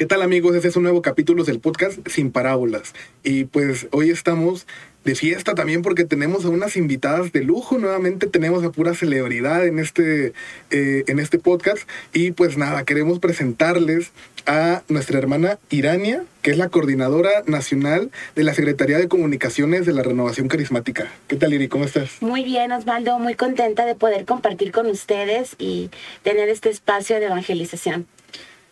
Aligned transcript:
¿Qué 0.00 0.06
tal 0.06 0.22
amigos? 0.22 0.56
Este 0.56 0.68
es 0.68 0.76
un 0.76 0.84
nuevo 0.84 1.02
capítulo 1.02 1.44
del 1.44 1.60
podcast 1.60 1.98
Sin 2.08 2.32
Parábolas. 2.32 2.94
Y 3.22 3.44
pues 3.44 3.86
hoy 3.90 4.08
estamos 4.08 4.66
de 5.04 5.14
fiesta 5.14 5.54
también 5.54 5.82
porque 5.82 6.06
tenemos 6.06 6.46
a 6.46 6.48
unas 6.48 6.78
invitadas 6.78 7.32
de 7.32 7.44
lujo. 7.44 7.76
Nuevamente 7.76 8.26
tenemos 8.26 8.64
a 8.64 8.72
pura 8.72 8.94
celebridad 8.94 9.66
en 9.66 9.78
este, 9.78 10.32
eh, 10.70 11.04
en 11.06 11.18
este 11.18 11.38
podcast. 11.38 11.86
Y 12.14 12.30
pues 12.30 12.56
nada, 12.56 12.84
queremos 12.86 13.18
presentarles 13.18 14.10
a 14.46 14.80
nuestra 14.88 15.18
hermana 15.18 15.58
Irania, 15.68 16.24
que 16.40 16.50
es 16.50 16.56
la 16.56 16.70
coordinadora 16.70 17.42
nacional 17.44 18.10
de 18.34 18.44
la 18.44 18.54
Secretaría 18.54 18.96
de 18.96 19.06
Comunicaciones 19.06 19.84
de 19.84 19.92
la 19.92 20.02
Renovación 20.02 20.48
Carismática. 20.48 21.12
¿Qué 21.28 21.36
tal, 21.36 21.52
Iri? 21.52 21.68
¿Cómo 21.68 21.84
estás? 21.84 22.22
Muy 22.22 22.42
bien, 22.42 22.72
Osvaldo. 22.72 23.18
Muy 23.18 23.34
contenta 23.34 23.84
de 23.84 23.96
poder 23.96 24.24
compartir 24.24 24.72
con 24.72 24.86
ustedes 24.86 25.56
y 25.58 25.90
tener 26.22 26.48
este 26.48 26.70
espacio 26.70 27.20
de 27.20 27.26
evangelización. 27.26 28.06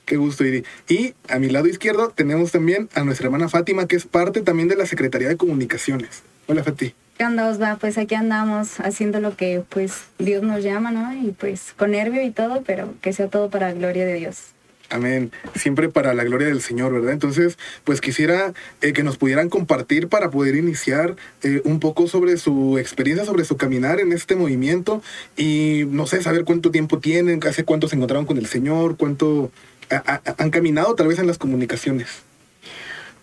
Qué 0.09 0.17
gusto, 0.17 0.43
Iri. 0.43 0.65
Y 0.89 1.13
a 1.29 1.39
mi 1.39 1.51
lado 1.51 1.67
izquierdo 1.67 2.09
tenemos 2.09 2.51
también 2.51 2.89
a 2.95 3.05
nuestra 3.05 3.27
hermana 3.27 3.51
Fátima, 3.51 3.87
que 3.87 3.95
es 3.95 4.07
parte 4.07 4.41
también 4.41 4.67
de 4.67 4.75
la 4.75 4.87
Secretaría 4.87 5.29
de 5.29 5.37
Comunicaciones. 5.37 6.23
Hola, 6.47 6.65
Fati. 6.65 6.95
¿Qué 7.19 7.27
onda, 7.27 7.47
Osva? 7.51 7.77
Pues 7.77 7.99
aquí 7.99 8.15
andamos 8.15 8.81
haciendo 8.81 9.21
lo 9.21 9.37
que 9.37 9.63
pues 9.69 10.05
Dios 10.19 10.43
nos 10.43 10.65
llama, 10.65 10.93
¿no? 10.93 11.13
Y 11.13 11.33
pues 11.33 11.75
con 11.77 11.91
nervio 11.91 12.23
y 12.23 12.31
todo, 12.31 12.63
pero 12.63 12.95
que 13.03 13.13
sea 13.13 13.29
todo 13.29 13.51
para 13.51 13.69
la 13.69 13.75
gloria 13.75 14.07
de 14.07 14.15
Dios. 14.15 14.55
Amén. 14.91 15.31
Siempre 15.55 15.91
para 15.91 16.15
la 16.15 16.25
gloria 16.25 16.47
del 16.47 16.63
Señor, 16.63 16.93
¿verdad? 16.95 17.13
Entonces, 17.13 17.59
pues 17.85 18.01
quisiera 18.01 18.55
eh, 18.81 18.95
que 18.95 19.03
nos 19.03 19.19
pudieran 19.19 19.51
compartir 19.51 20.09
para 20.09 20.31
poder 20.31 20.57
iniciar 20.57 21.17
eh, 21.43 21.61
un 21.65 21.79
poco 21.79 22.07
sobre 22.07 22.39
su 22.39 22.79
experiencia, 22.79 23.27
sobre 23.27 23.45
su 23.45 23.59
caminar 23.59 24.01
en 24.01 24.13
este 24.13 24.35
movimiento 24.35 25.03
y, 25.37 25.85
no 25.91 26.07
sé, 26.07 26.23
saber 26.23 26.45
cuánto 26.45 26.71
tiempo 26.71 27.01
tienen, 27.01 27.47
hace 27.47 27.65
cuánto 27.65 27.87
se 27.89 27.97
encontraron 27.97 28.25
con 28.25 28.39
el 28.39 28.47
Señor, 28.47 28.97
cuánto 28.97 29.51
han 29.91 30.51
caminado 30.51 30.95
tal 30.95 31.09
vez 31.09 31.19
en 31.19 31.27
las 31.27 31.39
comunicaciones. 31.39 32.23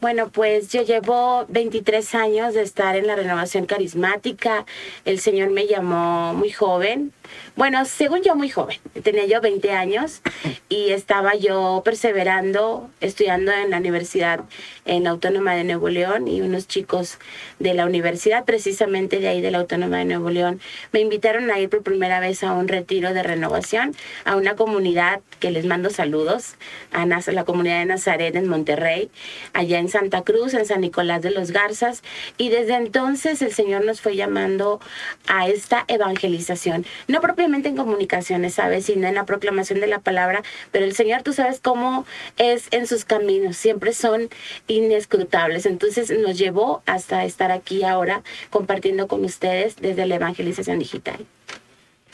Bueno, 0.01 0.29
pues 0.29 0.69
yo 0.69 0.83
llevo 0.83 1.45
23 1.49 2.15
años 2.15 2.53
de 2.53 2.61
estar 2.61 2.95
en 2.95 3.07
la 3.07 3.15
renovación 3.15 3.65
carismática. 3.65 4.65
El 5.03 5.19
Señor 5.19 5.49
me 5.49 5.65
llamó 5.67 6.33
muy 6.33 6.51
joven, 6.51 7.11
bueno, 7.55 7.85
según 7.85 8.21
yo 8.23 8.35
muy 8.35 8.49
joven, 8.49 8.77
tenía 9.03 9.25
yo 9.25 9.41
20 9.41 9.71
años 9.71 10.21
y 10.69 10.91
estaba 10.91 11.35
yo 11.35 11.81
perseverando, 11.85 12.89
estudiando 13.01 13.51
en 13.51 13.69
la 13.69 13.77
universidad 13.77 14.41
en 14.85 15.07
Autónoma 15.07 15.55
de 15.55 15.63
Nuevo 15.63 15.89
León 15.89 16.27
y 16.27 16.41
unos 16.41 16.67
chicos 16.67 17.17
de 17.59 17.73
la 17.73 17.85
universidad, 17.85 18.45
precisamente 18.45 19.19
de 19.19 19.27
ahí 19.27 19.41
de 19.41 19.51
la 19.51 19.59
Autónoma 19.59 19.97
de 19.97 20.05
Nuevo 20.05 20.29
León, 20.29 20.59
me 20.91 20.99
invitaron 20.99 21.49
a 21.51 21.59
ir 21.59 21.69
por 21.69 21.83
primera 21.83 22.19
vez 22.19 22.43
a 22.43 22.53
un 22.53 22.67
retiro 22.67 23.13
de 23.13 23.23
renovación 23.23 23.95
a 24.25 24.35
una 24.35 24.55
comunidad 24.55 25.21
que 25.39 25.51
les 25.51 25.65
mando 25.65 25.89
saludos, 25.89 26.55
a 26.91 27.05
la 27.05 27.43
comunidad 27.45 27.79
de 27.79 27.85
Nazaret 27.85 28.35
en 28.35 28.47
Monterrey, 28.47 29.09
allá 29.53 29.79
en 29.79 29.89
Santa 29.89 30.23
Cruz, 30.23 30.53
en 30.53 30.65
San 30.65 30.81
Nicolás 30.81 31.21
de 31.21 31.31
los 31.31 31.51
Garzas, 31.51 32.03
y 32.37 32.49
desde 32.49 32.75
entonces 32.75 33.41
el 33.41 33.53
Señor 33.53 33.85
nos 33.85 34.01
fue 34.01 34.15
llamando 34.15 34.79
a 35.27 35.47
esta 35.47 35.85
evangelización 35.87 36.85
propiamente 37.21 37.69
en 37.69 37.75
comunicaciones, 37.75 38.55
¿sabes? 38.55 38.85
Sino 38.85 39.07
en 39.07 39.15
la 39.15 39.25
proclamación 39.25 39.79
de 39.79 39.87
la 39.87 39.99
palabra, 39.99 40.43
pero 40.71 40.85
el 40.85 40.93
Señor, 40.93 41.23
tú 41.23 41.33
sabes 41.33 41.59
cómo 41.59 42.05
es 42.37 42.67
en 42.71 42.87
sus 42.87 43.05
caminos, 43.05 43.57
siempre 43.57 43.93
son 43.93 44.29
inescrutables. 44.67 45.65
Entonces 45.65 46.11
nos 46.11 46.37
llevó 46.37 46.81
hasta 46.85 47.25
estar 47.25 47.51
aquí 47.51 47.83
ahora 47.83 48.23
compartiendo 48.49 49.07
con 49.07 49.23
ustedes 49.25 49.75
desde 49.77 50.05
la 50.05 50.15
evangelización 50.15 50.79
digital. 50.79 51.25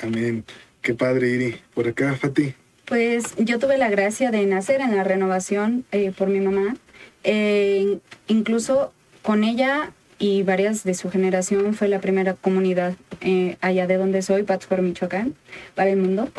Amén. 0.01 0.43
Qué 0.81 0.93
padre, 0.93 1.29
Iri. 1.29 1.61
Por 1.73 1.87
acá, 1.87 2.15
Fati. 2.15 2.55
Pues 2.85 3.35
yo 3.37 3.59
tuve 3.59 3.77
la 3.77 3.89
gracia 3.89 4.31
de 4.31 4.45
nacer 4.45 4.81
en 4.81 4.95
la 4.95 5.03
renovación 5.03 5.85
eh, 5.91 6.11
por 6.11 6.27
mi 6.27 6.39
mamá. 6.39 6.75
Eh, 7.23 7.99
incluso 8.27 8.91
con 9.21 9.43
ella 9.43 9.91
y 10.21 10.43
varias 10.43 10.83
de 10.83 10.93
su 10.93 11.09
generación 11.09 11.73
fue 11.73 11.87
la 11.87 11.99
primera 11.99 12.35
comunidad 12.35 12.93
eh, 13.21 13.57
allá 13.59 13.87
de 13.87 13.97
donde 13.97 14.21
soy, 14.21 14.43
Pátzcuaro, 14.43 14.83
Michoacán, 14.83 15.33
para 15.73 15.89
el 15.89 15.97
mundo. 15.97 16.29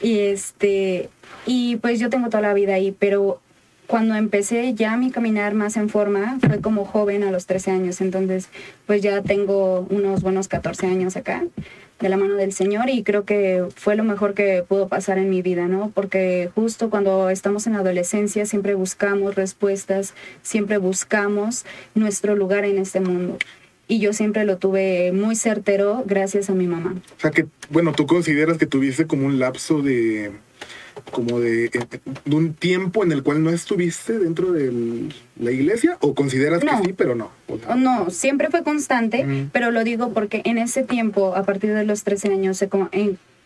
Y 0.00 0.20
este 0.20 1.10
y 1.46 1.76
pues 1.76 2.00
yo 2.00 2.08
tengo 2.08 2.30
toda 2.30 2.40
la 2.40 2.54
vida 2.54 2.74
ahí, 2.74 2.90
pero 2.98 3.42
cuando 3.86 4.14
empecé 4.14 4.72
ya 4.72 4.96
mi 4.96 5.10
caminar 5.10 5.52
más 5.52 5.76
en 5.76 5.90
forma 5.90 6.38
fue 6.40 6.60
como 6.62 6.86
joven 6.86 7.22
a 7.22 7.30
los 7.30 7.44
13 7.44 7.70
años, 7.70 8.00
entonces 8.00 8.48
pues 8.86 9.02
ya 9.02 9.22
tengo 9.22 9.86
unos 9.90 10.22
buenos 10.22 10.48
14 10.48 10.86
años 10.86 11.16
acá 11.16 11.44
de 12.00 12.08
la 12.08 12.16
mano 12.16 12.34
del 12.34 12.52
Señor 12.52 12.88
y 12.88 13.02
creo 13.02 13.24
que 13.24 13.64
fue 13.74 13.96
lo 13.96 14.04
mejor 14.04 14.34
que 14.34 14.64
pudo 14.66 14.88
pasar 14.88 15.18
en 15.18 15.30
mi 15.30 15.42
vida, 15.42 15.66
¿no? 15.66 15.90
Porque 15.94 16.50
justo 16.54 16.90
cuando 16.90 17.30
estamos 17.30 17.66
en 17.66 17.74
adolescencia 17.74 18.46
siempre 18.46 18.74
buscamos 18.74 19.34
respuestas, 19.34 20.14
siempre 20.42 20.78
buscamos 20.78 21.64
nuestro 21.94 22.36
lugar 22.36 22.64
en 22.64 22.78
este 22.78 23.00
mundo. 23.00 23.38
Y 23.88 24.00
yo 24.00 24.12
siempre 24.12 24.44
lo 24.44 24.58
tuve 24.58 25.12
muy 25.12 25.34
certero 25.34 26.04
gracias 26.06 26.50
a 26.50 26.54
mi 26.54 26.66
mamá. 26.66 26.94
O 27.16 27.20
sea 27.20 27.30
que, 27.30 27.46
bueno, 27.70 27.92
tú 27.92 28.06
consideras 28.06 28.58
que 28.58 28.66
tuviste 28.66 29.06
como 29.06 29.26
un 29.26 29.38
lapso 29.38 29.80
de, 29.80 30.32
como 31.10 31.40
de, 31.40 31.70
un 32.30 32.54
tiempo 32.54 33.04
en 33.04 33.12
el 33.12 33.22
cual 33.22 33.42
no 33.42 33.50
estuviste 33.50 34.18
dentro 34.18 34.52
de 34.52 34.72
la 35.38 35.50
iglesia 35.50 35.96
o 36.00 36.14
consideras 36.14 36.62
que 36.62 36.86
sí, 36.86 36.92
pero 36.92 37.14
no? 37.14 37.30
No, 37.76 38.10
siempre 38.10 38.48
fue 38.50 38.62
constante, 38.62 39.48
pero 39.52 39.70
lo 39.70 39.84
digo 39.84 40.12
porque 40.12 40.42
en 40.44 40.58
ese 40.58 40.82
tiempo, 40.82 41.34
a 41.34 41.44
partir 41.44 41.74
de 41.74 41.84
los 41.84 42.04
13 42.04 42.28
años, 42.32 42.58
se 42.58 42.68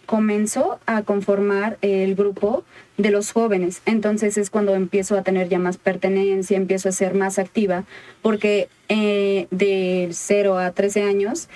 comenzó 0.06 0.78
a 0.86 1.02
conformar 1.02 1.78
el 1.82 2.14
grupo 2.14 2.64
de 2.98 3.10
los 3.10 3.32
jóvenes. 3.32 3.82
Entonces 3.86 4.36
es 4.36 4.50
cuando 4.50 4.74
empiezo 4.74 5.16
a 5.16 5.22
tener 5.22 5.48
ya 5.48 5.58
más 5.58 5.76
pertenencia, 5.76 6.56
empiezo 6.56 6.88
a 6.88 6.92
ser 6.92 7.14
más 7.14 7.38
activa, 7.38 7.84
porque 8.20 8.68
eh, 8.88 9.46
de 9.50 10.08
0 10.12 10.58
a 10.58 10.72
13 10.72 11.02
años 11.02 11.48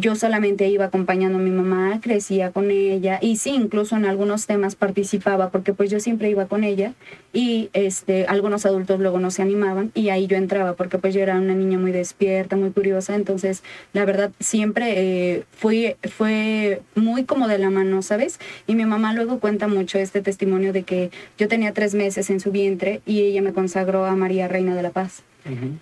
yo 0.00 0.14
solamente 0.14 0.68
iba 0.68 0.86
acompañando 0.86 1.38
a 1.38 1.40
mi 1.40 1.50
mamá, 1.50 2.00
crecía 2.00 2.50
con 2.50 2.70
ella 2.70 3.18
y 3.20 3.36
sí, 3.36 3.50
incluso 3.50 3.96
en 3.96 4.04
algunos 4.04 4.46
temas 4.46 4.76
participaba 4.76 5.50
porque 5.50 5.72
pues 5.72 5.90
yo 5.90 6.00
siempre 6.00 6.30
iba 6.30 6.46
con 6.46 6.64
ella 6.64 6.92
y 7.32 7.70
este, 7.72 8.26
algunos 8.26 8.66
adultos 8.66 9.00
luego 9.00 9.18
no 9.20 9.30
se 9.30 9.42
animaban 9.42 9.90
y 9.94 10.08
ahí 10.08 10.26
yo 10.26 10.36
entraba 10.36 10.74
porque 10.74 10.98
pues 10.98 11.14
yo 11.14 11.20
era 11.20 11.38
una 11.38 11.54
niña 11.54 11.78
muy 11.78 11.92
despierta, 11.92 12.56
muy 12.56 12.70
curiosa, 12.70 13.14
entonces 13.14 13.62
la 13.92 14.04
verdad 14.04 14.30
siempre 14.40 14.94
eh, 14.96 15.44
fui, 15.52 15.96
fue 16.02 16.82
muy 16.94 17.24
como 17.24 17.48
de 17.48 17.58
la 17.58 17.70
mano, 17.70 18.02
¿sabes? 18.02 18.38
Y 18.66 18.74
mi 18.74 18.84
mamá 18.84 19.14
luego 19.14 19.40
cuenta 19.40 19.68
mucho 19.68 19.98
este 19.98 20.22
testimonio 20.22 20.72
de 20.72 20.82
que 20.82 21.10
yo 21.36 21.48
tenía 21.48 21.72
tres 21.72 21.94
meses 21.94 22.30
en 22.30 22.40
su 22.40 22.50
vientre 22.50 23.00
y 23.06 23.22
ella 23.22 23.42
me 23.42 23.52
consagró 23.52 24.04
a 24.04 24.14
María 24.16 24.48
Reina 24.48 24.74
de 24.74 24.82
la 24.82 24.90
Paz. 24.90 25.22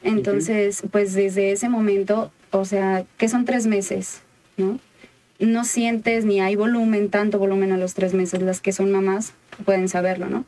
Entonces, 0.04 0.84
pues 0.93 1.15
desde 1.15 1.50
ese 1.50 1.69
momento 1.69 2.31
o 2.59 2.65
sea, 2.65 3.05
que 3.19 3.28
son 3.28 3.44
tres 3.44 3.67
meses, 3.67 4.22
¿no? 4.56 4.78
No 5.39 5.65
sientes 5.65 6.25
ni 6.25 6.41
hay 6.41 6.56
volumen, 6.56 7.11
tanto 7.11 7.39
volumen 7.39 7.72
a 7.72 7.77
los 7.77 7.94
tres 7.94 8.15
meses, 8.15 8.43
las 8.43 8.61
que 8.61 8.72
son 8.72 8.91
mamás 8.91 9.34
pueden 9.65 9.89
saberlo, 9.89 10.28
¿no? 10.28 10.44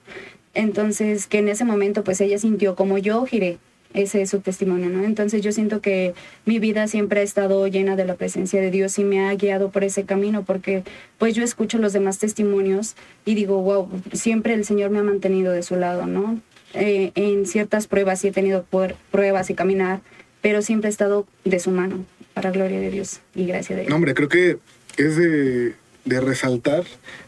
Entonces, 0.55 1.27
que 1.27 1.39
en 1.39 1.49
ese 1.49 1.65
momento, 1.65 2.05
pues 2.05 2.21
ella 2.21 2.39
sintió 2.39 2.75
como 2.75 2.99
yo 2.99 3.25
giré, 3.27 3.59
ese 3.95 4.23
es 4.23 4.31
su 4.31 4.41
testimonio, 4.41 4.91
¿no? 4.91 5.05
Entonces 5.05 5.43
yo 5.43 5.53
siento 5.53 5.81
que 5.81 6.15
mi 6.45 6.59
vida 6.59 6.87
siempre 6.89 7.21
ha 7.21 7.23
estado 7.23 7.67
llena 7.69 7.97
de 7.97 8.05
la 8.05 8.17
presencia 8.17 8.61
de 8.61 8.71
Dios 8.71 8.99
y 8.99 9.05
me 9.05 9.21
ha 9.21 9.35
guiado 9.35 9.71
por 9.71 9.85
ese 9.85 10.05
camino 10.05 10.45
porque 10.45 10.83
pues 11.17 11.35
yo 11.35 11.43
escucho 11.43 11.79
los 11.79 11.93
demás 11.93 12.19
testimonios 12.19 12.97
y 13.25 13.35
digo, 13.35 13.63
wow, 13.63 13.89
siempre 14.13 14.55
el 14.55 14.65
Señor 14.65 14.91
me 14.91 14.99
ha 14.99 15.03
mantenido 15.03 15.53
de 15.53 15.63
su 15.63 15.77
lado, 15.77 16.07
¿no? 16.07 16.39
Eh, 16.75 17.13
en 17.15 17.47
ciertas 17.47 17.87
pruebas 17.87 18.21
sí 18.21 18.29
he 18.29 18.33
tenido 18.33 18.67
pruebas 19.11 19.49
y 19.49 19.55
caminar, 19.55 20.01
pero 20.41 20.63
siempre 20.63 20.89
ha 20.89 20.91
estado 20.91 21.27
de 21.45 21.59
su 21.59 21.71
mano, 21.71 22.05
para 22.35 22.51
gloria 22.51 22.81
de 22.81 22.91
Dios 22.91 23.21
y 23.35 23.47
gracia 23.47 23.77
de 23.77 23.83
Dios. 23.83 23.91
No, 23.91 23.97
hombre, 23.97 24.15
creo 24.15 24.29
que 24.29 24.59
es 24.97 25.17
de, 25.17 25.75
resaltar 26.05 26.85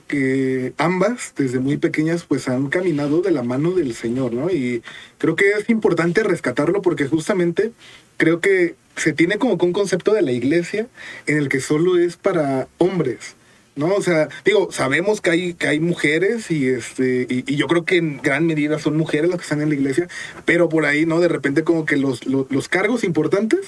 que 0.09 0.73
ambas, 0.79 1.35
desde 1.37 1.59
muy 1.59 1.77
pequeñas, 1.77 2.25
pues 2.25 2.49
han 2.49 2.69
caminado 2.69 3.21
de 3.21 3.31
la 3.31 3.43
mano 3.43 3.73
del 3.73 3.95
Señor, 3.95 4.33
¿no? 4.33 4.51
Y 4.51 4.83
creo 5.19 5.37
que 5.37 5.51
es 5.51 5.69
importante 5.69 6.23
rescatarlo 6.23 6.81
porque 6.81 7.07
justamente 7.07 7.73
creo 8.17 8.41
que 8.41 8.75
se 8.97 9.13
tiene 9.13 9.39
como 9.39 9.55
un 9.55 9.73
concepto 9.73 10.13
de 10.13 10.23
la 10.23 10.33
iglesia 10.33 10.87
en 11.27 11.37
el 11.37 11.49
que 11.49 11.61
solo 11.61 11.99
es 11.99 12.17
para 12.17 12.69
hombres. 12.79 13.37
¿No? 13.81 13.95
O 13.95 14.03
sea, 14.03 14.29
digo, 14.45 14.71
sabemos 14.71 15.21
que 15.21 15.31
hay, 15.31 15.55
que 15.55 15.67
hay 15.67 15.81
mujeres 15.81 16.51
y, 16.51 16.69
este, 16.69 17.27
y, 17.29 17.57
yo 17.57 17.67
creo 17.67 17.85
que 17.85 17.97
en 17.97 18.19
gran 18.19 18.47
medida 18.47 18.79
son 18.79 18.97
mujeres 18.97 19.31
las 19.31 19.39
que 19.39 19.45
están 19.45 19.63
en 19.63 19.71
la 19.71 19.75
iglesia, 19.75 20.07
pero 20.45 20.69
por 20.69 20.85
ahí, 20.85 21.07
¿no? 21.07 21.19
De 21.19 21.29
repente 21.29 21.65
como 21.65 21.87
que 21.87 21.97
los, 21.97 22.27
los, 22.27 22.69
cargos 22.69 23.03
importantes 23.05 23.61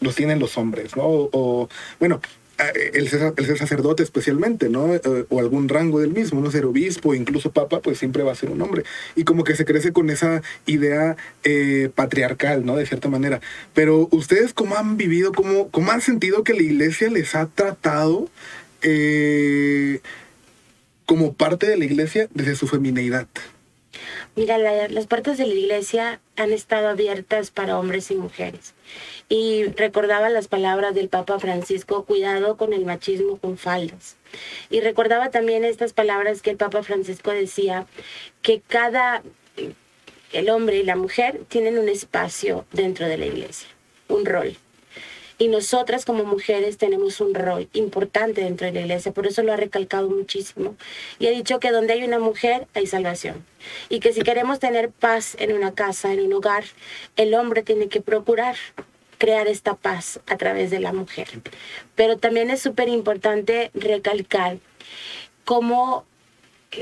los 0.00 0.16
tienen 0.16 0.38
los 0.38 0.56
hombres, 0.56 0.96
¿no? 0.96 1.04
O, 1.04 1.68
bueno, 2.00 2.20
el 2.94 3.08
ser, 3.08 3.32
sacerdote 3.58 4.02
especialmente, 4.02 4.70
¿no? 4.70 4.94
Eh, 4.94 5.26
o 5.28 5.38
algún 5.38 5.68
rango 5.68 6.00
del 6.00 6.12
mismo, 6.12 6.40
¿no? 6.40 6.50
Ser 6.50 6.64
obispo, 6.64 7.14
incluso 7.14 7.52
papa, 7.52 7.80
pues 7.80 7.98
siempre 7.98 8.22
va 8.22 8.32
a 8.32 8.34
ser 8.34 8.50
un 8.50 8.62
hombre. 8.62 8.84
Y 9.14 9.24
como 9.24 9.44
que 9.44 9.56
se 9.56 9.66
crece 9.66 9.92
con 9.92 10.08
esa 10.08 10.42
idea 10.64 11.16
eh, 11.44 11.90
patriarcal, 11.94 12.64
¿no? 12.64 12.76
De 12.76 12.86
cierta 12.86 13.08
manera. 13.08 13.40
Pero 13.74 14.08
ustedes, 14.10 14.54
¿cómo 14.54 14.76
han 14.76 14.96
vivido, 14.96 15.32
cómo, 15.32 15.68
cómo 15.68 15.92
han 15.92 16.00
sentido 16.00 16.44
que 16.44 16.54
la 16.54 16.62
iglesia 16.62 17.10
les 17.10 17.34
ha 17.34 17.46
tratado 17.46 18.28
eh, 18.82 20.00
como 21.06 21.32
parte 21.34 21.66
de 21.66 21.76
la 21.76 21.84
iglesia 21.84 22.28
desde 22.32 22.56
su 22.56 22.66
femineidad. 22.66 23.26
Mira, 24.36 24.58
las 24.58 25.06
puertas 25.06 25.38
de 25.38 25.46
la 25.46 25.54
iglesia 25.54 26.20
han 26.36 26.52
estado 26.52 26.88
abiertas 26.88 27.50
para 27.50 27.78
hombres 27.78 28.10
y 28.10 28.14
mujeres. 28.14 28.74
Y 29.28 29.64
recordaba 29.76 30.28
las 30.28 30.46
palabras 30.46 30.94
del 30.94 31.08
Papa 31.08 31.38
Francisco, 31.40 32.04
cuidado 32.04 32.56
con 32.56 32.72
el 32.72 32.84
machismo 32.84 33.38
con 33.38 33.58
faldas. 33.58 34.16
Y 34.70 34.80
recordaba 34.80 35.30
también 35.30 35.64
estas 35.64 35.92
palabras 35.92 36.42
que 36.42 36.50
el 36.50 36.56
Papa 36.56 36.82
Francisco 36.82 37.32
decía, 37.32 37.86
que 38.40 38.62
cada, 38.66 39.22
el 40.32 40.48
hombre 40.48 40.78
y 40.78 40.84
la 40.84 40.96
mujer 40.96 41.40
tienen 41.48 41.78
un 41.78 41.88
espacio 41.88 42.64
dentro 42.72 43.06
de 43.06 43.18
la 43.18 43.26
iglesia, 43.26 43.68
un 44.08 44.24
rol. 44.24 44.56
Y 45.40 45.48
nosotras 45.48 46.04
como 46.04 46.24
mujeres 46.24 46.76
tenemos 46.76 47.18
un 47.22 47.34
rol 47.34 47.66
importante 47.72 48.42
dentro 48.42 48.66
de 48.66 48.74
la 48.74 48.80
iglesia, 48.82 49.10
por 49.10 49.26
eso 49.26 49.42
lo 49.42 49.54
ha 49.54 49.56
recalcado 49.56 50.10
muchísimo. 50.10 50.76
Y 51.18 51.28
ha 51.28 51.30
dicho 51.30 51.58
que 51.60 51.70
donde 51.70 51.94
hay 51.94 52.04
una 52.04 52.18
mujer 52.18 52.68
hay 52.74 52.86
salvación. 52.86 53.42
Y 53.88 54.00
que 54.00 54.12
si 54.12 54.20
queremos 54.20 54.58
tener 54.58 54.90
paz 54.90 55.36
en 55.38 55.54
una 55.54 55.72
casa, 55.72 56.12
en 56.12 56.20
un 56.20 56.34
hogar, 56.34 56.64
el 57.16 57.32
hombre 57.32 57.62
tiene 57.62 57.88
que 57.88 58.02
procurar 58.02 58.54
crear 59.16 59.48
esta 59.48 59.76
paz 59.76 60.20
a 60.26 60.36
través 60.36 60.70
de 60.70 60.78
la 60.78 60.92
mujer. 60.92 61.28
Pero 61.94 62.18
también 62.18 62.50
es 62.50 62.60
súper 62.60 62.90
importante 62.90 63.70
recalcar 63.72 64.58
cómo 65.46 66.04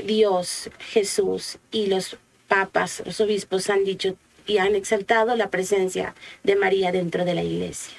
Dios, 0.03 0.69
Jesús 0.79 1.59
y 1.71 1.85
los 1.85 2.17
papas, 2.49 3.03
los 3.05 3.21
obispos 3.21 3.69
han 3.69 3.85
dicho 3.85 4.17
y 4.45 4.57
han 4.57 4.75
exaltado 4.75 5.37
la 5.37 5.49
presencia 5.49 6.13
de 6.43 6.57
María 6.57 6.91
dentro 6.91 7.23
de 7.23 7.35
la 7.35 7.43
iglesia 7.43 7.95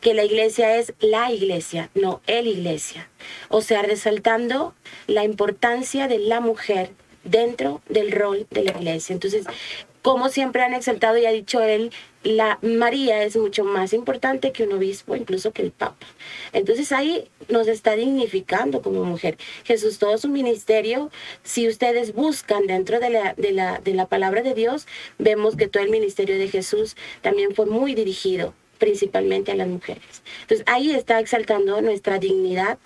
que 0.00 0.14
la 0.14 0.24
iglesia 0.24 0.76
es 0.76 0.94
la 1.00 1.30
iglesia, 1.32 1.90
no 1.94 2.20
el 2.26 2.46
iglesia. 2.46 3.08
O 3.48 3.62
sea, 3.62 3.82
resaltando 3.82 4.74
la 5.06 5.24
importancia 5.24 6.08
de 6.08 6.18
la 6.18 6.40
mujer 6.40 6.90
dentro 7.24 7.82
del 7.88 8.12
rol 8.12 8.46
de 8.50 8.64
la 8.64 8.72
iglesia. 8.72 9.12
Entonces, 9.12 9.46
como 10.02 10.30
siempre 10.30 10.62
han 10.62 10.72
exaltado 10.72 11.18
y 11.18 11.26
ha 11.26 11.30
dicho 11.30 11.60
él, 11.60 11.92
la 12.22 12.58
María 12.62 13.22
es 13.22 13.36
mucho 13.36 13.64
más 13.64 13.92
importante 13.92 14.52
que 14.52 14.64
un 14.64 14.72
obispo, 14.72 15.16
incluso 15.16 15.52
que 15.52 15.62
el 15.62 15.72
Papa. 15.72 16.06
Entonces 16.52 16.92
ahí 16.92 17.28
nos 17.48 17.68
está 17.68 17.96
dignificando 17.96 18.82
como 18.82 19.04
mujer. 19.04 19.36
Jesús, 19.64 19.98
todo 19.98 20.16
su 20.18 20.28
ministerio, 20.28 21.10
si 21.42 21.68
ustedes 21.68 22.14
buscan 22.14 22.66
dentro 22.66 23.00
de 23.00 23.10
la, 23.10 23.34
de 23.34 23.52
la, 23.52 23.78
de 23.78 23.94
la 23.94 24.06
palabra 24.06 24.42
de 24.42 24.54
Dios, 24.54 24.86
vemos 25.18 25.56
que 25.56 25.68
todo 25.68 25.82
el 25.82 25.90
ministerio 25.90 26.38
de 26.38 26.48
Jesús 26.48 26.96
también 27.22 27.54
fue 27.54 27.66
muy 27.66 27.94
dirigido 27.94 28.54
principalmente 28.80 29.52
a 29.52 29.54
las 29.54 29.68
mujeres. 29.68 30.22
Entonces 30.42 30.66
ahí 30.66 30.90
está 30.90 31.20
exaltando 31.20 31.80
nuestra 31.80 32.18
dignidad 32.18 32.78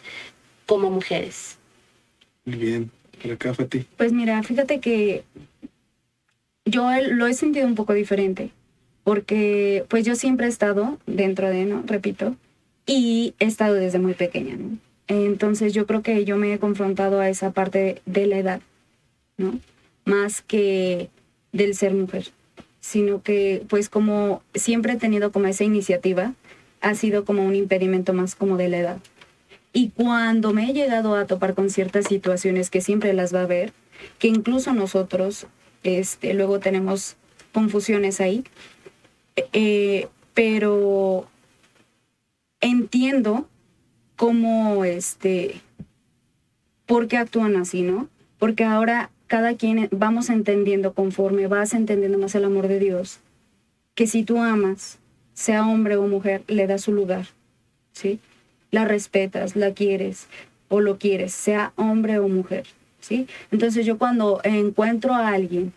como 0.67 0.91
mujeres. 0.91 1.57
Muy 2.45 2.57
bien, 2.57 2.91
por 3.23 3.33
acá, 3.33 3.55
Fati. 3.55 3.87
Pues 3.97 4.13
mira, 4.13 4.43
fíjate 4.43 4.81
que 4.81 5.25
yo 6.67 6.91
lo 7.11 7.27
he 7.27 7.33
sentido 7.33 7.67
un 7.67 7.75
poco 7.75 7.95
diferente, 7.95 8.51
porque 9.05 9.87
pues 9.89 10.05
yo 10.05 10.15
siempre 10.17 10.47
he 10.47 10.51
estado 10.51 10.99
dentro 11.07 11.49
de, 11.49 11.65
¿no? 11.65 11.83
Repito, 11.87 12.37
y 12.85 13.35
he 13.39 13.47
estado 13.47 13.75
desde 13.75 13.99
muy 13.99 14.15
pequeña, 14.15 14.57
¿no? 14.57 14.77
Entonces 15.07 15.73
yo 15.73 15.87
creo 15.87 16.03
que 16.03 16.25
yo 16.25 16.37
me 16.37 16.53
he 16.53 16.59
confrontado 16.59 17.21
a 17.21 17.29
esa 17.29 17.53
parte 17.53 18.03
de 18.05 18.27
la 18.27 18.39
edad, 18.39 18.61
¿no? 19.37 19.59
Más 20.05 20.43
que 20.43 21.09
del 21.53 21.75
ser 21.75 21.95
mujer 21.95 22.33
sino 22.85 23.23
que 23.23 23.65
pues 23.71 23.89
como 23.89 24.43
siempre 24.55 24.93
he 24.93 24.97
tenido 24.97 25.33
como 25.33 25.47
esa 25.47 25.65
iniciativa, 25.65 26.35
ha 26.83 26.95
sido 26.95 27.25
como 27.25 27.43
un 27.43 27.55
impedimento 27.55 28.13
más 28.13 28.35
como 28.35 28.59
de 28.59 28.69
la 28.69 28.77
edad. 28.77 28.99
Y 29.73 29.89
cuando 29.89 30.53
me 30.53 30.69
he 30.69 30.75
llegado 30.75 31.15
a 31.15 31.25
topar 31.25 31.55
con 31.55 31.71
ciertas 31.71 32.05
situaciones 32.09 32.69
que 32.69 32.83
siempre 32.83 33.15
las 33.15 33.35
va 33.35 33.41
a 33.41 33.47
ver, 33.47 33.73
que 34.19 34.29
incluso 34.29 34.75
nosotros 34.75 35.47
este, 35.83 36.35
luego 36.35 36.61
tenemos 36.61 37.17
confusiones 37.55 38.21
ahí, 38.21 38.45
eh, 39.55 40.09
pero 40.35 41.27
entiendo 42.61 43.49
cómo, 44.15 44.85
este, 44.85 45.63
por 46.85 47.09
qué 47.09 47.17
actúan 47.17 47.57
así, 47.57 47.81
¿no? 47.81 48.11
Porque 48.39 48.65
ahora 48.65 49.11
cada 49.35 49.57
quien 49.57 49.89
vamos 49.91 50.31
entendiendo 50.31 50.93
conforme 50.93 51.49
vas 51.49 51.75
entendiendo 51.75 52.19
más 52.19 52.37
el 52.37 52.45
amor 52.45 52.69
de 52.69 52.79
Dios, 52.79 53.19
que 53.97 54.07
si 54.07 54.23
tú 54.23 54.39
amas, 54.39 55.01
sea 55.33 55.67
hombre 55.67 55.97
o 55.97 56.07
mujer, 56.07 56.45
le 56.47 56.69
das 56.69 56.83
su 56.83 56.93
lugar, 56.93 57.27
¿sí? 57.91 58.21
La 58.71 58.85
respetas, 58.85 59.57
la 59.57 59.75
quieres 59.75 60.29
o 60.69 60.81
lo 60.81 60.99
quieres, 60.99 61.33
sea 61.33 61.73
hombre 61.75 62.21
o 62.21 62.29
mujer, 62.29 62.65
¿sí? 63.01 63.27
Entonces 63.51 63.85
yo 63.85 63.99
cuando 63.99 64.41
encuentro 64.45 65.15
a 65.15 65.31
alguien, 65.31 65.73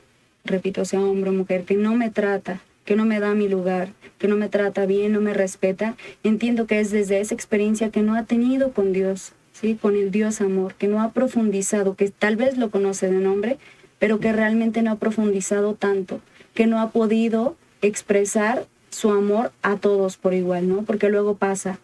repito, 0.45 0.85
sea 0.85 0.99
hombre 0.99 1.31
o 1.31 1.33
mujer, 1.33 1.63
que 1.63 1.77
no 1.77 1.95
me 1.95 2.11
trata, 2.11 2.61
que 2.85 2.95
no 2.95 3.05
me 3.05 3.19
da 3.19 3.33
mi 3.33 3.49
lugar, 3.49 3.89
que 4.19 4.27
no 4.27 4.35
me 4.35 4.49
trata 4.49 4.85
bien, 4.85 5.13
no 5.13 5.19
me 5.19 5.33
respeta, 5.33 5.95
entiendo 6.21 6.67
que 6.67 6.79
es 6.79 6.91
desde 6.91 7.21
esa 7.21 7.33
experiencia 7.33 7.89
que 7.89 8.03
no 8.03 8.13
ha 8.13 8.21
tenido 8.21 8.71
con 8.71 8.93
Dios, 8.93 9.33
con 9.79 9.95
el 9.95 10.11
Dios 10.11 10.41
amor, 10.41 10.75
que 10.75 10.87
no 10.87 11.01
ha 11.01 11.11
profundizado, 11.11 11.95
que 11.95 12.09
tal 12.09 12.35
vez 12.35 12.57
lo 12.57 12.69
conoce 12.69 13.09
de 13.09 13.19
nombre, 13.19 13.57
pero 13.99 14.19
que 14.19 14.31
realmente 14.31 14.81
no 14.81 14.91
ha 14.91 14.95
profundizado 14.95 15.73
tanto, 15.73 16.21
que 16.53 16.67
no 16.67 16.79
ha 16.79 16.91
podido 16.91 17.55
expresar 17.81 18.65
su 18.89 19.11
amor 19.11 19.51
a 19.61 19.77
todos 19.77 20.17
por 20.17 20.33
igual, 20.33 20.67
¿no? 20.67 20.83
Porque 20.83 21.09
luego 21.09 21.35
pasa 21.35 21.79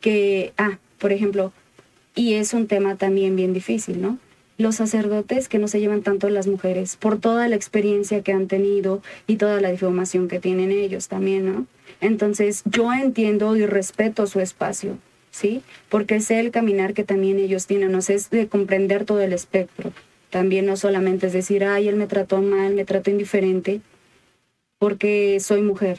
que, 0.00 0.52
ah, 0.56 0.78
por 0.98 1.12
ejemplo, 1.12 1.52
y 2.14 2.34
es 2.34 2.54
un 2.54 2.66
tema 2.66 2.96
también 2.96 3.36
bien 3.36 3.52
difícil, 3.52 4.00
¿no? 4.00 4.18
Los 4.56 4.76
sacerdotes 4.76 5.48
que 5.48 5.58
no 5.58 5.66
se 5.66 5.80
llevan 5.80 6.02
tanto 6.02 6.28
las 6.28 6.46
mujeres 6.46 6.96
por 6.96 7.18
toda 7.18 7.48
la 7.48 7.56
experiencia 7.56 8.22
que 8.22 8.32
han 8.32 8.46
tenido 8.46 9.02
y 9.26 9.36
toda 9.36 9.60
la 9.60 9.72
información 9.72 10.28
que 10.28 10.38
tienen 10.38 10.70
ellos 10.70 11.08
también, 11.08 11.46
¿no? 11.46 11.66
Entonces 12.00 12.62
yo 12.64 12.92
entiendo 12.92 13.56
y 13.56 13.66
respeto 13.66 14.26
su 14.26 14.40
espacio, 14.40 14.98
¿sí? 15.34 15.62
Porque 15.88 16.20
sé 16.20 16.38
el 16.38 16.52
caminar 16.52 16.94
que 16.94 17.02
también 17.02 17.38
ellos 17.38 17.66
tienen, 17.66 17.90
no 17.90 17.98
es 17.98 18.30
de 18.30 18.46
comprender 18.46 19.04
todo 19.04 19.20
el 19.20 19.32
espectro. 19.32 19.92
También 20.30 20.64
no 20.64 20.76
solamente 20.76 21.26
es 21.26 21.32
decir, 21.32 21.64
ay, 21.64 21.88
él 21.88 21.96
me 21.96 22.06
trató 22.06 22.40
mal, 22.40 22.74
me 22.74 22.84
trató 22.84 23.10
indiferente, 23.10 23.80
porque 24.78 25.40
soy 25.40 25.62
mujer. 25.62 25.98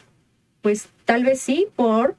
Pues 0.61 0.87
tal 1.03 1.25
vez 1.25 1.41
sí, 1.41 1.67
por 1.75 2.15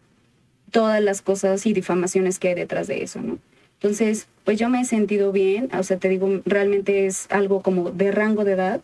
todas 0.71 1.03
las 1.03 1.23
cosas 1.23 1.65
y 1.65 1.73
difamaciones 1.73 2.39
que 2.39 2.49
hay 2.49 2.55
detrás 2.55 2.87
de 2.87 3.03
eso, 3.03 3.23
¿no? 3.23 3.39
Entonces, 3.81 4.27
pues 4.45 4.59
yo 4.59 4.69
me 4.69 4.83
he 4.83 4.85
sentido 4.85 5.33
bien, 5.33 5.71
o 5.75 5.83
sea, 5.83 5.97
te 5.97 6.11
digo, 6.11 6.43
realmente 6.45 7.07
es 7.07 7.27
algo 7.31 7.63
como 7.63 7.93
de 7.93 8.13
rango 8.13 8.45
de 8.45 8.53
edad 8.53 8.81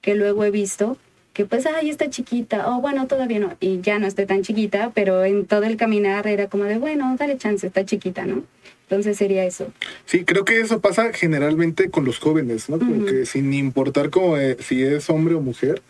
que 0.00 0.14
luego 0.14 0.44
he 0.44 0.50
visto 0.50 0.96
que 1.34 1.44
pues, 1.44 1.66
ay, 1.66 1.90
está 1.90 2.08
chiquita, 2.08 2.70
o 2.70 2.80
bueno, 2.80 3.06
todavía 3.08 3.40
no, 3.40 3.56
y 3.60 3.80
ya 3.80 3.98
no 3.98 4.06
estoy 4.06 4.24
tan 4.24 4.42
chiquita, 4.42 4.92
pero 4.94 5.24
en 5.24 5.44
todo 5.46 5.64
el 5.64 5.76
caminar 5.76 6.26
era 6.28 6.46
como 6.48 6.64
de, 6.64 6.78
bueno, 6.78 7.14
dale 7.18 7.36
chance, 7.36 7.66
está 7.66 7.84
chiquita, 7.84 8.24
¿no? 8.24 8.44
Entonces 8.88 9.16
sería 9.16 9.44
eso. 9.44 9.72
Sí, 10.06 10.24
creo 10.24 10.44
que 10.44 10.60
eso 10.60 10.80
pasa 10.80 11.12
generalmente 11.12 11.90
con 11.90 12.04
los 12.04 12.18
jóvenes, 12.18 12.68
¿no? 12.68 12.78
Como 12.78 13.04
que 13.04 13.26
sin 13.26 13.52
importar 13.52 14.10
como, 14.10 14.36
eh, 14.38 14.56
si 14.60 14.82
es 14.82 15.10
hombre 15.10 15.34
o 15.34 15.40
mujer, 15.40 15.82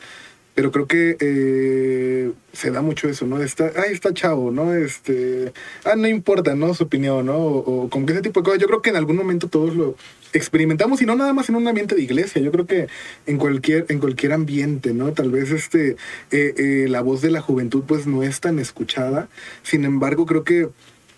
pero 0.55 0.71
creo 0.71 0.87
que 0.87 1.17
eh, 1.19 2.33
se 2.53 2.71
da 2.71 2.81
mucho 2.81 3.09
eso, 3.09 3.27
¿no? 3.27 3.43
Está, 3.43 3.73
ah, 3.77 3.87
está 3.91 4.15
chavo, 4.15 4.53
¿no? 4.53 4.73
Este, 4.73 5.53
ah, 5.85 5.97
no 5.97 6.07
importa, 6.07 6.55
¿no? 6.55 6.73
Su 6.75 6.85
opinión, 6.85 7.27
¿no? 7.27 7.37
O, 7.37 7.89
como 7.91 8.07
que 8.07 8.13
ese 8.13 8.23
tipo 8.23 8.41
de 8.41 8.45
cosas. 8.45 8.61
Yo 8.61 8.69
creo 8.69 8.81
que 8.81 8.91
en 8.91 8.97
algún 8.97 9.17
momento 9.17 9.49
todos 9.49 9.75
lo 9.75 9.97
experimentamos 10.33 11.03
y 11.03 11.07
no 11.07 11.17
nada 11.17 11.33
más 11.33 11.49
en 11.49 11.57
un 11.57 11.67
ambiente 11.67 11.97
de 11.97 12.03
iglesia. 12.03 12.41
Yo 12.41 12.53
creo 12.53 12.67
que 12.67 12.87
en 13.27 13.39
cualquier, 13.39 13.87
en 13.89 13.99
cualquier 13.99 14.33
ambiente, 14.33 14.95
¿no? 14.95 15.13
Tal 15.13 15.31
vez 15.31 15.51
este, 15.51 15.97
eh, 16.31 16.55
eh, 16.57 16.87
la 16.89 17.01
voz 17.01 17.21
de 17.21 17.33
la 17.33 17.41
juventud 17.41 17.83
pues 17.87 18.07
no 18.07 18.23
es 18.23 18.41
tan 18.41 18.61
escuchada. 18.61 19.29
Sin 19.65 19.85
embargo, 19.85 20.25
creo 20.25 20.45
que 20.45 20.69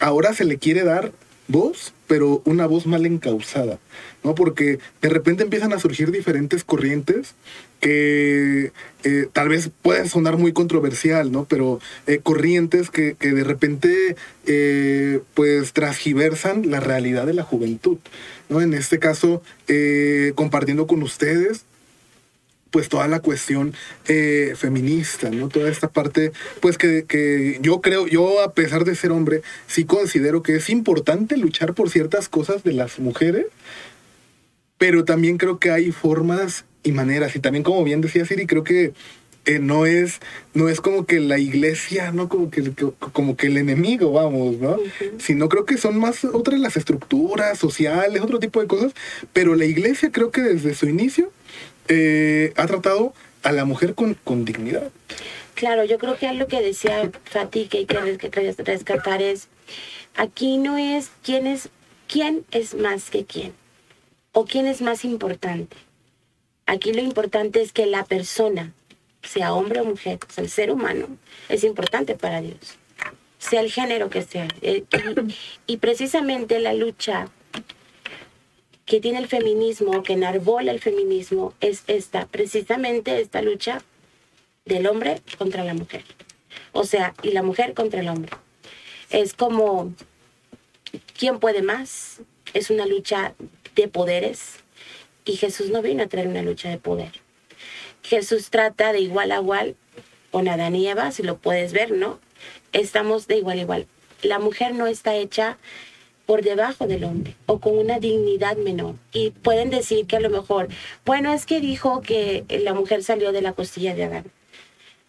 ahora 0.01 0.33
se 0.33 0.45
le 0.45 0.57
quiere 0.57 0.83
dar 0.83 1.13
voz, 1.49 1.93
pero 2.07 2.43
una 2.45 2.67
voz 2.67 2.87
mal 2.87 3.07
encausada, 3.07 3.79
¿no? 4.25 4.35
Porque 4.35 4.79
de 5.01 5.09
repente 5.09 5.43
empiezan 5.43 5.73
a 5.73 5.79
surgir 5.79 6.11
diferentes 6.11 6.65
corrientes 6.65 7.35
que 7.81 8.73
eh, 9.05 9.29
tal 9.33 9.49
vez 9.49 9.71
pueden 9.83 10.09
sonar 10.09 10.39
muy 10.39 10.53
controversial, 10.53 11.31
¿no? 11.31 11.45
Pero 11.45 11.79
eh, 12.07 12.21
corrientes 12.23 12.91
que, 12.91 13.15
que, 13.19 13.33
de 13.33 13.45
repente 13.45 14.17
eh, 14.47 15.21
pues 15.35 15.73
transgiversan 15.73 16.71
la 16.71 16.81
realidad 16.81 17.27
de 17.27 17.35
la 17.35 17.43
juventud, 17.43 17.99
¿no? 18.49 18.61
En 18.61 18.75
este 18.75 18.99
caso, 18.99 19.43
compartiendo 20.35 20.87
con 20.87 21.03
ustedes 21.03 21.66
pues 22.71 22.89
toda 22.89 23.09
la 23.09 23.21
cuestión 23.21 23.75
eh, 24.09 24.55
feminista, 24.57 25.31
¿no? 25.31 25.49
Toda 25.49 25.71
esta 25.71 25.89
parte, 25.89 26.33
pues 26.61 26.79
que, 26.79 27.05
que, 27.05 27.59
yo 27.63 27.81
creo, 27.81 28.07
yo 28.07 28.43
a 28.43 28.53
pesar 28.53 28.85
de 28.85 28.95
ser 28.95 29.13
hombre, 29.13 29.43
sí 29.67 29.85
considero 29.85 30.43
que 30.43 30.57
es 30.57 30.69
importante 30.71 31.37
luchar 31.37 31.75
por 31.75 31.91
ciertas 31.91 32.29
cosas 32.29 32.65
de 32.65 32.73
las 32.73 32.99
mujeres, 32.99 33.47
pero 34.79 35.05
también 35.05 35.39
creo 35.39 35.59
que 35.59 35.71
hay 35.71 35.93
formas 35.93 36.65
y 36.83 36.93
maneras, 36.93 37.35
y 37.35 37.41
también 37.41 37.65
como 37.65 37.83
bien 37.83 38.01
decía 38.01 38.25
Siri, 38.25 38.47
creo 38.47 38.63
que 38.63 38.93
eh, 39.47 39.61
no 39.61 39.87
es 39.87 40.19
no 40.55 40.69
es 40.69 40.81
como 40.81 41.07
que 41.07 41.21
la 41.21 41.39
iglesia 41.39 42.11
no 42.11 42.29
como 42.29 42.51
que, 42.51 42.73
como 43.13 43.37
que 43.37 43.47
el 43.47 43.57
enemigo 43.59 44.11
vamos 44.11 44.59
no 44.59 44.77
sino 45.19 45.49
creo 45.49 45.65
que 45.65 45.77
son 45.77 46.01
más 46.01 46.25
otras 46.25 46.59
las 46.59 46.77
estructuras 46.77 47.57
sociales 47.57 48.21
otro 48.23 48.41
tipo 48.41 48.61
de 48.61 48.67
cosas 48.67 48.93
pero 49.33 49.55
la 49.55 49.65
iglesia 49.65 50.11
creo 50.11 50.33
que 50.33 50.41
desde 50.41 50.75
su 50.75 50.89
inicio 50.89 51.31
eh, 51.89 52.53
ha 52.57 52.67
tratado 52.67 53.15
a 53.43 53.53
la 53.53 53.65
mujer 53.65 53.95
con, 53.95 54.45
dignidad. 54.45 54.91
Claro, 55.55 55.85
yo 55.85 55.99
creo 55.99 56.17
que 56.17 56.33
lo 56.33 56.49
que 56.49 56.61
decía 56.61 57.11
Fati 57.25 57.67
que 57.67 57.79
hay 57.79 57.87
que 57.87 58.31
rescatar 58.65 59.23
es, 59.23 59.49
aquí 60.17 60.59
no 60.59 60.77
es 60.77 61.11
quién 61.23 61.47
es, 61.47 61.71
quién 62.09 62.45
es 62.51 62.75
más 62.75 63.11
que 63.11 63.25
quién, 63.25 63.53
o 64.33 64.45
quién 64.45 64.67
es 64.67 64.83
más 64.83 65.05
importante. 65.05 65.77
Aquí 66.67 66.93
lo 66.93 67.01
importante 67.01 67.63
es 67.63 67.73
que 67.73 67.87
la 67.87 68.05
persona, 68.05 68.73
sea 69.23 69.55
hombre 69.55 69.81
o 69.81 69.85
mujer, 69.85 70.19
el 70.37 70.51
ser 70.51 70.71
humano, 70.71 71.07
es 71.49 71.65
importante 71.65 72.17
para 72.17 72.41
Dios, 72.41 72.79
sea 73.39 73.61
el 73.61 73.71
género 73.71 74.11
que 74.11 74.23
sea. 74.23 74.49
Eh, 74.63 74.85
y 75.67 75.77
precisamente 75.77 76.59
la 76.59 76.75
lucha 76.75 77.29
que 78.87 79.01
tiene 79.01 79.19
el 79.19 79.27
feminismo, 79.27 80.03
que 80.05 80.15
enarbola 80.15 80.71
el 80.71 80.81
feminismo, 80.81 81.53
es 81.61 81.83
esta, 81.89 82.27
precisamente 82.27 83.21
esta 83.21 83.43
lucha 83.43 83.83
del 84.65 84.87
hombre 84.87 85.21
contra 85.37 85.65
la 85.65 85.75
mujer. 85.75 86.05
O 86.73 86.85
sea, 86.85 87.13
y 87.23 87.33
la 87.33 87.43
mujer 87.43 87.75
contra 87.75 88.01
el 88.01 88.09
hombre. 88.09 88.33
Es 89.11 89.35
como, 89.35 89.93
¿quién 91.19 91.41
puede 91.41 91.63
más? 91.63 92.21
Es 92.55 92.71
una 92.71 92.87
lucha 92.87 93.35
de 93.75 93.89
poderes. 93.89 94.57
Y 95.25 95.37
Jesús 95.37 95.71
no 95.71 95.83
vino 95.83 96.05
a 96.05 96.09
traer 96.09 96.29
una 96.29 96.43
lucha 96.43 96.69
de 96.69 96.79
poder. 96.79 97.13
Jesús 98.05 98.51
trata 98.51 98.93
de 98.93 99.01
igual 99.01 99.33
a 99.33 99.37
igual 99.41 99.75
con 100.31 100.47
Adán 100.47 100.77
y 100.77 100.87
Eva, 100.87 101.11
si 101.11 101.25
lo 101.25 101.39
puedes 101.39 101.73
ver, 101.73 101.91
¿no? 101.91 102.21
Estamos 102.73 103.27
de 103.27 103.39
igual 103.39 103.59
a 103.59 103.63
igual. 103.63 103.87
La 104.23 104.39
mujer 104.39 104.75
no 104.75 104.87
está 104.87 105.17
hecha 105.17 105.59
por 106.27 106.43
debajo 106.43 106.87
del 106.87 107.05
hombre 107.05 107.35
o 107.47 107.61
con 107.61 107.79
una 107.79 107.99
dignidad 108.01 108.57
menor. 108.57 108.97
Y 109.13 109.31
pueden 109.31 109.71
decir 109.71 110.07
que 110.07 110.17
a 110.17 110.21
lo 110.21 110.29
mejor, 110.29 110.69
bueno, 111.05 111.33
es 111.33 111.47
que 111.47 111.61
dijo 111.61 112.03
que 112.03 112.45
la 112.49 112.75
mujer 112.75 113.03
salió 113.03 113.33
de 113.33 113.43
la 113.43 113.53
costilla 113.53 113.95
de 113.95 114.05
Adán. 114.05 114.25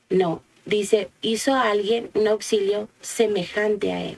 No, 0.10 0.42
dice, 0.66 1.10
hizo 1.22 1.54
a 1.54 1.72
alguien 1.72 2.10
un 2.14 2.28
auxilio 2.28 2.88
semejante 3.02 3.92
a 3.92 4.04
él, 4.04 4.18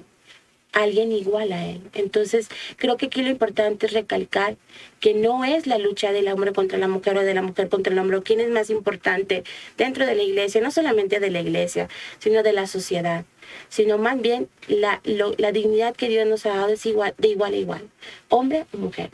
alguien 0.74 1.12
igual 1.12 1.52
a 1.52 1.66
él. 1.66 1.82
Entonces, 1.94 2.50
creo 2.76 2.98
que 2.98 3.08
aquí 3.08 3.24
lo 3.24 3.30
importante 3.30 3.88
es 3.88 3.94
recalcar 3.94 4.58
que 5.00 5.14
no 5.14 5.46
es 5.46 5.66
la 5.66 5.78
lucha 5.78 6.12
del 6.12 6.28
hombre 6.28 6.54
contra 6.54 6.78
la 6.78 6.88
mujer 6.88 7.18
o 7.18 7.24
de 7.24 7.34
la 7.34 7.42
mujer 7.42 7.70
contra 7.70 7.94
el 7.94 8.00
hombre, 8.00 8.22
quién 8.22 8.40
es 8.40 8.50
más 8.50 8.70
importante 8.70 9.44
dentro 9.78 10.06
de 10.06 10.16
la 10.16 10.24
iglesia, 10.24 10.62
no 10.62 10.70
solamente 10.70 11.20
de 11.20 11.32
la 11.32 11.40
iglesia, 11.40 11.88
sino 12.20 12.44
de 12.44 12.54
la 12.54 12.68
sociedad 12.68 13.26
sino 13.70 13.98
más 13.98 14.22
bien 14.22 14.48
la, 14.68 15.02
la 15.04 15.52
dignidad 15.52 15.96
que 15.96 16.10
Dios 16.10 16.28
nos 16.28 16.46
ha 16.46 16.56
dado 16.56 16.70
es 16.70 16.86
igual, 16.86 17.14
de 17.18 17.30
igual 17.30 17.54
a 17.54 17.58
igual, 17.58 17.90
hombre 18.30 18.66
o 18.74 18.78
mujer. 18.78 19.12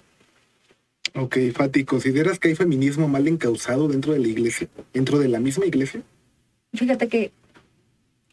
Ok, 1.13 1.37
Fati, 1.53 1.85
¿consideras 1.85 2.39
que 2.39 2.49
hay 2.49 2.55
feminismo 2.55 3.07
mal 3.07 3.27
encausado 3.27 3.87
dentro 3.87 4.11
de 4.11 4.19
la 4.19 4.27
iglesia, 4.27 4.67
dentro 4.93 5.17
de 5.17 5.29
la 5.29 5.39
misma 5.39 5.65
iglesia? 5.65 6.01
Fíjate 6.73 7.07
que 7.07 7.31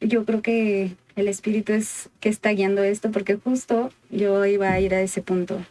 yo 0.00 0.24
creo 0.24 0.42
que 0.42 0.96
el 1.14 1.28
espíritu 1.28 1.72
es 1.72 2.08
que 2.18 2.28
está 2.28 2.50
guiando 2.50 2.82
esto, 2.82 3.12
porque 3.12 3.36
justo 3.36 3.90
yo 4.10 4.44
iba 4.46 4.72
a 4.72 4.80
ir 4.80 4.94
a 4.94 5.00
ese 5.00 5.22
punto, 5.22 5.64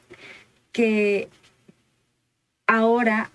que 0.71 1.27
ahora 2.65 3.31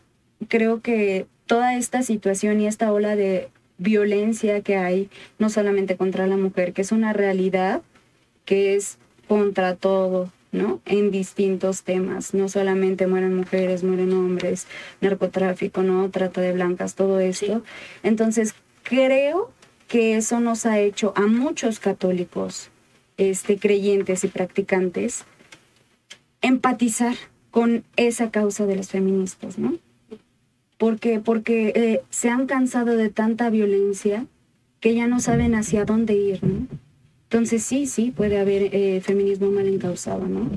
creo 0.49 0.81
que 0.81 1.27
toda 1.47 1.77
esta 1.77 2.03
situación 2.03 2.61
y 2.61 2.67
esta 2.67 2.91
ola 2.93 3.15
de 3.15 3.51
violencia 3.79 4.61
que 4.63 4.77
hay, 4.77 5.11
no 5.39 5.51
solamente 5.51 5.97
contra 5.97 6.27
la 6.27 6.37
mujer, 6.37 6.73
que 6.73 6.83
es 6.83 6.93
una 6.93 7.13
realidad 7.13 7.83
que 8.45 8.75
es 8.75 8.99
contra 9.29 9.75
todo, 9.75 10.33
¿no? 10.53 10.81
En 10.87 11.11
distintos 11.11 11.83
temas, 11.83 12.33
no 12.33 12.49
solamente 12.49 13.07
mueren 13.07 13.35
mujeres, 13.35 13.83
mueren 13.83 14.13
hombres, 14.13 14.67
narcotráfico, 15.01 15.83
¿no? 15.83 16.09
Trata 16.11 16.41
de 16.41 16.53
blancas, 16.53 16.95
todo 16.95 17.21
esto. 17.21 17.63
Entonces, 18.03 18.55
creo 18.83 19.51
que 19.89 20.17
eso 20.17 20.41
nos 20.41 20.67
ha 20.67 20.79
hecho 20.79 21.13
a 21.17 21.27
muchos 21.27 21.79
católicos, 21.79 22.71
este, 23.17 23.59
creyentes 23.59 24.25
y 24.25 24.29
practicantes, 24.29 25.25
empatizar 26.41 27.17
con 27.51 27.85
esa 27.97 28.31
causa 28.31 28.67
de 28.67 28.77
las 28.77 28.89
feministas, 28.91 29.59
¿no? 29.59 29.79
Porque, 30.79 31.21
porque 31.21 31.73
eh, 31.75 32.03
se 32.11 32.29
han 32.29 32.47
cansado 32.47 32.97
de 32.97 33.09
tanta 33.09 33.51
violencia 33.51 34.27
que 34.81 34.95
ya 34.95 35.07
no 35.07 35.21
saben 35.21 35.55
hacia 35.55 35.85
dónde 35.85 36.15
ir, 36.15 36.45
¿no? 36.45 36.67
Entonces 37.25 37.63
sí, 37.65 37.87
sí, 37.87 38.13
puede 38.15 38.39
haber 38.39 38.75
eh, 38.75 39.01
feminismo 39.01 39.51
mal 39.51 39.67
encausado, 39.67 40.27
¿no? 40.27 40.49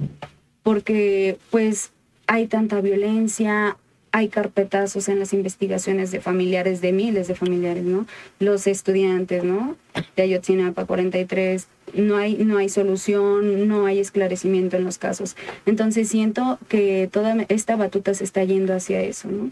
Porque 0.61 1.37
pues 1.49 1.91
hay 2.27 2.47
tanta 2.47 2.79
violencia, 2.81 3.77
hay 4.11 4.27
carpetazos 4.27 5.09
en 5.09 5.19
las 5.19 5.33
investigaciones 5.33 6.11
de 6.11 6.19
familiares, 6.19 6.81
de 6.81 6.91
miles 6.91 7.27
de 7.27 7.35
familiares, 7.35 7.83
¿no? 7.83 8.05
Los 8.39 8.67
estudiantes, 8.67 9.43
¿no? 9.43 9.77
De 10.15 10.23
Ayotzinapa 10.23 10.85
43, 10.85 11.67
no 11.95 12.17
hay, 12.17 12.35
no 12.35 12.57
hay 12.57 12.69
solución, 12.69 13.67
no 13.67 13.85
hay 13.85 13.99
esclarecimiento 13.99 14.77
en 14.77 14.83
los 14.83 14.97
casos. 14.97 15.35
Entonces 15.65 16.09
siento 16.09 16.59
que 16.67 17.09
toda 17.11 17.35
esta 17.49 17.75
batuta 17.75 18.13
se 18.13 18.23
está 18.25 18.43
yendo 18.43 18.75
hacia 18.75 19.01
eso, 19.01 19.29
¿no? 19.29 19.51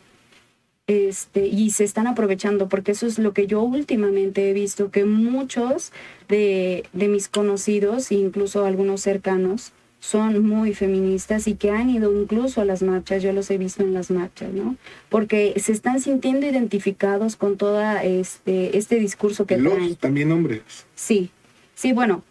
Este, 0.88 1.46
y 1.46 1.72
se 1.72 1.84
están 1.84 2.08
aprovechando, 2.08 2.70
porque 2.70 2.94
eso 2.94 3.08
es 3.08 3.20
lo 3.20 3.34
que 3.34 3.46
yo 3.46 3.62
últimamente 3.62 4.50
he 4.50 4.54
visto, 4.54 4.90
que 4.90 5.04
muchos 5.04 5.92
de, 6.30 6.86
de 6.94 7.08
mis 7.10 7.28
conocidos, 7.28 8.12
incluso 8.12 8.66
algunos 8.66 9.02
cercanos, 9.02 9.74
son 10.00 10.46
muy 10.46 10.74
feministas 10.74 11.48
y 11.48 11.56
que 11.56 11.72
han 11.72 11.90
ido 11.90 12.18
incluso 12.18 12.62
a 12.62 12.66
las 12.66 12.84
marchas, 12.84 13.24
yo 13.24 13.34
los 13.34 13.50
he 13.50 13.58
visto 13.58 13.84
en 13.84 13.94
las 13.94 14.12
marchas, 14.12 14.54
¿no? 14.54 14.76
Porque 15.10 15.54
se 15.58 15.72
están 15.72 16.00
sintiendo 16.00 16.46
identificados 16.46 17.36
con 17.36 17.58
toda 17.58 18.04
este, 18.04 18.78
este 18.78 19.00
discurso 19.00 19.46
que 19.46 19.58
los, 19.58 19.98
también 19.98 20.32
hombres. 20.32 20.62
Sí, 20.96 21.32
sí, 21.74 21.94
bueno, 21.94 22.24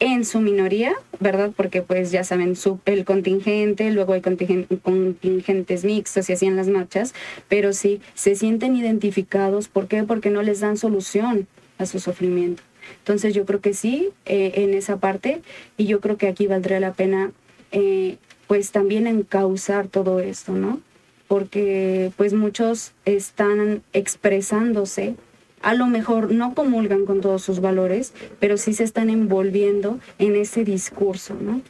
en 0.00 0.24
su 0.24 0.40
minoría, 0.40 0.94
¿verdad? 1.20 1.52
Porque 1.54 1.82
pues 1.82 2.10
ya 2.10 2.24
saben, 2.24 2.54
el 2.86 3.04
contingente, 3.04 3.90
luego 3.90 4.14
hay 4.14 4.22
contingentes 4.22 5.84
mixtos 5.84 6.28
y 6.28 6.32
así 6.32 6.46
en 6.46 6.56
las 6.56 6.68
marchas, 6.68 7.14
pero 7.48 7.72
sí, 7.72 8.00
se 8.14 8.34
sienten 8.34 8.74
identificados. 8.76 9.68
¿Por 9.68 9.86
qué? 9.86 10.02
Porque 10.02 10.30
no 10.30 10.42
les 10.42 10.60
dan 10.60 10.78
solución 10.78 11.46
a 11.78 11.86
su 11.86 12.00
sufrimiento. 12.00 12.62
Entonces 12.98 13.34
yo 13.34 13.44
creo 13.44 13.60
que 13.60 13.74
sí, 13.74 14.08
eh, 14.24 14.52
en 14.56 14.74
esa 14.74 14.96
parte, 14.96 15.42
y 15.76 15.84
yo 15.84 16.00
creo 16.00 16.16
que 16.16 16.28
aquí 16.28 16.46
valdría 16.46 16.80
la 16.80 16.94
pena 16.94 17.32
eh, 17.70 18.16
pues 18.46 18.72
también 18.72 19.06
encauzar 19.06 19.86
todo 19.86 20.20
esto, 20.20 20.52
¿no? 20.52 20.80
Porque 21.28 22.10
pues 22.16 22.32
muchos 22.32 22.92
están 23.04 23.82
expresándose 23.92 25.14
a 25.62 25.74
lo 25.74 25.86
mejor 25.86 26.32
no 26.32 26.54
comulgan 26.54 27.04
con 27.06 27.20
todos 27.20 27.42
sus 27.42 27.60
valores, 27.60 28.12
pero 28.38 28.56
sí 28.56 28.74
se 28.74 28.84
están 28.84 29.10
envolviendo 29.10 29.98
en 30.18 30.36
ese 30.36 30.64
discurso, 30.64 31.36
¿no? 31.40 31.62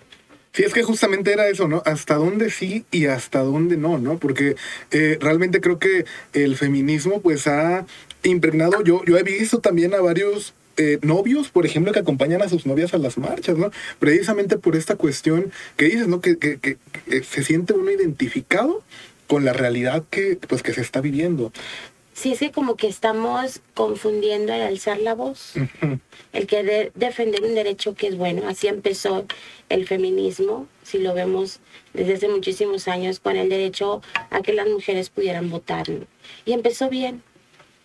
Sí, 0.53 0.65
es 0.65 0.73
que 0.73 0.83
justamente 0.83 1.33
era 1.33 1.49
eso, 1.49 1.69
¿no? 1.69 1.81
Hasta 1.87 2.17
dónde 2.17 2.51
sí 2.51 2.85
y 2.91 3.07
hasta 3.07 3.41
dónde 3.41 3.77
no, 3.77 3.99
¿no? 3.99 4.19
Porque 4.19 4.57
eh, 4.91 5.17
realmente 5.21 5.61
creo 5.61 5.79
que 5.79 6.05
el 6.33 6.57
feminismo 6.57 7.21
pues 7.21 7.47
ha 7.47 7.87
impregnado, 8.25 8.83
yo, 8.83 9.05
yo 9.05 9.17
he 9.17 9.23
visto 9.23 9.61
también 9.61 9.95
a 9.95 10.01
varios 10.01 10.55
eh, 10.77 10.99
novios, 11.03 11.51
por 11.51 11.67
ejemplo, 11.67 11.93
que 11.93 11.99
acompañan 12.01 12.43
a 12.43 12.49
sus 12.49 12.67
novias 12.67 12.95
a 12.95 12.99
las 12.99 13.19
marchas, 13.19 13.59
¿no? 13.59 13.71
Precisamente 13.99 14.57
por 14.57 14.77
esta 14.77 14.97
cuestión 14.97 15.53
que 15.77 15.85
dices, 15.85 16.09
¿no? 16.09 16.21
Que, 16.21 16.39
que, 16.39 16.59
que, 16.59 16.79
se 17.23 17.45
siente 17.45 17.73
uno 17.73 17.91
identificado 17.91 18.83
con 19.27 19.45
la 19.45 19.53
realidad 19.53 20.05
que, 20.11 20.39
pues, 20.49 20.63
que 20.63 20.73
se 20.73 20.81
está 20.81 21.01
viviendo. 21.01 21.53
Sí, 22.21 22.33
es 22.33 22.41
que 22.41 22.53
como 22.53 22.77
que 22.77 22.87
estamos 22.87 23.63
confundiendo 23.73 24.53
el 24.53 24.61
alzar 24.61 25.01
la 25.01 25.15
voz, 25.15 25.55
el 26.35 26.47
querer 26.47 26.93
defender 26.95 27.43
un 27.43 27.55
derecho 27.55 27.95
que 27.95 28.09
es 28.09 28.19
bueno. 28.19 28.47
Así 28.47 28.69
empezó 28.69 29.25
el 29.71 29.87
feminismo, 29.87 30.67
si 30.83 30.99
lo 30.99 31.15
vemos 31.15 31.61
desde 31.95 32.13
hace 32.13 32.29
muchísimos 32.29 32.89
años, 32.89 33.21
con 33.21 33.37
el 33.37 33.49
derecho 33.49 34.03
a 34.29 34.43
que 34.43 34.53
las 34.53 34.69
mujeres 34.69 35.09
pudieran 35.09 35.49
votar. 35.49 35.87
Y 36.45 36.53
empezó 36.53 36.91
bien, 36.91 37.23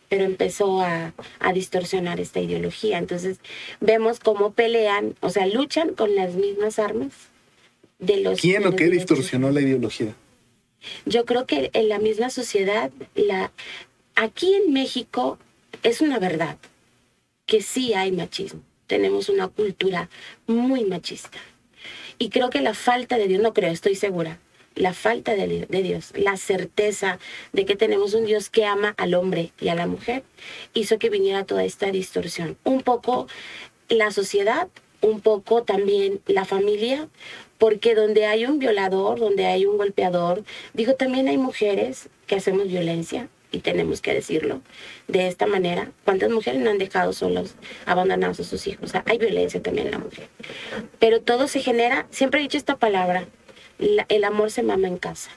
pero 0.10 0.25
empezó 0.25 0.82
a, 0.82 1.13
a, 1.39 1.54
distorsionar 1.54 2.20
esta 2.20 2.42
ideología. 2.42 2.98
Entonces 2.98 3.39
vemos 3.80 4.20
cómo 4.20 4.51
pelean, 4.51 5.15
o 5.22 5.30
sea, 5.30 5.48
luchan 5.48 5.94
con 5.94 6.13
las 6.13 6.34
mismas 6.34 6.77
armas 6.77 7.13
de 8.00 8.18
los... 8.18 8.42
¿Quién 8.42 8.68
o 8.68 8.75
qué 8.75 8.89
distorsionó 8.89 9.50
la 9.51 9.62
ideología? 9.62 10.13
Yo 11.06 11.24
creo 11.24 11.46
que 11.46 11.70
en 11.72 11.88
la 11.88 12.00
misma 12.00 12.30
sociedad 12.30 12.92
la, 13.15 13.54
aquí 14.16 14.54
en 14.56 14.74
México 14.74 15.38
es 15.84 16.02
una 16.02 16.20
verdad 16.20 16.58
que 17.46 17.62
sí 17.62 17.94
hay 17.94 18.12
machismo. 18.12 18.62
Tenemos 18.88 19.30
una 19.30 19.48
cultura 19.48 20.10
muy 20.48 20.84
machista. 20.86 21.38
Y 22.18 22.30
creo 22.30 22.50
que 22.50 22.62
la 22.62 22.74
falta 22.74 23.18
de 23.18 23.28
Dios, 23.28 23.42
no 23.42 23.54
creo, 23.54 23.72
estoy 23.72 23.96
segura, 23.96 24.40
la 24.76 24.94
falta 24.94 25.36
de, 25.36 25.68
Dios, 25.70 26.12
la 26.16 26.38
certeza 26.38 27.20
de 27.54 27.66
que 27.66 27.76
tenemos 27.76 28.14
un 28.14 28.26
Dios 28.26 28.50
que 28.50 28.66
ama 28.66 28.94
al 28.98 29.14
hombre 29.14 29.52
y 29.60 29.70
a 29.70 29.76
la 29.76 29.88
mujer, 29.88 30.24
hizo 30.74 30.98
que 31.00 31.10
viniera 31.10 31.46
toda 31.46 31.64
esta 31.64 31.92
distorsión. 31.92 32.58
Un 32.64 32.82
poco 32.82 33.28
la 33.90 34.12
sociedad, 34.12 34.68
un 35.02 35.22
poco 35.22 35.64
también 35.64 36.22
la 36.26 36.46
familia, 36.46 37.10
porque 37.58 37.96
donde 37.96 38.26
hay 38.26 38.46
un 38.46 38.60
violador, 38.60 39.20
donde 39.20 39.46
hay 39.46 39.66
un 39.66 39.78
golpeador, 39.78 40.44
digo, 40.74 40.96
también 40.96 41.28
hay 41.28 41.38
mujeres 41.38 42.10
que 42.28 42.36
hacemos 42.36 42.68
violencia, 42.68 43.30
y 43.56 43.60
tenemos 43.60 44.02
que 44.02 44.14
decirlo 44.14 44.62
de 45.08 45.28
esta 45.28 45.48
manera. 45.48 45.92
¿Cuántas 46.04 46.30
mujeres 46.30 46.62
no 46.62 46.70
han 46.70 46.78
dejado 46.78 47.14
solos, 47.14 47.56
abandonados 47.86 48.40
a 48.40 48.44
sus 48.44 48.68
hijos? 48.68 48.84
O 48.84 48.88
sea, 48.88 49.04
hay 49.08 49.18
violencia 49.18 49.62
también 49.62 49.88
en 49.88 49.94
la 49.94 50.00
mujer. 50.00 50.28
Pero 51.00 51.22
todo 51.22 51.48
se 51.48 51.62
genera, 51.62 52.08
siempre 52.10 52.40
he 52.40 52.44
dicho 52.44 52.58
esta 52.58 52.78
palabra, 52.78 53.28
el 53.80 54.24
amor 54.24 54.52
se 54.52 54.64
mama 54.64 54.88
en 54.88 54.98
casa. 54.98 55.32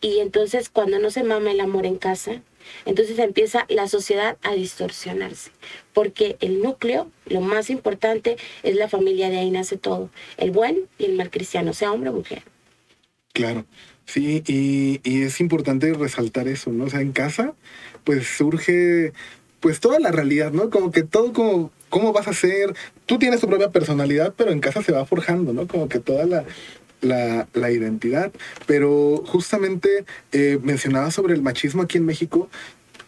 Y 0.00 0.20
entonces 0.20 0.68
cuando 0.68 0.98
no 0.98 1.10
se 1.10 1.24
mama 1.24 1.50
el 1.50 1.60
amor 1.60 1.86
en 1.86 1.96
casa, 1.96 2.42
entonces 2.84 3.18
empieza 3.18 3.66
la 3.68 3.86
sociedad 3.88 4.38
a 4.42 4.54
distorsionarse, 4.54 5.50
porque 5.92 6.36
el 6.40 6.62
núcleo, 6.62 7.10
lo 7.26 7.40
más 7.40 7.70
importante, 7.70 8.36
es 8.62 8.76
la 8.76 8.88
familia, 8.88 9.30
de 9.30 9.38
ahí 9.38 9.50
nace 9.50 9.76
todo, 9.76 10.10
el 10.36 10.50
buen 10.50 10.88
y 10.98 11.04
el 11.04 11.12
mal 11.12 11.30
cristiano, 11.30 11.72
sea 11.72 11.92
hombre 11.92 12.10
o 12.10 12.14
mujer. 12.14 12.42
Claro. 13.32 13.64
Sí, 14.06 14.42
y, 14.46 15.00
y, 15.02 15.22
es 15.22 15.40
importante 15.40 15.92
resaltar 15.92 16.46
eso, 16.48 16.70
¿no? 16.72 16.84
O 16.84 16.90
sea, 16.90 17.00
en 17.00 17.12
casa, 17.12 17.54
pues 18.04 18.26
surge, 18.26 19.12
pues 19.60 19.80
toda 19.80 19.98
la 19.98 20.12
realidad, 20.12 20.52
¿no? 20.52 20.70
Como 20.70 20.92
que 20.92 21.02
todo 21.02 21.32
como, 21.32 21.72
¿cómo 21.90 22.12
vas 22.12 22.28
a 22.28 22.32
ser? 22.32 22.74
Tú 23.06 23.18
tienes 23.18 23.40
tu 23.40 23.48
propia 23.48 23.70
personalidad, 23.70 24.32
pero 24.36 24.52
en 24.52 24.60
casa 24.60 24.82
se 24.82 24.92
va 24.92 25.06
forjando, 25.06 25.52
¿no? 25.52 25.66
Como 25.66 25.88
que 25.88 25.98
toda 25.98 26.24
la, 26.24 26.44
la, 27.00 27.48
la 27.52 27.70
identidad. 27.70 28.32
Pero 28.66 29.22
justamente 29.26 30.04
eh, 30.32 30.58
sobre 31.10 31.34
el 31.34 31.42
machismo 31.42 31.82
aquí 31.82 31.98
en 31.98 32.06
México 32.06 32.48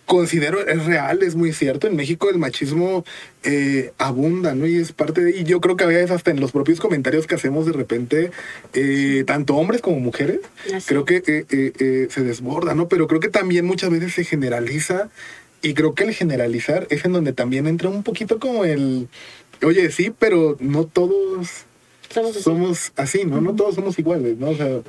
considero 0.08 0.66
es 0.66 0.86
real, 0.86 1.22
es 1.22 1.36
muy 1.36 1.52
cierto. 1.52 1.86
En 1.86 1.94
México 1.94 2.30
el 2.30 2.38
machismo 2.38 3.04
eh, 3.44 3.92
abunda, 3.98 4.54
¿no? 4.54 4.66
Y 4.66 4.78
es 4.78 4.92
parte 4.92 5.22
de. 5.22 5.38
Y 5.38 5.44
yo 5.44 5.60
creo 5.60 5.76
que 5.76 5.84
a 5.84 5.86
veces 5.86 6.10
hasta 6.10 6.30
en 6.30 6.40
los 6.40 6.50
propios 6.50 6.80
comentarios 6.80 7.26
que 7.26 7.36
hacemos 7.36 7.66
de 7.66 7.72
repente, 7.72 8.30
eh, 8.72 9.22
tanto 9.26 9.54
hombres 9.54 9.82
como 9.82 10.00
mujeres, 10.00 10.40
creo 10.86 11.04
que 11.04 11.22
eh, 11.26 12.08
se 12.10 12.22
desborda, 12.22 12.74
¿no? 12.74 12.88
Pero 12.88 13.06
creo 13.06 13.20
que 13.20 13.28
también 13.28 13.66
muchas 13.66 13.90
veces 13.90 14.14
se 14.14 14.24
generaliza. 14.24 15.10
Y 15.60 15.74
creo 15.74 15.94
que 15.94 16.04
el 16.04 16.14
generalizar 16.14 16.86
es 16.88 17.04
en 17.04 17.12
donde 17.12 17.32
también 17.32 17.66
entra 17.66 17.88
un 17.88 18.02
poquito 18.02 18.38
como 18.38 18.64
el. 18.64 19.08
Oye, 19.62 19.90
sí, 19.90 20.12
pero 20.16 20.56
no 20.60 20.84
todos 20.86 21.66
somos 22.10 22.92
así, 22.96 23.24
¿no? 23.24 23.40
No 23.40 23.54
todos 23.54 23.74
somos 23.74 23.98
iguales, 23.98 24.38
¿no? 24.38 24.50
O 24.50 24.56
sea, 24.56 24.80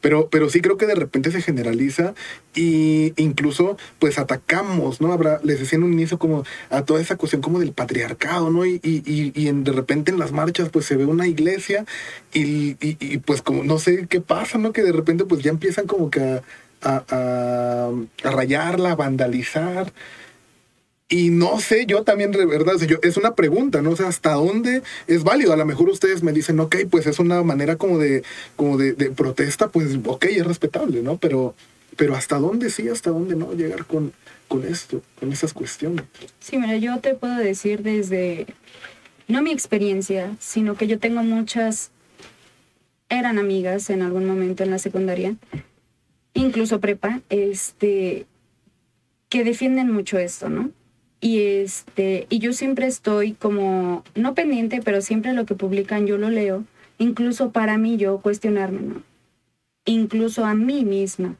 pero, 0.00 0.28
pero 0.28 0.48
sí 0.48 0.60
creo 0.60 0.76
que 0.76 0.86
de 0.86 0.94
repente 0.94 1.30
se 1.30 1.42
generaliza 1.42 2.14
y 2.54 3.12
incluso 3.16 3.76
pues 3.98 4.18
atacamos, 4.18 5.00
¿no? 5.00 5.12
Habrá, 5.12 5.40
les 5.42 5.58
decía 5.60 5.76
en 5.76 5.84
un 5.84 5.92
inicio 5.92 6.18
como 6.18 6.44
a 6.70 6.84
toda 6.84 7.00
esa 7.00 7.16
cuestión 7.16 7.42
como 7.42 7.58
del 7.58 7.72
patriarcado, 7.72 8.50
¿no? 8.50 8.66
Y, 8.66 8.80
y, 8.82 9.02
y 9.34 9.52
de 9.52 9.72
repente 9.72 10.10
en 10.10 10.18
las 10.18 10.32
marchas 10.32 10.68
pues 10.68 10.84
se 10.86 10.96
ve 10.96 11.06
una 11.06 11.26
iglesia 11.26 11.84
y, 12.32 12.76
y, 12.80 13.18
pues 13.18 13.42
como 13.42 13.64
no 13.64 13.78
sé 13.78 14.06
qué 14.08 14.20
pasa, 14.20 14.58
¿no? 14.58 14.72
Que 14.72 14.82
de 14.82 14.92
repente 14.92 15.24
pues 15.24 15.42
ya 15.42 15.50
empiezan 15.50 15.86
como 15.86 16.10
que 16.10 16.20
a, 16.20 16.42
a, 16.82 17.04
a, 17.08 17.88
a 17.88 18.30
rayarla, 18.30 18.92
a 18.92 18.96
vandalizar. 18.96 19.92
Y 21.14 21.30
no 21.30 21.60
sé, 21.60 21.86
yo 21.86 22.02
también, 22.02 22.32
de 22.32 22.44
verdad, 22.44 22.74
es 23.02 23.16
una 23.16 23.36
pregunta, 23.36 23.80
¿no? 23.80 23.94
sé 23.94 24.04
hasta 24.04 24.32
dónde 24.32 24.82
es 25.06 25.22
válido. 25.22 25.52
A 25.52 25.56
lo 25.56 25.64
mejor 25.64 25.88
ustedes 25.88 26.24
me 26.24 26.32
dicen, 26.32 26.58
ok, 26.58 26.74
pues 26.90 27.06
es 27.06 27.20
una 27.20 27.40
manera 27.44 27.76
como 27.76 27.98
de, 27.98 28.24
como 28.56 28.76
de, 28.78 28.94
protesta, 29.12 29.68
pues 29.68 29.96
ok, 30.04 30.24
es 30.24 30.44
respetable, 30.44 31.02
¿no? 31.02 31.16
Pero, 31.18 31.54
pero 31.94 32.16
hasta 32.16 32.40
dónde 32.40 32.68
sí, 32.68 32.88
hasta 32.88 33.10
dónde 33.10 33.36
no 33.36 33.52
llegar 33.52 33.84
con, 33.86 34.12
con 34.48 34.64
esto, 34.66 35.02
con 35.20 35.30
esas 35.30 35.52
cuestiones. 35.52 36.04
Sí, 36.40 36.58
mira, 36.58 36.78
yo 36.78 36.98
te 36.98 37.14
puedo 37.14 37.36
decir 37.36 37.84
desde, 37.84 38.48
no 39.28 39.40
mi 39.40 39.52
experiencia, 39.52 40.34
sino 40.40 40.74
que 40.76 40.88
yo 40.88 40.98
tengo 40.98 41.22
muchas, 41.22 41.92
eran 43.08 43.38
amigas 43.38 43.88
en 43.88 44.02
algún 44.02 44.26
momento 44.26 44.64
en 44.64 44.72
la 44.72 44.80
secundaria, 44.80 45.36
incluso 46.32 46.80
prepa, 46.80 47.20
este, 47.28 48.26
que 49.28 49.44
defienden 49.44 49.92
mucho 49.92 50.18
esto, 50.18 50.48
¿no? 50.48 50.72
Y 51.24 51.40
este, 51.40 52.26
y 52.28 52.38
yo 52.38 52.52
siempre 52.52 52.86
estoy 52.86 53.32
como, 53.32 54.04
no 54.14 54.34
pendiente, 54.34 54.82
pero 54.84 55.00
siempre 55.00 55.32
lo 55.32 55.46
que 55.46 55.54
publican 55.54 56.06
yo 56.06 56.18
lo 56.18 56.28
leo, 56.28 56.64
incluso 56.98 57.50
para 57.50 57.78
mí 57.78 57.96
yo 57.96 58.18
cuestionarme, 58.18 58.82
¿no? 58.82 59.02
Incluso 59.86 60.44
a 60.44 60.54
mí 60.54 60.84
misma. 60.84 61.36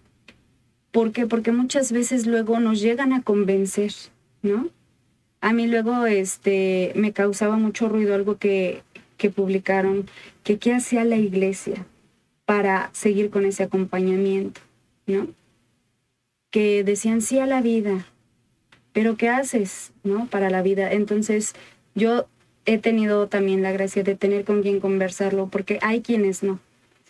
¿Por 0.90 1.12
qué? 1.12 1.26
Porque 1.26 1.52
muchas 1.52 1.92
veces 1.92 2.26
luego 2.26 2.60
nos 2.60 2.80
llegan 2.80 3.12
a 3.12 3.20
convencer, 3.20 3.92
¿no? 4.40 4.70
A 5.42 5.52
mí 5.52 5.66
luego 5.66 6.06
este, 6.06 6.92
me 6.94 7.12
causaba 7.12 7.58
mucho 7.58 7.86
ruido 7.90 8.14
algo 8.14 8.38
que, 8.38 8.82
que 9.18 9.28
publicaron, 9.28 10.06
que 10.44 10.56
qué 10.56 10.72
hacía 10.72 11.04
la 11.04 11.16
iglesia 11.16 11.84
para 12.46 12.88
seguir 12.94 13.28
con 13.28 13.44
ese 13.44 13.64
acompañamiento, 13.64 14.62
¿no? 15.06 15.26
Que 16.50 16.84
decían 16.84 17.20
sí 17.20 17.38
a 17.38 17.44
la 17.44 17.60
vida, 17.60 18.06
pero 18.94 19.16
¿qué 19.16 19.28
haces, 19.28 19.92
no? 20.04 20.26
Para 20.28 20.48
la 20.48 20.62
vida. 20.62 20.90
Entonces, 20.92 21.52
yo 21.94 22.26
he 22.64 22.78
tenido 22.78 23.26
también 23.26 23.60
la 23.60 23.72
gracia 23.72 24.02
de 24.02 24.14
tener 24.14 24.44
con 24.44 24.62
quien 24.62 24.80
conversarlo, 24.80 25.48
porque 25.48 25.78
hay 25.82 26.00
quienes 26.00 26.42
no, 26.42 26.60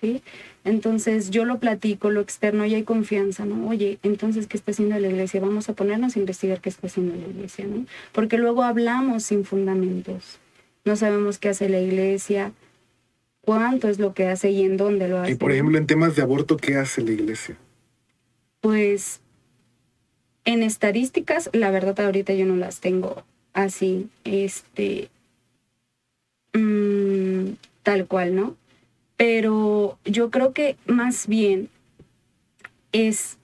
¿sí? 0.01 0.23
Entonces, 0.65 1.31
yo 1.31 1.45
lo 1.45 1.59
platico, 1.59 2.11
lo 2.11 2.23
externo, 2.23 2.65
y 2.65 2.75
hay 2.75 2.83
confianza, 2.85 3.45
¿no? 3.45 3.69
Oye, 3.69 3.99
entonces, 4.03 4.47
¿qué 4.47 4.57
está 4.57 4.73
haciendo 4.73 4.99
la 4.99 5.09
iglesia? 5.09 5.41
Vamos 5.43 5.69
a 5.69 5.75
ponernos 5.75 6.17
a 6.17 6.19
investigar 6.19 6.61
qué 6.61 6.71
está 6.71 6.87
haciendo 6.87 7.15
la 7.15 7.29
iglesia, 7.29 7.67
¿no? 7.67 7.85
Porque 8.13 8.39
luego 8.39 8.63
hablamos 8.63 9.25
sin 9.25 9.45
fundamentos. 9.45 10.41
No 10.87 10.97
sabemos 10.97 11.39
qué 11.39 11.51
hace 11.51 11.69
la 11.69 11.81
iglesia, 11.81 12.53
cuánto 13.43 13.89
es 13.89 13.99
lo 13.99 14.15
que 14.15 14.27
hace 14.27 14.51
y 14.51 14.65
en 14.65 14.79
dónde 14.79 15.09
lo 15.09 15.19
hace. 15.21 15.33
Y 15.33 15.35
por 15.35 15.53
ejemplo, 15.53 15.77
en 15.77 15.87
temas 15.87 16.17
de 16.17 16.23
aborto, 16.23 16.57
¿qué 16.57 16.77
hace 16.77 17.03
la 17.03 17.13
iglesia? 17.13 17.57
Pues 18.61 19.21
en 20.45 20.63
estadísticas, 20.63 21.51
la 21.53 21.71
verdad 21.71 21.99
ahorita 22.01 22.35
yo 22.35 22.47
no 22.47 22.57
las 22.57 22.81
tengo 22.81 23.25
así, 23.53 24.09
este, 24.25 25.09
mm, 26.53 27.55
tal 27.83 28.07
cual, 28.07 28.35
¿no? 28.35 28.57
Pero 29.17 29.99
yo 30.05 30.31
creo 30.31 30.53
que 30.53 30.77
más 30.87 31.27
bien 31.27 31.69
es 32.93 33.39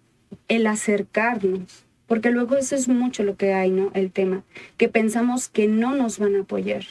el 0.48 0.66
acercarnos, 0.66 1.84
porque 2.06 2.30
luego 2.30 2.56
eso 2.56 2.74
es 2.74 2.88
mucho 2.88 3.22
lo 3.22 3.36
que 3.36 3.54
hay, 3.54 3.70
¿no? 3.70 3.90
El 3.94 4.10
tema, 4.10 4.42
que 4.76 4.88
pensamos 4.88 5.48
que 5.48 5.68
no 5.68 5.94
nos 5.94 6.18
van 6.18 6.36
a 6.36 6.40
apoyar, 6.40 6.84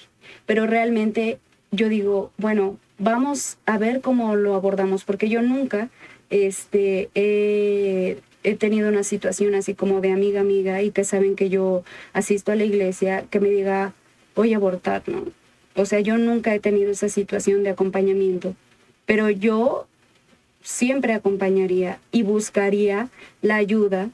pero 0.45 0.65
realmente 0.65 1.39
yo 1.71 1.89
digo, 1.89 2.31
bueno, 2.37 2.77
vamos 2.97 3.57
a 3.65 3.77
ver 3.77 4.01
cómo 4.01 4.35
lo 4.35 4.55
abordamos, 4.55 5.03
porque 5.03 5.29
yo 5.29 5.41
nunca 5.41 5.89
este, 6.29 7.09
he 7.15 8.19
he 8.43 8.55
tenido 8.55 8.89
una 8.89 9.03
situación 9.03 9.55
así 9.55 9.73
como 9.73 10.01
de 10.01 10.11
amiga 10.11 10.41
amiga 10.41 10.81
y 10.81 10.91
que 10.91 11.03
saben 11.03 11.35
que 11.35 11.49
yo 11.49 11.83
asisto 12.13 12.51
a 12.51 12.55
la 12.55 12.63
iglesia, 12.63 13.25
que 13.29 13.39
me 13.39 13.49
diga, 13.49 13.93
voy 14.35 14.53
a 14.53 14.57
abortar, 14.57 15.03
¿no? 15.07 15.25
O 15.75 15.85
sea, 15.85 15.99
yo 15.99 16.17
nunca 16.17 16.53
he 16.53 16.59
tenido 16.59 16.91
esa 16.91 17.09
situación 17.09 17.63
de 17.63 17.69
acompañamiento, 17.69 18.55
pero 19.05 19.29
yo 19.29 19.87
siempre 20.61 21.13
acompañaría 21.13 21.99
y 22.11 22.23
buscaría 22.23 23.09
la 23.41 23.55
ayuda, 23.55 24.09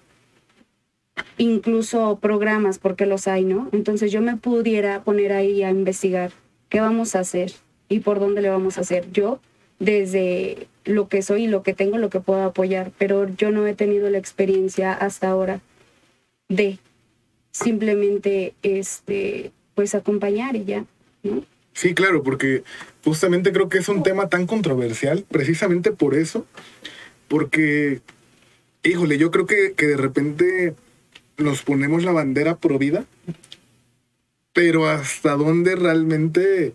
incluso 1.37 2.19
programas, 2.19 2.77
porque 2.77 3.05
los 3.05 3.27
hay, 3.27 3.45
¿no? 3.45 3.69
Entonces 3.71 4.11
yo 4.11 4.21
me 4.21 4.37
pudiera 4.37 5.03
poner 5.03 5.31
ahí 5.33 5.63
a 5.63 5.69
investigar 5.69 6.31
qué 6.69 6.81
vamos 6.81 7.15
a 7.15 7.19
hacer 7.19 7.51
y 7.89 7.99
por 7.99 8.19
dónde 8.19 8.41
le 8.41 8.49
vamos 8.49 8.77
a 8.77 8.81
hacer. 8.81 9.11
Yo, 9.11 9.39
desde 9.85 10.67
lo 10.83 11.07
que 11.07 11.21
soy 11.21 11.47
lo 11.47 11.61
que 11.61 11.73
tengo, 11.73 11.97
lo 11.97 12.09
que 12.09 12.19
puedo 12.19 12.43
apoyar, 12.43 12.91
pero 12.97 13.29
yo 13.35 13.51
no 13.51 13.67
he 13.67 13.75
tenido 13.75 14.09
la 14.09 14.17
experiencia 14.17 14.93
hasta 14.93 15.29
ahora 15.29 15.61
de 16.49 16.79
simplemente 17.51 18.53
este 18.63 19.51
pues 19.75 19.93
acompañar 19.93 20.55
y 20.55 20.65
ya, 20.65 20.85
¿no? 21.23 21.45
Sí, 21.73 21.93
claro, 21.93 22.23
porque 22.23 22.63
justamente 23.03 23.51
creo 23.51 23.69
que 23.69 23.77
es 23.77 23.89
un 23.89 24.01
tema 24.01 24.29
tan 24.29 24.47
controversial, 24.47 25.25
precisamente 25.29 25.91
por 25.91 26.15
eso, 26.15 26.45
porque, 27.27 27.99
híjole, 28.83 29.17
yo 29.17 29.29
creo 29.29 29.45
que, 29.45 29.73
que 29.73 29.87
de 29.87 29.97
repente 29.97 30.73
nos 31.37 31.63
ponemos 31.63 32.05
la 32.05 32.13
bandera 32.13 32.55
pro 32.55 32.79
vida, 32.79 33.05
pero 34.53 34.87
hasta 34.87 35.35
dónde 35.35 35.75
realmente 35.75 36.73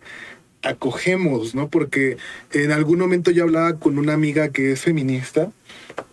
acogemos, 0.63 1.55
¿no? 1.55 1.69
Porque 1.69 2.17
en 2.53 2.73
algún 2.73 2.99
momento 2.99 3.31
yo 3.31 3.45
hablaba 3.45 3.79
con 3.79 3.99
una 3.99 4.13
amiga 4.13 4.51
que 4.51 4.73
es 4.73 4.81
feminista 4.81 5.51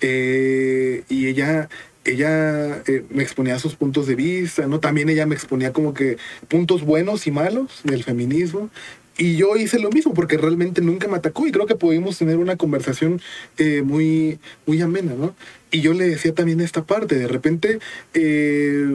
eh, 0.02 1.04
y 1.10 1.28
ella, 1.28 1.70
ella 2.06 2.78
eh, 2.88 3.06
me 3.10 3.24
exponía 3.24 3.60
sus 3.60 3.76
puntos 3.76 4.08
de 4.08 4.16
vista, 4.16 4.68
¿no? 4.68 4.80
También 4.80 5.10
ella 5.10 5.26
me 5.26 5.36
exponía 5.36 5.74
como 5.74 5.94
que 5.94 6.18
puntos 6.48 6.84
buenos 6.84 7.28
y 7.28 7.32
malos 7.32 7.82
del 7.84 8.04
feminismo. 8.04 8.70
Y 9.18 9.36
yo 9.36 9.56
hice 9.56 9.80
lo 9.80 9.90
mismo 9.90 10.14
porque 10.14 10.38
realmente 10.38 10.82
nunca 10.82 11.08
me 11.08 11.18
atacó 11.18 11.48
y 11.48 11.52
creo 11.52 11.66
que 11.66 11.76
pudimos 11.76 12.18
tener 12.18 12.38
una 12.38 12.56
conversación 12.56 13.20
eh, 13.58 13.82
muy, 13.82 14.40
muy 14.66 14.82
amena, 14.82 15.14
¿no? 15.14 15.36
Y 15.72 15.82
yo 15.82 15.94
le 15.94 16.08
decía 16.08 16.34
también 16.34 16.62
esta 16.62 16.86
parte, 16.86 17.16
de 17.16 17.28
repente, 17.28 17.80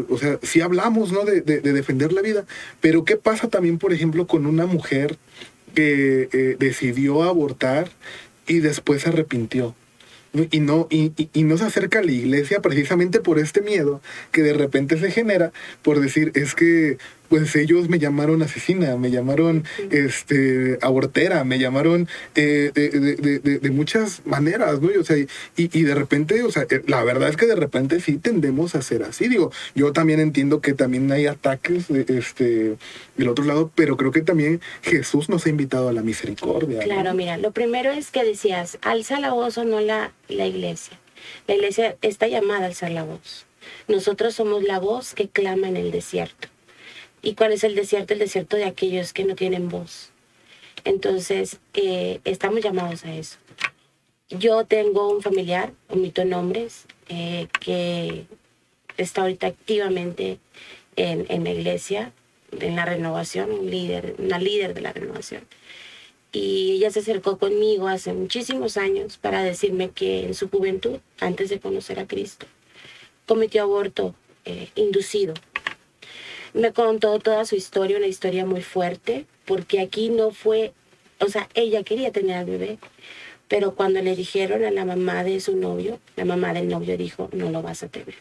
o 0.09 0.19
sea, 0.19 0.39
si 0.43 0.61
hablamos, 0.61 1.13
¿no? 1.13 1.25
De, 1.25 1.43
de, 1.43 1.61
defender 1.61 2.13
la 2.13 2.23
vida, 2.23 2.47
pero 2.81 3.05
¿qué 3.05 3.17
pasa 3.17 3.49
también, 3.49 3.79
por 3.79 3.93
ejemplo, 3.93 4.27
con 4.27 4.47
una 4.47 4.65
mujer 4.65 5.19
que 5.75 6.29
eh, 6.33 6.57
decidió 6.59 7.23
abortar 7.23 7.91
y 8.47 8.61
después 8.61 9.03
se 9.03 9.09
arrepintió. 9.09 9.75
y 10.51 10.61
no, 10.61 10.89
y, 10.91 11.13
no 11.45 11.59
se 11.59 11.65
acerca 11.65 11.99
a 11.99 12.03
la 12.03 12.13
iglesia 12.13 12.61
precisamente 12.61 13.21
por 13.21 13.39
este 13.39 13.61
miedo 13.61 14.01
que 14.31 14.43
de 14.43 14.55
repente 14.55 14.99
se 14.99 15.11
genera 15.11 15.53
por 15.83 16.01
decir, 16.01 16.33
es 16.35 16.55
que 16.55 16.97
pues 17.33 17.57
ellos 17.57 17.89
me 17.89 17.99
llamaron 17.99 18.43
asesina, 18.43 18.95
me 18.99 19.11
llamaron 19.11 19.65
este, 19.91 20.79
abortera, 20.83 21.45
me 21.45 21.59
llamaron 21.59 22.07
eh, 22.35 22.71
de, 22.75 23.71
muchas 23.71 24.21
maneras, 24.27 24.83
¿no? 24.83 24.91
O 25.01 25.03
sea, 25.03 25.17
y, 25.17 25.29
y, 25.57 25.83
de 25.83 25.95
repente, 25.95 26.43
o 26.43 26.51
sea, 26.51 26.67
eh, 26.69 26.83
la 26.87 27.03
verdad 27.05 27.31
es 27.31 27.39
que 27.39 27.47
de 27.47 27.55
repente 27.55 28.01
sí 28.01 28.19
tendemos 28.19 28.75
a 28.75 28.83
ser 28.83 29.03
así. 29.05 29.29
Digo, 29.29 29.51
yo 29.75 29.95
también 29.95 30.21
entiendo 30.21 30.61
que 30.61 30.75
también 30.75 31.11
hay 31.11 31.25
ataques 31.27 31.89
este, 31.89 32.77
del 33.17 33.29
otro 33.29 33.47
lado, 33.47 33.71
pero 33.75 33.97
creo 33.97 34.13
que 34.13 34.21
también 34.21 34.61
Jesús 34.83 35.31
nos 35.31 35.47
ha 35.47 35.49
invitado 35.49 35.89
a 35.89 35.95
la 35.95 36.03
misericordia. 36.03 36.81
Claro, 36.81 37.15
mira, 37.15 37.39
lo 37.39 37.53
primero 37.53 37.93
es 37.93 38.11
que 38.11 38.25
decías, 38.25 38.77
alza 38.83 39.19
la 39.21 39.33
voz 39.33 39.57
o 39.57 39.65
no 39.65 39.81
la, 39.81 40.13
la 40.29 40.47
iglesia. 40.47 41.01
La 41.49 41.55
iglesia 41.55 41.97
está 42.03 42.29
llamada 42.29 42.65
a 42.65 42.67
alzar 42.67 42.91
la 42.91 43.05
voz. 43.05 43.47
Nosotros 43.89 44.35
somos 44.35 44.65
la 44.65 44.79
voz 44.79 45.15
que 45.15 45.31
clama 45.31 45.69
en 45.69 45.79
el 45.79 45.93
desierto. 45.93 46.52
¿Y 47.23 47.35
cuál 47.35 47.53
es 47.53 47.63
el 47.63 47.77
desierto? 47.77 48.13
El 48.13 48.19
desierto 48.19 48.57
de 48.57 48.65
aquellos 48.65 49.13
que 49.13 49.25
no 49.25 49.37
tienen 49.37 49.69
voz. 49.69 50.11
Entonces, 50.85 51.59
eh, 51.75 52.21
estamos 52.25 52.61
llamados 52.61 53.05
a 53.05 53.15
eso. 53.15 53.39
Yo 54.29 54.65
tengo 54.65 55.09
un 55.09 55.23
familiar, 55.23 55.73
omito 55.89 56.25
nombres, 56.25 56.87
eh, 57.09 57.47
que 57.61 58.27
está 58.97 59.23
ahorita 59.23 59.47
activamente 59.47 60.39
en, 60.97 61.27
en, 61.29 61.45
la 61.45 61.51
iglesia, 61.51 62.13
en 62.59 62.75
la 62.75 62.85
renovación, 62.85 63.53
un 63.53 63.71
líder, 63.71 64.17
una 64.19 64.39
líder 64.39 64.75
de 64.75 64.81
la 64.81 64.93
renovación. 64.93 65.47
Y 66.33 66.73
ella 66.73 66.91
se 66.91 67.01
acercó 67.01 67.39
conmigo 67.39 67.87
hace 67.87 68.13
muchísimos 68.15 68.77
años 68.77 69.19
para 69.19 69.45
decirme 69.45 69.91
que 69.91 70.25
en 70.25 70.35
su 70.35 70.49
juventud, 70.49 70.99
antes 71.21 71.51
de 71.51 71.61
conocer 71.61 72.01
a 72.01 72.07
Cristo, 72.07 72.47
cometió 73.27 73.63
aborto 73.63 74.15
eh, 74.45 74.71
inducido 74.75 75.35
me 76.55 76.73
contó 76.73 77.19
toda 77.19 77.45
su 77.45 77.57
historia, 77.57 77.97
una 77.97 78.07
historia 78.07 78.45
muy 78.45 78.63
fuerte, 78.63 79.27
porque 79.45 79.81
aquí 79.81 80.11
no 80.11 80.31
fue, 80.31 80.73
o 81.19 81.29
sea, 81.29 81.49
ella 81.55 81.83
quería 81.83 82.13
tener 82.13 82.37
al 82.37 82.47
bebé, 82.47 82.79
pero 83.49 83.75
cuando 83.75 84.01
le 84.03 84.17
dijeron 84.17 84.65
a 84.65 84.71
la 84.71 84.85
mamá 84.85 85.25
de 85.25 85.41
su 85.41 85.57
novio, 85.57 86.01
la 86.17 86.25
mamá 86.25 86.53
del 86.55 86.69
novio 86.69 86.97
dijo, 86.97 87.29
no 87.33 87.51
lo 87.51 87.63
vas 87.63 87.83
a 87.83 87.89
tener. 87.89 88.15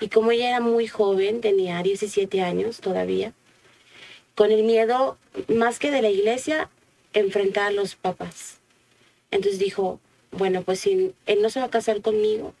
Y 0.00 0.08
como 0.08 0.30
ella 0.30 0.48
era 0.50 0.60
muy 0.60 0.86
joven, 0.86 1.40
tenía 1.40 1.82
17 1.82 2.40
años 2.42 2.80
todavía, 2.80 3.32
con 4.34 4.50
el 4.52 4.62
miedo 4.62 5.18
más 5.48 5.78
que 5.78 5.90
de 5.90 6.02
la 6.02 6.10
iglesia, 6.10 6.70
enfrentar 7.12 7.68
a 7.68 7.72
los 7.72 7.94
papás. 7.94 8.58
Entonces 9.30 9.58
dijo, 9.58 10.00
bueno, 10.30 10.62
pues 10.62 10.86
él 10.86 11.14
no 11.40 11.50
se 11.50 11.60
va 11.60 11.66
a 11.66 11.70
casar 11.70 12.00
conmigo 12.00 12.54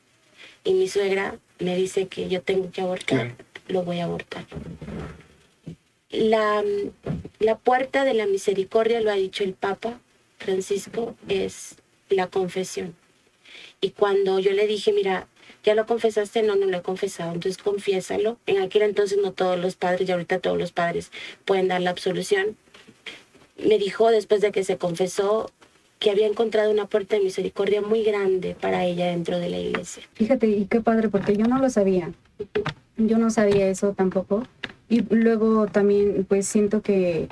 y 0.64 0.74
mi 0.74 0.88
suegra 0.88 1.38
me 1.58 1.76
dice 1.76 2.08
que 2.08 2.28
yo 2.28 2.42
tengo 2.42 2.70
que 2.70 2.80
abortar, 2.80 3.34
lo 3.68 3.82
voy 3.82 4.00
a 4.00 4.04
abortar. 4.04 4.46
La, 6.10 6.62
la 7.40 7.58
puerta 7.58 8.04
de 8.04 8.14
la 8.14 8.26
misericordia, 8.26 9.00
lo 9.00 9.10
ha 9.10 9.14
dicho 9.14 9.44
el 9.44 9.54
Papa 9.54 10.00
Francisco, 10.38 11.16
es 11.28 11.76
la 12.08 12.28
confesión. 12.28 12.94
Y 13.80 13.90
cuando 13.90 14.38
yo 14.38 14.52
le 14.52 14.66
dije, 14.66 14.92
mira, 14.92 15.26
¿ya 15.64 15.74
lo 15.74 15.86
confesaste? 15.86 16.42
No, 16.42 16.56
no 16.56 16.66
lo 16.66 16.78
he 16.78 16.82
confesado, 16.82 17.32
entonces 17.32 17.62
confiésalo. 17.62 18.38
En 18.46 18.62
aquel 18.62 18.82
entonces 18.82 19.18
no 19.20 19.32
todos 19.32 19.58
los 19.58 19.76
padres, 19.76 20.08
y 20.08 20.12
ahorita 20.12 20.38
todos 20.38 20.58
los 20.58 20.72
padres 20.72 21.10
pueden 21.44 21.68
dar 21.68 21.80
la 21.80 21.90
absolución. 21.90 22.56
Me 23.56 23.78
dijo 23.78 24.10
después 24.10 24.40
de 24.40 24.52
que 24.52 24.64
se 24.64 24.78
confesó 24.78 25.50
que 26.04 26.10
había 26.10 26.26
encontrado 26.26 26.70
una 26.70 26.84
puerta 26.84 27.16
de 27.16 27.22
misericordia 27.22 27.80
muy 27.80 28.04
grande 28.04 28.54
para 28.60 28.84
ella 28.84 29.06
dentro 29.06 29.38
de 29.38 29.48
la 29.48 29.58
iglesia. 29.58 30.02
Fíjate, 30.12 30.48
y 30.48 30.66
qué 30.66 30.82
padre, 30.82 31.08
porque 31.08 31.34
yo 31.34 31.46
no 31.46 31.58
lo 31.58 31.70
sabía. 31.70 32.12
Yo 32.98 33.16
no 33.16 33.30
sabía 33.30 33.68
eso 33.68 33.94
tampoco. 33.94 34.42
Y 34.90 35.00
luego 35.00 35.66
también 35.66 36.26
pues 36.28 36.46
siento 36.46 36.82
que, 36.82 37.28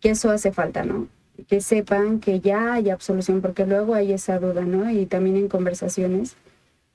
que 0.00 0.08
eso 0.08 0.30
hace 0.30 0.52
falta, 0.52 0.84
¿no? 0.86 1.06
Que 1.48 1.60
sepan 1.60 2.18
que 2.18 2.40
ya 2.40 2.72
hay 2.72 2.88
absolución, 2.88 3.42
porque 3.42 3.66
luego 3.66 3.92
hay 3.92 4.12
esa 4.12 4.38
duda, 4.38 4.62
¿no? 4.62 4.90
Y 4.90 5.04
también 5.04 5.36
en 5.36 5.48
conversaciones, 5.48 6.36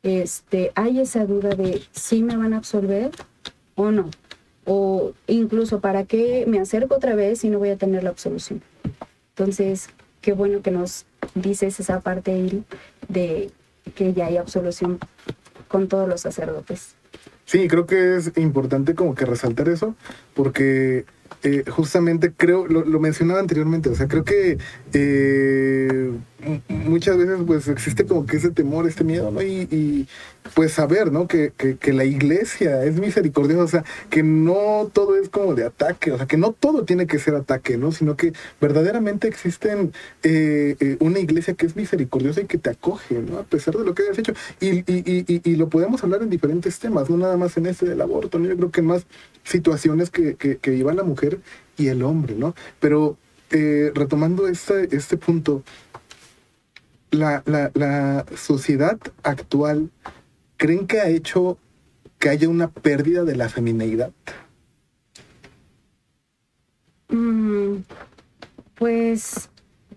este, 0.02 0.72
hay 0.74 1.00
esa 1.00 1.28
duda 1.28 1.50
de 1.50 1.84
si 1.92 2.24
me 2.24 2.38
van 2.38 2.56
a 2.56 2.58
absolver 2.58 3.12
o 3.76 3.92
no. 3.92 4.10
O 4.66 5.14
incluso, 5.28 5.80
¿para 5.80 6.06
qué 6.06 6.46
me 6.48 6.60
acerco 6.60 6.96
otra 6.96 7.14
vez 7.14 7.42
si 7.42 7.52
no 7.52 7.60
voy 7.60 7.70
a 7.70 7.78
tener 7.78 8.04
la 8.04 8.10
absolución? 8.10 8.64
Entonces, 9.36 9.92
qué 10.22 10.34
bueno 10.34 10.64
que 10.64 10.72
nos 10.72 11.06
dices 11.36 11.80
esa 11.80 12.00
parte, 12.02 12.64
de 13.08 13.52
que 13.96 14.14
ya 14.14 14.28
hay 14.28 14.38
absolución 14.38 15.00
con 15.68 15.88
todos 15.88 16.08
los 16.08 16.22
sacerdotes. 16.22 16.96
Sí, 17.46 17.68
creo 17.68 17.86
que 17.86 18.18
es 18.18 18.32
importante 18.38 18.94
como 18.94 19.16
que 19.16 19.26
resaltar 19.26 19.70
eso, 19.70 19.96
porque 20.36 21.06
eh, 21.42 21.64
justamente 21.70 22.34
creo, 22.36 22.68
lo, 22.68 23.00
mencionaba 23.00 23.40
anteriormente, 23.40 23.90
o 23.90 23.96
sea, 23.96 24.10
creo 24.10 24.26
que 24.26 24.58
eh, 24.92 26.12
muchas 26.68 27.18
veces 27.18 27.38
pues 27.48 27.68
existe 27.70 28.06
como 28.06 28.26
que 28.26 28.38
ese 28.38 28.52
temor, 28.52 28.88
este 28.88 29.06
miedo, 29.06 29.32
¿no? 29.32 29.42
Y, 29.42 30.08
pues 30.54 30.74
saber, 30.74 31.12
¿no? 31.12 31.28
Que, 31.28 31.52
que, 31.52 31.94
la 31.94 32.06
iglesia 32.06 32.84
es 32.84 33.00
misericordiosa, 33.00 33.64
o 33.64 33.68
sea, 33.68 33.86
que 34.10 34.24
no 34.24 34.90
todo 34.92 35.16
es 35.16 35.30
como 35.30 35.54
de 35.54 35.64
ataque, 35.64 36.12
o 36.12 36.18
sea, 36.18 36.26
que 36.26 36.38
no 36.38 36.54
todo 36.54 36.86
tiene 36.86 37.08
que 37.08 37.20
ser 37.20 37.36
ataque, 37.36 37.78
¿no? 37.78 37.92
Sino 37.92 38.18
que 38.18 38.34
verdaderamente 38.60 39.28
existen 39.28 39.94
eh, 40.24 40.98
una 41.00 41.20
iglesia 41.20 41.54
que 41.54 41.68
es 41.68 41.76
misericordiosa 41.76 42.42
y 42.42 42.46
que 42.46 42.58
te 42.58 42.72
acoge, 42.72 43.20
¿no? 43.20 43.38
A 43.38 43.44
pesar 43.44 43.76
de 43.76 43.86
lo 43.86 43.94
que 43.94 44.04
hayas 44.04 44.18
hecho. 44.18 44.34
Y, 44.60 44.80
y, 44.92 45.42
y, 45.44 45.56
lo 45.56 45.70
podemos 45.70 46.04
hablar 46.04 46.24
en 46.24 46.30
diferentes 46.30 46.80
temas, 46.80 47.10
no 47.10 47.18
nada 47.18 47.38
más 47.38 47.56
en 47.58 47.68
este 47.68 47.86
del 47.86 48.02
aborto, 48.02 48.40
¿no? 48.40 48.48
Yo 48.48 48.58
creo 48.58 48.72
que 48.72 48.82
más 48.82 49.06
situaciones 49.50 50.10
que, 50.10 50.36
que, 50.36 50.58
que 50.58 50.76
iba 50.76 50.94
la 50.94 51.04
mujer 51.04 51.40
y 51.78 51.88
el 51.88 52.04
hombre, 52.04 52.36
¿no? 52.36 52.56
Pero 52.80 53.18
eh, 53.52 53.92
retomando 53.96 54.48
este, 54.48 54.96
este 54.96 55.18
punto, 55.18 55.64
la, 57.12 57.42
la, 57.46 57.72
la, 57.74 58.26
sociedad 58.36 59.00
actual, 59.24 59.90
¿creen 60.58 60.86
que 60.86 61.00
ha 61.00 61.10
hecho 61.10 61.58
que 62.20 62.30
haya 62.30 62.48
una 62.48 62.70
pérdida 62.70 63.24
de 63.24 63.36
la 63.36 63.50
femineidad? 63.50 64.12
Mm, 67.10 67.78
pues 68.76 69.50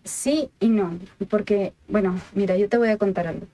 sí 0.03 0.51
y 0.59 0.69
no, 0.69 0.99
porque, 1.29 1.75
bueno, 1.89 2.19
mira, 2.35 2.57
yo 2.57 2.71
te 2.71 2.79
voy 2.79 2.89
a 2.89 2.97
contar 2.97 3.27
algo 3.27 3.47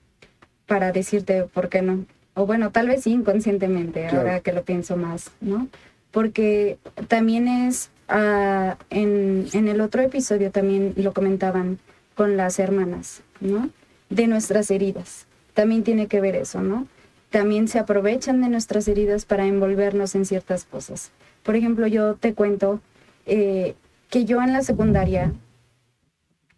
para 0.65 0.93
decirte 0.93 1.43
por 1.43 1.67
qué 1.67 1.81
no. 1.81 2.05
O 2.35 2.45
bueno, 2.45 2.71
tal 2.71 2.87
vez 2.87 3.03
sí 3.03 3.11
inconscientemente, 3.11 4.07
ahora 4.07 4.39
que 4.39 4.53
lo 4.53 4.63
pienso 4.63 4.95
más, 4.95 5.31
¿no? 5.41 5.67
Porque 6.11 6.77
también 7.07 7.47
es, 7.47 7.91
uh, 8.09 8.75
en, 8.89 9.47
en 9.53 9.67
el 9.67 9.81
otro 9.81 10.01
episodio 10.01 10.51
también 10.51 10.93
lo 10.95 11.13
comentaban 11.13 11.79
con 12.15 12.35
las 12.37 12.59
hermanas, 12.59 13.21
¿no? 13.39 13.69
De 14.09 14.27
nuestras 14.27 14.71
heridas. 14.71 15.27
También 15.53 15.83
tiene 15.83 16.07
que 16.07 16.19
ver 16.19 16.35
eso, 16.35 16.61
¿no? 16.61 16.87
También 17.29 17.67
se 17.67 17.79
aprovechan 17.79 18.41
de 18.41 18.49
nuestras 18.49 18.87
heridas 18.87 19.25
para 19.25 19.45
envolvernos 19.45 20.15
en 20.15 20.25
ciertas 20.25 20.65
cosas. 20.65 21.11
Por 21.43 21.55
ejemplo, 21.55 21.85
yo 21.85 22.15
te 22.15 22.33
cuento 22.33 22.81
eh, 23.25 23.75
que 24.09 24.25
yo 24.25 24.41
en 24.41 24.51
la 24.51 24.63
secundaria 24.63 25.31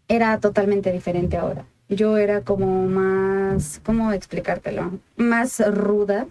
era 0.08 0.40
totalmente 0.40 0.90
diferente 0.90 1.36
ahora. 1.36 1.66
Yo 1.88 2.16
era 2.16 2.40
como 2.40 2.86
más, 2.86 3.80
¿cómo 3.84 4.12
explicártelo? 4.12 4.98
Más 5.16 5.60
ruda. 5.74 6.26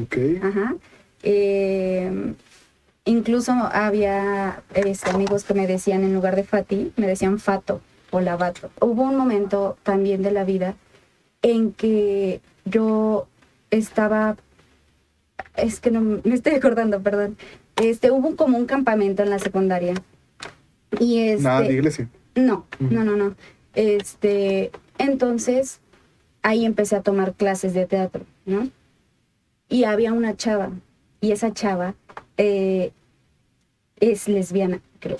Ok. 0.00 0.16
Ajá. 0.42 0.74
Eh, 1.22 2.34
incluso 3.04 3.52
había 3.52 4.62
este, 4.74 5.10
amigos 5.10 5.44
que 5.44 5.54
me 5.54 5.66
decían, 5.66 6.04
en 6.04 6.14
lugar 6.14 6.36
de 6.36 6.44
Fati, 6.44 6.92
me 6.96 7.06
decían 7.06 7.38
Fato 7.38 7.80
o 8.10 8.20
Lavato. 8.20 8.70
Hubo 8.80 9.02
un 9.02 9.16
momento 9.16 9.76
también 9.82 10.22
de 10.22 10.30
la 10.30 10.44
vida 10.44 10.76
en 11.42 11.72
que 11.72 12.40
yo 12.64 13.28
estaba, 13.70 14.36
es 15.56 15.80
que 15.80 15.90
no 15.90 16.00
me 16.00 16.34
estoy 16.34 16.54
acordando, 16.54 17.00
perdón. 17.00 17.36
Este, 17.76 18.10
hubo 18.10 18.36
como 18.36 18.56
un 18.56 18.66
campamento 18.66 19.22
en 19.22 19.30
la 19.30 19.38
secundaria. 19.38 19.94
Y 20.98 21.20
este, 21.20 21.42
Nada 21.44 21.60
de 21.62 21.72
iglesia. 21.72 22.08
No, 22.34 22.66
no, 22.78 23.04
no, 23.04 23.16
no. 23.16 23.34
Este, 23.74 24.70
entonces 24.98 25.80
ahí 26.42 26.64
empecé 26.64 26.96
a 26.96 27.02
tomar 27.02 27.34
clases 27.34 27.74
de 27.74 27.86
teatro, 27.86 28.24
¿no? 28.44 28.68
Y 29.68 29.84
había 29.84 30.12
una 30.12 30.36
chava, 30.36 30.70
y 31.26 31.32
esa 31.32 31.52
chava 31.52 31.96
eh, 32.36 32.92
es 33.98 34.28
lesbiana, 34.28 34.80
creo. 35.00 35.16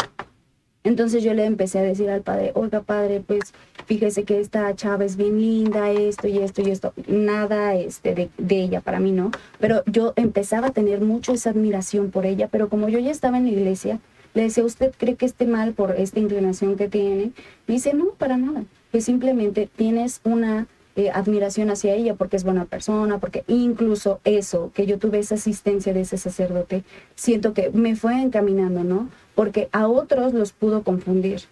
Entonces 0.85 1.25
yo 1.25 1.35
le 1.35 1.45
empecé 1.45 1.81
a 1.81 1.83
decir 1.83 2.09
al 2.11 2.23
padre, 2.23 2.53
oiga 2.55 2.81
padre, 2.83 3.21
pues 3.27 3.53
fíjese 3.87 4.23
que 4.23 4.39
esta 4.39 4.73
chava 4.77 5.05
es 5.05 5.17
bien 5.17 5.41
linda, 5.41 5.91
esto 5.91 6.29
y 6.29 6.39
esto 6.39 6.63
y 6.63 6.71
esto. 6.71 6.93
Nada 7.09 7.75
este, 7.75 8.31
de, 8.39 8.61
ella 8.61 8.81
para 8.83 9.01
mí, 9.01 9.11
¿no? 9.11 9.33
Pero 9.59 9.83
yo 9.87 10.13
empezaba 10.15 10.69
a 10.69 10.71
tener 10.71 11.01
mucho 11.01 11.33
esa 11.33 11.51
admiración 11.51 12.13
por 12.13 12.25
ella, 12.25 12.47
pero 12.47 12.69
como 12.69 12.89
yo 12.89 13.01
ya 13.01 13.11
estaba 13.11 13.39
en 13.39 13.47
la 13.47 13.51
iglesia, 13.51 13.99
le 14.35 14.43
decía, 14.43 14.65
¿usted 14.65 14.95
cree 14.97 15.17
que 15.17 15.27
esté 15.27 15.47
mal 15.47 15.73
por 15.73 15.97
esta 15.99 16.21
inclinación 16.21 16.77
que 16.77 16.89
tiene? 16.89 17.33
Dice, 17.67 17.95
no, 17.95 18.11
para 18.11 18.37
nada. 18.37 18.63
Pues 18.93 19.05
simplemente 19.05 19.69
tienes 19.75 20.21
una 20.23 20.69
eh, 20.97 21.11
admiración 21.11 21.69
hacia 21.71 21.95
ella 21.95 22.15
porque 22.15 22.37
es 22.37 22.45
buena 22.45 22.65
persona, 22.65 23.19
porque 23.19 23.45
incluso 23.49 24.19
eso, 24.25 24.71
que 24.75 24.87
yo 24.87 24.99
tuve 24.99 25.19
esa 25.19 25.35
asistencia 25.35 25.93
de 25.93 26.01
ese 26.01 26.17
sacerdote, 26.17 26.85
siento 27.15 27.53
que 27.53 27.69
me 27.69 27.97
fue 27.97 28.15
encaminando, 28.23 28.83
¿no? 28.83 29.11
Porque 29.35 29.69
a 29.73 29.89
otros 29.89 30.33
los 30.33 30.53
pudo 30.53 30.83
confundir. 30.83 31.43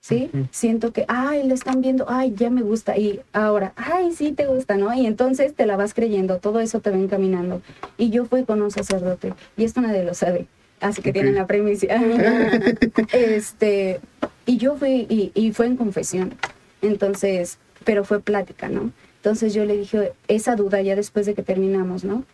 ¿Sí? 0.00 0.30
Siento 0.50 0.92
que, 0.92 1.04
ay, 1.06 1.44
le 1.44 1.54
están 1.54 1.80
viendo, 1.80 2.06
ay, 2.08 2.34
ya 2.36 2.50
me 2.50 2.62
gusta, 2.62 2.98
y 2.98 3.20
ahora, 3.32 3.72
ay, 3.76 4.12
sí 4.12 4.32
te 4.32 4.46
gusta, 4.46 4.76
¿no? 4.76 4.92
Y 4.92 5.06
entonces 5.06 5.54
te 5.54 5.64
la 5.64 5.76
vas 5.76 5.94
creyendo, 5.94 6.38
todo 6.38 6.58
eso 6.58 6.80
te 6.80 6.90
va 6.90 6.96
encaminando. 6.96 7.62
Y 7.96 8.10
yo 8.10 8.24
fui 8.24 8.44
con 8.44 8.60
un 8.60 8.72
sacerdote, 8.72 9.32
y 9.56 9.62
esto 9.62 9.80
nadie 9.80 10.02
lo 10.02 10.14
sabe, 10.14 10.48
así 10.80 11.02
que 11.02 11.12
tienen 11.12 11.36
la 11.36 11.46
premisa. 11.46 11.86
este, 13.12 14.00
y 14.44 14.56
yo 14.56 14.76
fui, 14.76 15.06
y, 15.08 15.30
y 15.34 15.52
fue 15.52 15.66
en 15.66 15.76
confesión. 15.76 16.34
Entonces, 16.82 17.58
pero 17.84 18.04
fue 18.04 18.20
plática, 18.20 18.68
¿no? 18.68 18.92
Entonces 19.16 19.54
yo 19.54 19.64
le 19.64 19.76
dije 19.76 20.12
esa 20.28 20.56
duda 20.56 20.80
ya 20.82 20.96
después 20.96 21.26
de 21.26 21.34
que 21.34 21.42
terminamos, 21.42 22.04
¿no? 22.04 22.24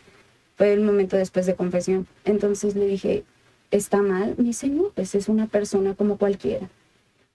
Fue 0.56 0.72
el 0.72 0.80
momento 0.80 1.16
después 1.16 1.46
de 1.46 1.54
confesión. 1.54 2.06
Entonces 2.24 2.74
le 2.74 2.86
dije, 2.86 3.24
¿está 3.70 4.02
mal? 4.02 4.34
Me 4.38 4.44
dice, 4.44 4.68
no, 4.68 4.90
pues 4.94 5.14
es 5.14 5.28
una 5.28 5.46
persona 5.46 5.94
como 5.94 6.16
cualquiera. 6.16 6.68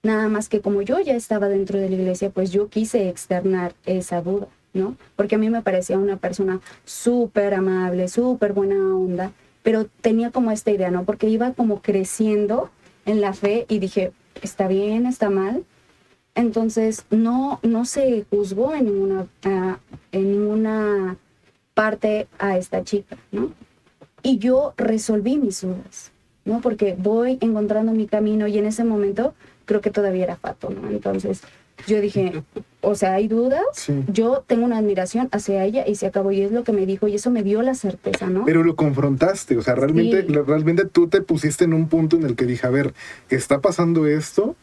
Nada 0.01 0.27
más 0.27 0.49
que 0.49 0.59
como 0.59 0.81
yo 0.81 0.99
ya 0.99 1.15
estaba 1.15 1.47
dentro 1.47 1.79
de 1.79 1.89
la 1.89 1.95
iglesia, 1.95 2.29
pues 2.29 2.51
yo 2.51 2.67
quise 2.67 3.07
externar 3.07 3.73
esa 3.85 4.21
duda, 4.21 4.47
¿no? 4.73 4.97
Porque 5.15 5.35
a 5.35 5.37
mí 5.37 5.49
me 5.49 5.61
parecía 5.61 5.97
una 5.97 6.17
persona 6.17 6.59
súper 6.83 7.53
amable, 7.53 8.07
súper 8.07 8.53
buena 8.53 8.75
onda, 8.75 9.31
pero 9.61 9.85
tenía 10.01 10.31
como 10.31 10.51
esta 10.51 10.71
idea, 10.71 10.91
¿no? 10.91 11.05
Porque 11.05 11.29
iba 11.29 11.53
como 11.53 11.81
creciendo 11.81 12.69
en 13.05 13.21
la 13.21 13.33
fe 13.33 13.65
y 13.69 13.79
dije, 13.79 14.11
¿está 14.41 14.67
bien? 14.67 15.05
¿Está 15.05 15.29
mal? 15.29 15.63
Entonces, 16.35 17.05
no, 17.11 17.59
no 17.61 17.85
se 17.85 18.25
juzgó 18.29 18.73
en 18.73 18.85
ninguna, 18.85 19.27
en 20.11 20.31
ninguna 20.31 21.17
parte 21.73 22.27
a 22.39 22.57
esta 22.57 22.83
chica, 22.83 23.17
¿no? 23.31 23.51
Y 24.23 24.37
yo 24.37 24.73
resolví 24.77 25.37
mis 25.37 25.61
dudas, 25.61 26.11
¿no? 26.45 26.61
Porque 26.61 26.95
voy 26.97 27.37
encontrando 27.41 27.91
mi 27.91 28.07
camino 28.07 28.47
y 28.47 28.57
en 28.57 28.65
ese 28.65 28.83
momento 28.83 29.33
creo 29.65 29.81
que 29.81 29.91
todavía 29.91 30.23
era 30.23 30.35
fato, 30.35 30.69
¿no? 30.69 30.89
Entonces, 30.89 31.41
yo 31.87 32.01
dije, 32.01 32.43
o 32.81 32.95
sea, 32.95 33.13
hay 33.13 33.27
dudas, 33.27 33.63
yo 34.11 34.43
tengo 34.47 34.65
una 34.65 34.77
admiración 34.77 35.29
hacia 35.31 35.63
ella 35.65 35.85
y 35.87 35.95
se 35.95 36.07
acabó 36.07 36.31
y 36.31 36.41
es 36.41 36.51
lo 36.51 36.63
que 36.63 36.71
me 36.71 36.85
dijo 36.85 37.07
y 37.07 37.15
eso 37.15 37.31
me 37.31 37.43
dio 37.43 37.61
la 37.61 37.75
certeza, 37.75 38.27
¿no? 38.27 38.45
Pero 38.45 38.63
lo 38.63 38.75
confrontaste, 38.75 39.57
o 39.57 39.61
sea, 39.61 39.75
realmente, 39.75 40.21
realmente 40.21 40.85
tú 40.85 41.07
te 41.07 41.21
pusiste 41.21 41.65
en 41.65 41.73
un 41.73 41.89
punto 41.89 42.15
en 42.15 42.23
el 42.23 42.35
que 42.35 42.45
dije, 42.45 42.65
a 42.65 42.69
ver, 42.69 42.93
está 43.29 43.61
pasando 43.61 44.07
esto, 44.07 44.55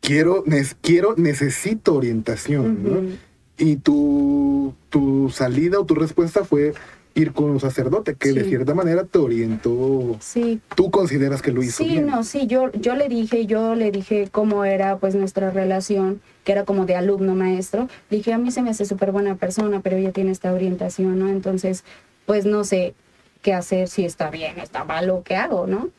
quiero, 0.00 0.44
quiero, 0.80 1.14
necesito 1.16 1.94
orientación, 1.94 2.82
¿no? 2.82 3.30
Y 3.58 3.76
tu, 3.76 4.74
tu 4.88 5.30
salida 5.30 5.78
o 5.78 5.84
tu 5.84 5.94
respuesta 5.94 6.44
fue 6.44 6.72
ir 7.14 7.32
con 7.32 7.50
un 7.50 7.60
sacerdote 7.60 8.14
que 8.14 8.32
de 8.32 8.44
cierta 8.44 8.74
manera 8.74 9.04
te 9.04 9.18
orientó. 9.18 10.16
Sí. 10.20 10.60
¿Tú 10.74 10.90
consideras 10.90 11.42
que 11.42 11.52
lo 11.52 11.62
hizo 11.62 11.84
sí, 11.84 11.98
no, 11.98 12.24
sí, 12.24 12.46
yo, 12.46 12.70
yo 12.72 12.94
le 12.94 13.08
dije, 13.08 13.46
yo 13.46 13.74
le 13.74 13.90
dije 13.90 14.28
cómo 14.30 14.64
era 14.64 14.98
pues 14.98 15.14
nuestra 15.14 15.50
relación, 15.50 16.20
que 16.44 16.52
era 16.52 16.64
como 16.64 16.86
de 16.86 16.96
alumno 16.96 17.34
maestro. 17.34 17.88
dije, 18.10 18.32
a 18.32 18.38
mí 18.38 18.50
se 18.50 18.62
me 18.62 18.70
hace 18.70 18.84
súper 18.84 19.12
buena 19.12 19.34
persona, 19.36 19.80
pero 19.80 19.96
ella 19.96 20.12
tiene 20.12 20.30
esta 20.30 20.52
orientación, 20.52 21.18
¿no? 21.18 21.28
Entonces, 21.28 21.84
pues 22.26 22.46
no 22.46 22.64
sé 22.64 22.94
qué 23.42 23.54
hacer, 23.54 23.88
si 23.88 24.04
está 24.04 24.30
bien, 24.30 24.58
está 24.58 24.84
mal 24.84 25.10
o 25.10 25.22
qué 25.22 25.36
hago, 25.36 25.66
¿no? 25.66 25.90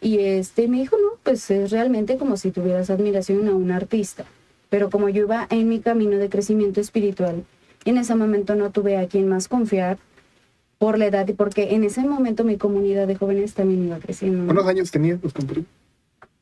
Y 0.00 0.18
este 0.18 0.68
me 0.68 0.78
dijo, 0.78 0.96
no, 0.96 1.18
pues 1.22 1.50
es 1.50 1.70
realmente 1.70 2.16
como 2.16 2.36
si 2.36 2.50
tuvieras 2.50 2.90
admiración 2.90 3.48
a 3.48 3.54
un 3.54 3.70
artista. 3.70 4.24
Pero 4.68 4.90
como 4.90 5.08
yo 5.08 5.22
iba 5.22 5.46
en 5.50 5.68
mi 5.68 5.80
camino 5.80 6.18
de 6.18 6.28
crecimiento 6.28 6.80
espiritual, 6.80 7.44
en 7.84 7.98
ese 7.98 8.14
momento 8.14 8.54
no 8.54 8.70
tuve 8.70 8.98
a 8.98 9.06
quien 9.06 9.28
más 9.28 9.48
confiar 9.48 9.98
por 10.78 10.98
la 10.98 11.06
edad 11.06 11.26
y 11.28 11.32
porque 11.32 11.74
en 11.74 11.84
ese 11.84 12.02
momento 12.02 12.44
mi 12.44 12.56
comunidad 12.56 13.06
de 13.06 13.16
jóvenes 13.16 13.54
también 13.54 13.84
iba 13.84 13.98
creciendo. 13.98 14.44
¿Cuántos 14.44 14.66
años 14.66 14.90
tenías 14.90 15.18
los 15.22 15.32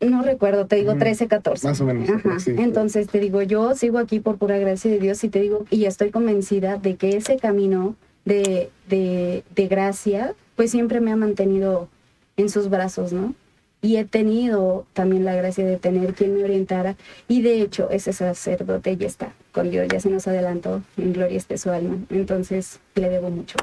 No 0.01 0.23
recuerdo, 0.23 0.67
te 0.67 0.77
digo 0.77 0.97
13, 0.97 1.29
14. 1.29 1.69
Más 1.69 1.81
o 1.81 1.85
menos. 1.85 2.09
Entonces 2.47 3.07
te 3.09 3.21
digo, 3.21 3.43
yo 3.43 3.75
sigo 3.77 3.99
aquí 3.99 4.19
por 4.21 4.39
pura 4.39 4.59
gracia 4.59 4.91
de 4.91 4.99
Dios 4.99 5.23
y 5.23 5.29
te 5.29 5.41
digo, 5.41 5.67
y 5.71 5.85
estoy 5.85 6.11
convencida 6.11 6.79
de 6.79 6.97
que 6.97 7.17
ese 7.17 7.37
camino 7.37 7.95
de, 8.25 8.71
de, 8.89 9.45
de 9.55 9.69
gracia, 9.69 10.35
pues 10.57 10.71
siempre 10.71 11.01
me 11.01 11.13
ha 11.13 11.17
mantenido 11.17 11.89
en 12.37 12.49
sus 12.49 12.69
brazos, 12.69 13.13
¿no? 13.13 13.35
Y 13.85 13.99
he 13.99 14.07
tenido 14.07 14.87
también 14.95 15.27
la 15.27 15.35
gracia 15.35 15.63
de 15.63 15.77
tener 15.77 16.15
quien 16.15 16.35
me 16.35 16.43
orientara 16.43 16.97
y 17.29 17.43
de 17.43 17.61
hecho 17.61 17.91
ese 17.91 18.15
sacerdote 18.15 18.97
ya 18.97 19.07
está 19.07 19.35
con 19.53 19.71
Dios, 19.71 19.87
ya 19.93 20.01
se 20.01 20.09
nos 20.09 20.27
adelantó, 20.27 20.83
en 20.97 21.13
gloria 21.13 21.37
esté 21.37 21.59
su 21.59 21.69
alma, 21.71 21.99
entonces 22.09 22.81
le 22.95 23.11
debo 23.11 23.29
mucho. 23.29 23.59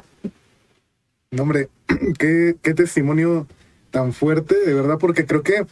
No, 1.32 1.42
hombre, 1.42 1.70
qué, 2.20 2.54
testimonio 2.62 3.48
tan 3.90 4.12
fuerte, 4.12 4.54
de 4.64 4.72
verdad, 4.74 4.96
porque 5.00 5.26
creo 5.26 5.42
que 5.42 5.66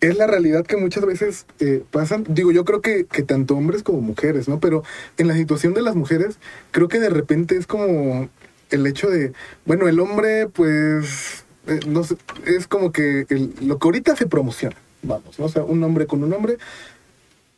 es 0.00 0.16
la 0.16 0.28
realidad 0.28 0.64
que 0.64 0.76
muchas 0.76 1.04
veces 1.04 1.46
eh, 1.58 1.82
pasan. 1.90 2.24
Digo, 2.28 2.52
yo 2.52 2.64
creo 2.64 2.80
que, 2.80 3.06
que, 3.06 3.24
tanto 3.24 3.56
hombres 3.56 3.82
como 3.82 4.00
mujeres, 4.00 4.48
¿no? 4.48 4.60
Pero 4.60 4.84
en 5.18 5.26
la 5.26 5.34
situación 5.34 5.74
de 5.74 5.82
las 5.82 5.96
mujeres, 5.96 6.38
creo 6.70 6.86
que 6.86 7.00
de 7.00 7.10
repente 7.10 7.56
es 7.56 7.66
como 7.66 8.28
el 8.70 8.86
hecho 8.86 9.10
de, 9.10 9.32
bueno, 9.64 9.88
el 9.88 9.98
hombre 9.98 10.48
pues 10.48 11.45
eh, 11.66 11.80
no 11.86 12.02
es 12.46 12.66
como 12.66 12.92
que 12.92 13.26
lo 13.60 13.78
que 13.78 13.88
ahorita 13.88 14.16
se 14.16 14.26
promociona, 14.26 14.76
vamos, 15.02 15.38
¿no? 15.38 15.46
O 15.46 15.48
sea, 15.48 15.64
un 15.64 15.82
hombre 15.82 16.06
con 16.06 16.22
un 16.22 16.32
hombre, 16.32 16.58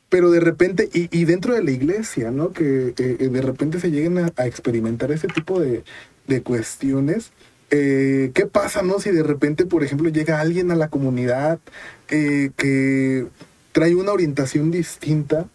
pero 0.09 0.31
de 0.31 0.41
repente, 0.41 0.89
y, 0.93 1.25
dentro 1.27 1.55
de 1.55 1.63
la 1.63 1.71
iglesia, 1.71 2.31
¿no? 2.31 2.53
Que 2.53 2.95
eh, 2.97 3.29
de 3.29 3.43
repente 3.43 3.81
se 3.81 3.91
lleguen 3.91 4.19
a, 4.19 4.47
experimentar 4.47 5.13
ese 5.13 5.29
tipo 5.29 5.61
de, 5.61 5.85
cuestiones. 6.43 7.33
Eh, 7.71 8.31
¿Qué 8.35 8.47
pasa, 8.47 8.83
no? 8.83 8.99
Si 9.01 9.11
de 9.11 9.23
repente, 9.23 9.67
por 9.67 9.85
ejemplo, 9.85 10.09
llega 10.09 10.41
alguien 10.41 10.71
a 10.71 10.77
la 10.77 10.89
comunidad 10.89 11.59
que 12.07 13.27
trae 13.73 13.95
una 13.95 14.13
orientación 14.13 14.71
distinta 14.71 15.47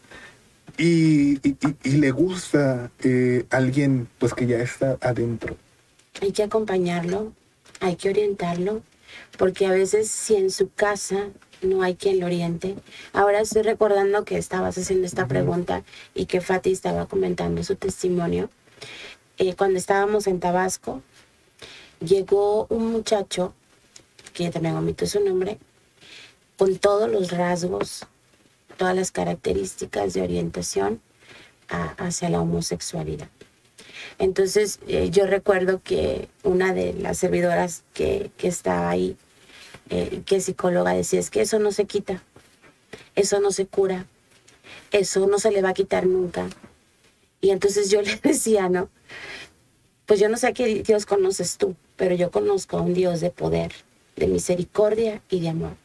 y, 0.77 1.39
y 1.83 1.91
le 1.97 2.11
gusta 2.11 2.91
alguien, 3.49 4.07
pues 4.19 4.35
que 4.35 4.45
ya 4.45 4.59
está 4.59 4.97
adentro. 5.01 5.57
Hay 6.21 6.31
que 6.31 6.43
acompañarlo, 6.43 7.33
hay 7.79 7.95
que 7.95 8.09
orientarlo, 8.09 8.81
porque 9.37 9.65
a 9.65 9.71
veces 9.71 10.09
si 10.09 10.35
en 10.35 10.51
su 10.51 10.71
casa 10.71 11.29
no 11.61 11.81
hay 11.81 11.95
quien 11.95 12.19
lo 12.19 12.25
oriente. 12.25 12.75
Ahora 13.13 13.41
estoy 13.41 13.61
recordando 13.61 14.25
que 14.25 14.37
estabas 14.37 14.77
haciendo 14.77 15.07
esta 15.07 15.27
pregunta 15.27 15.83
y 16.13 16.25
que 16.25 16.41
Fati 16.41 16.71
estaba 16.71 17.05
comentando 17.05 17.63
su 17.63 17.75
testimonio. 17.75 18.49
Eh, 19.37 19.55
cuando 19.55 19.79
estábamos 19.79 20.27
en 20.27 20.39
Tabasco, 20.39 21.01
llegó 21.99 22.67
un 22.69 22.91
muchacho, 22.91 23.53
que 24.33 24.49
también 24.51 24.75
omito 24.75 25.05
su 25.05 25.19
nombre, 25.21 25.57
con 26.57 26.77
todos 26.77 27.09
los 27.09 27.31
rasgos, 27.31 28.05
todas 28.77 28.95
las 28.95 29.11
características 29.11 30.13
de 30.13 30.21
orientación 30.21 31.01
hacia 31.97 32.29
la 32.29 32.41
homosexualidad. 32.41 33.29
Entonces 34.19 34.79
eh, 34.87 35.09
yo 35.09 35.25
recuerdo 35.25 35.81
que 35.83 36.27
una 36.43 36.73
de 36.73 36.93
las 36.93 37.17
servidoras 37.17 37.83
que, 37.93 38.31
que 38.37 38.47
estaba 38.47 38.89
ahí, 38.89 39.17
eh, 39.89 40.21
que 40.25 40.39
psicóloga, 40.39 40.93
decía, 40.93 41.19
es 41.19 41.29
que 41.29 41.41
eso 41.41 41.59
no 41.59 41.71
se 41.71 41.85
quita, 41.85 42.23
eso 43.15 43.39
no 43.39 43.51
se 43.51 43.65
cura, 43.65 44.05
eso 44.91 45.27
no 45.27 45.39
se 45.39 45.51
le 45.51 45.61
va 45.61 45.69
a 45.69 45.73
quitar 45.73 46.05
nunca. 46.05 46.47
Y 47.41 47.49
entonces 47.49 47.89
yo 47.89 48.01
le 48.03 48.15
decía, 48.23 48.69
¿no? 48.69 48.89
Pues 50.05 50.19
yo 50.19 50.29
no 50.29 50.37
sé 50.37 50.53
qué 50.53 50.83
Dios 50.83 51.05
conoces 51.05 51.57
tú, 51.57 51.75
pero 51.95 52.15
yo 52.15 52.31
conozco 52.31 52.77
a 52.77 52.81
un 52.81 52.93
Dios 52.93 53.21
de 53.21 53.29
poder, 53.29 53.71
de 54.15 54.27
misericordia 54.27 55.21
y 55.29 55.39
de 55.39 55.49
amor. 55.49 55.75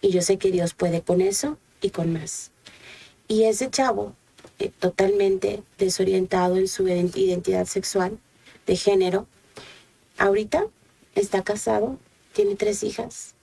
Y 0.00 0.10
yo 0.10 0.22
sé 0.22 0.38
que 0.38 0.50
Dios 0.50 0.74
puede 0.74 1.02
con 1.02 1.20
eso 1.20 1.58
y 1.80 1.90
con 1.90 2.12
más. 2.12 2.50
Y 3.26 3.44
ese 3.44 3.70
chavo 3.70 4.14
eh, 4.60 4.72
totalmente 4.80 5.62
desorientado 5.78 6.56
en 6.56 6.66
su 6.66 6.88
identidad 6.88 7.64
sexual, 7.66 8.18
de 8.66 8.74
género. 8.74 9.28
Ahorita 10.16 10.66
está 11.14 11.44
casado, 11.44 11.96
tiene 12.32 12.56
tres 12.56 12.82
hijas 12.82 13.34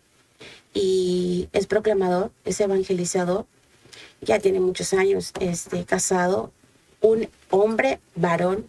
y 0.74 1.48
es 1.54 1.68
proclamador, 1.68 2.32
es 2.44 2.60
evangelizador, 2.60 3.46
ya 4.20 4.40
tiene 4.40 4.60
muchos 4.60 4.94
años 4.94 5.32
este, 5.40 5.86
casado, 5.86 6.52
un 7.00 7.30
hombre 7.50 8.02
varón. 8.16 8.68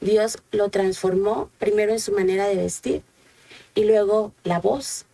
Dios 0.00 0.38
lo 0.50 0.70
transformó 0.70 1.50
primero 1.58 1.92
en 1.92 2.00
su 2.00 2.10
manera 2.10 2.48
de 2.48 2.56
vestir 2.56 3.02
y 3.76 3.84
luego 3.84 4.32
la 4.42 4.58
voz, 4.58 5.06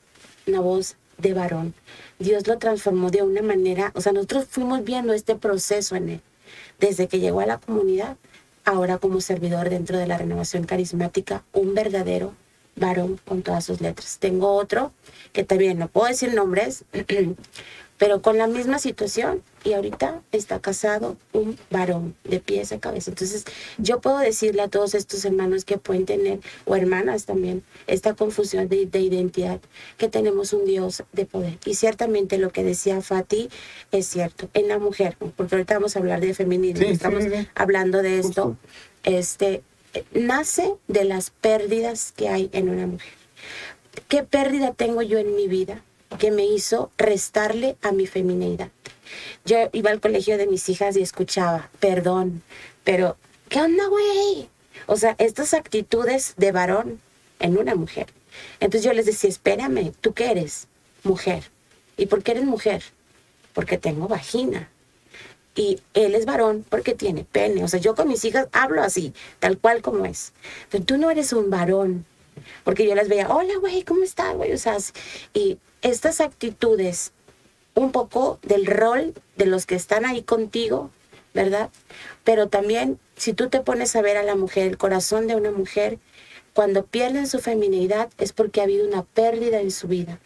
una 0.46 0.60
voz 0.60 0.96
de 1.18 1.34
varón. 1.34 1.74
Dios 2.18 2.46
lo 2.46 2.56
transformó 2.56 3.10
de 3.10 3.22
una 3.22 3.42
manera, 3.42 3.92
o 3.94 4.00
sea, 4.00 4.12
nosotros 4.12 4.46
fuimos 4.48 4.84
viendo 4.84 5.12
este 5.12 5.36
proceso 5.36 5.96
en 5.96 6.08
él 6.08 6.22
desde 6.82 7.06
que 7.06 7.20
llegó 7.20 7.38
a 7.40 7.46
la 7.46 7.58
comunidad, 7.58 8.16
ahora 8.64 8.98
como 8.98 9.20
servidor 9.20 9.70
dentro 9.70 9.98
de 9.98 10.08
la 10.08 10.18
renovación 10.18 10.64
carismática, 10.64 11.44
un 11.52 11.74
verdadero 11.74 12.34
varón 12.74 13.20
con 13.24 13.42
todas 13.42 13.64
sus 13.64 13.80
letras. 13.80 14.18
Tengo 14.18 14.52
otro 14.54 14.92
que 15.32 15.44
también 15.44 15.78
no 15.78 15.86
puedo 15.86 16.08
decir 16.08 16.34
nombres, 16.34 16.84
pero 17.98 18.20
con 18.20 18.36
la 18.36 18.48
misma 18.48 18.80
situación. 18.80 19.42
Y 19.64 19.74
ahorita 19.74 20.22
está 20.32 20.60
casado 20.60 21.16
un 21.32 21.56
varón 21.70 22.14
de 22.24 22.40
pies 22.40 22.72
a 22.72 22.80
cabeza. 22.80 23.10
Entonces, 23.10 23.44
yo 23.78 24.00
puedo 24.00 24.18
decirle 24.18 24.62
a 24.62 24.68
todos 24.68 24.94
estos 24.94 25.24
hermanos 25.24 25.64
que 25.64 25.78
pueden 25.78 26.04
tener, 26.06 26.40
o 26.64 26.74
hermanas 26.76 27.26
también, 27.26 27.62
esta 27.86 28.14
confusión 28.14 28.68
de, 28.68 28.86
de 28.86 29.00
identidad, 29.00 29.60
que 29.98 30.08
tenemos 30.08 30.52
un 30.52 30.64
Dios 30.64 31.04
de 31.12 31.26
poder. 31.26 31.58
Y 31.64 31.74
ciertamente 31.74 32.38
lo 32.38 32.50
que 32.50 32.64
decía 32.64 33.00
Fati 33.02 33.48
es 33.92 34.06
cierto, 34.06 34.48
en 34.54 34.68
la 34.68 34.78
mujer, 34.78 35.16
porque 35.36 35.54
ahorita 35.54 35.74
vamos 35.74 35.94
a 35.96 36.00
hablar 36.00 36.20
de 36.20 36.34
feminismo, 36.34 36.84
Sí, 36.86 36.92
estamos 36.92 37.24
sí, 37.24 37.30
sí. 37.30 37.48
hablando 37.54 38.02
de 38.02 38.18
esto, 38.18 38.28
Justo. 38.44 38.56
este, 39.04 39.62
nace 40.12 40.74
de 40.88 41.04
las 41.04 41.30
pérdidas 41.30 42.12
que 42.12 42.28
hay 42.28 42.50
en 42.52 42.68
una 42.68 42.86
mujer. 42.86 43.12
¿Qué 44.08 44.22
pérdida 44.22 44.72
tengo 44.72 45.02
yo 45.02 45.18
en 45.18 45.34
mi 45.36 45.48
vida 45.48 45.82
que 46.18 46.30
me 46.30 46.44
hizo 46.46 46.90
restarle 46.98 47.76
a 47.82 47.92
mi 47.92 48.06
feminidad? 48.06 48.70
Yo 49.44 49.68
iba 49.72 49.90
al 49.90 50.00
colegio 50.00 50.38
de 50.38 50.46
mis 50.46 50.68
hijas 50.68 50.96
y 50.96 51.02
escuchaba, 51.02 51.70
perdón, 51.80 52.42
pero 52.84 53.16
¿qué 53.48 53.60
onda, 53.60 53.86
güey? 53.86 54.48
O 54.86 54.96
sea, 54.96 55.14
estas 55.18 55.54
actitudes 55.54 56.34
de 56.36 56.52
varón 56.52 57.00
en 57.38 57.58
una 57.58 57.74
mujer. 57.74 58.06
Entonces 58.60 58.84
yo 58.84 58.92
les 58.92 59.06
decía, 59.06 59.30
espérame, 59.30 59.92
¿tú 60.00 60.12
qué 60.12 60.30
eres? 60.30 60.68
Mujer. 61.02 61.44
¿Y 61.96 62.06
por 62.06 62.22
qué 62.22 62.32
eres 62.32 62.44
mujer? 62.44 62.82
Porque 63.52 63.78
tengo 63.78 64.08
vagina. 64.08 64.68
Y 65.54 65.80
él 65.92 66.14
es 66.14 66.24
varón 66.24 66.64
porque 66.68 66.94
tiene 66.94 67.24
pene. 67.24 67.62
O 67.62 67.68
sea, 67.68 67.78
yo 67.78 67.94
con 67.94 68.08
mis 68.08 68.24
hijas 68.24 68.48
hablo 68.52 68.82
así, 68.82 69.12
tal 69.38 69.58
cual 69.58 69.82
como 69.82 70.06
es. 70.06 70.32
Pero 70.70 70.84
tú 70.84 70.96
no 70.96 71.10
eres 71.10 71.32
un 71.32 71.50
varón. 71.50 72.06
Porque 72.64 72.86
yo 72.86 72.94
las 72.94 73.08
veía, 73.08 73.28
hola, 73.28 73.54
güey, 73.60 73.82
¿cómo 73.82 74.02
estás, 74.02 74.34
güey? 74.34 74.52
O 74.52 74.58
sea, 74.58 74.78
y 75.34 75.58
estas 75.82 76.20
actitudes, 76.20 77.12
un 77.74 77.92
poco 77.92 78.38
del 78.42 78.66
rol 78.66 79.14
de 79.36 79.46
los 79.46 79.66
que 79.66 79.74
están 79.74 80.04
ahí 80.04 80.22
contigo, 80.22 80.90
¿verdad? 81.34 81.70
Pero 82.24 82.48
también, 82.48 82.98
si 83.16 83.32
tú 83.32 83.48
te 83.48 83.60
pones 83.60 83.96
a 83.96 84.02
ver 84.02 84.16
a 84.16 84.22
la 84.22 84.36
mujer, 84.36 84.66
el 84.66 84.78
corazón 84.78 85.26
de 85.26 85.36
una 85.36 85.50
mujer, 85.50 85.98
cuando 86.54 86.84
pierden 86.84 87.26
su 87.26 87.38
feminidad 87.38 88.10
es 88.18 88.32
porque 88.32 88.60
ha 88.60 88.64
habido 88.64 88.86
una 88.86 89.02
pérdida 89.02 89.60
en 89.60 89.70
su 89.70 89.88
vida 89.88 90.18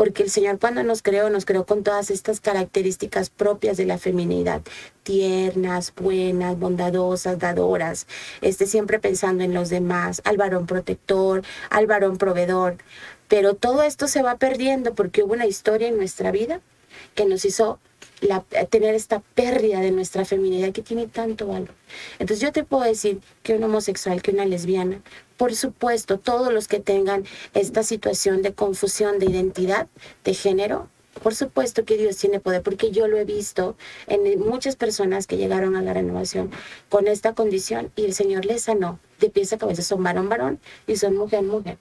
porque 0.00 0.22
el 0.22 0.30
Señor 0.30 0.58
cuando 0.58 0.82
nos 0.82 1.02
creó, 1.02 1.28
nos 1.28 1.44
creó 1.44 1.66
con 1.66 1.82
todas 1.82 2.10
estas 2.10 2.40
características 2.40 3.28
propias 3.28 3.76
de 3.76 3.84
la 3.84 3.98
feminidad, 3.98 4.62
tiernas, 5.02 5.92
buenas, 5.94 6.58
bondadosas, 6.58 7.38
dadoras, 7.38 8.06
este, 8.40 8.64
siempre 8.64 8.98
pensando 8.98 9.44
en 9.44 9.52
los 9.52 9.68
demás, 9.68 10.22
al 10.24 10.38
varón 10.38 10.64
protector, 10.64 11.42
al 11.68 11.86
varón 11.86 12.16
proveedor. 12.16 12.78
Pero 13.30 13.54
todo 13.54 13.82
esto 13.84 14.08
se 14.08 14.22
va 14.22 14.36
perdiendo 14.36 14.94
porque 14.94 15.22
hubo 15.22 15.34
una 15.34 15.46
historia 15.46 15.86
en 15.88 15.96
nuestra 15.96 16.32
vida 16.32 16.60
que 17.14 17.24
nos 17.24 17.44
hizo 17.44 17.78
la- 18.20 18.44
tener 18.68 18.94
esta 18.94 19.20
pérdida 19.34 19.80
de 19.80 19.92
nuestra 19.92 20.24
feminidad 20.24 20.72
que 20.72 20.82
tiene 20.82 21.06
tanto 21.06 21.46
valor. 21.46 21.70
Entonces 22.18 22.40
yo 22.40 22.50
te 22.52 22.64
puedo 22.64 22.82
decir 22.82 23.20
que 23.44 23.54
un 23.54 23.62
homosexual, 23.62 24.20
que 24.20 24.32
una 24.32 24.44
lesbiana, 24.46 25.00
por 25.36 25.54
supuesto, 25.54 26.18
todos 26.18 26.52
los 26.52 26.66
que 26.66 26.80
tengan 26.80 27.24
esta 27.54 27.84
situación 27.84 28.42
de 28.42 28.52
confusión 28.52 29.20
de 29.20 29.26
identidad 29.26 29.86
de 30.24 30.34
género, 30.34 30.88
por 31.22 31.34
supuesto 31.36 31.84
que 31.84 31.96
Dios 31.96 32.16
tiene 32.16 32.40
poder, 32.40 32.62
porque 32.62 32.90
yo 32.90 33.06
lo 33.06 33.16
he 33.16 33.24
visto 33.24 33.76
en 34.08 34.40
muchas 34.40 34.74
personas 34.74 35.28
que 35.28 35.36
llegaron 35.36 35.76
a 35.76 35.82
la 35.82 35.92
renovación 35.92 36.50
con 36.88 37.06
esta 37.06 37.34
condición 37.34 37.92
y 37.94 38.06
el 38.06 38.14
Señor 38.14 38.44
les 38.44 38.62
sanó 38.62 38.98
de 39.20 39.30
pies 39.30 39.52
a 39.52 39.58
cabeza. 39.58 39.82
Son 39.82 40.02
varón, 40.02 40.28
varón 40.28 40.58
y 40.88 40.96
son 40.96 41.16
mujer, 41.16 41.42
mujer. 41.42 41.78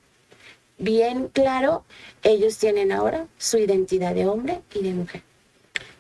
Bien 0.80 1.28
claro, 1.34 1.84
ellos 2.24 2.58
tienen 2.58 2.92
ahora 2.92 3.28
su 3.38 3.58
identidad 3.58 4.16
de 4.16 4.26
hombre 4.26 4.62
y 4.74 4.82
de 4.82 4.94
mujer. 4.94 5.22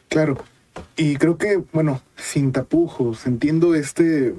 Claro. 0.07 0.37
Y 0.95 1.17
creo 1.17 1.37
que, 1.37 1.57
bueno, 1.73 2.01
sin 2.15 2.51
tapujos, 2.53 3.27
entiendo 3.27 3.75
este 3.75 4.33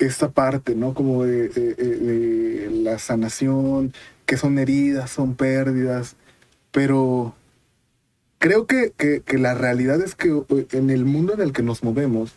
esta 0.00 0.30
parte, 0.30 0.74
¿no? 0.76 0.94
Como 0.94 1.24
de, 1.24 2.68
la 2.72 2.98
sanación, 2.98 3.92
que 4.26 4.36
son 4.36 4.58
heridas, 4.58 5.10
son 5.10 5.34
pérdidas, 5.34 6.14
pero 6.70 7.34
creo 8.38 8.66
que, 8.66 8.92
que- 8.96 9.20
que 9.22 9.38
la 9.38 9.54
realidad 9.54 10.00
es 10.00 10.14
que 10.14 10.28
eh, 10.28 10.66
en 10.72 10.90
el 10.90 11.04
mundo 11.04 11.34
en 11.34 11.40
el 11.40 11.52
que 11.52 11.62
nos 11.62 11.82
movemos, 11.82 12.32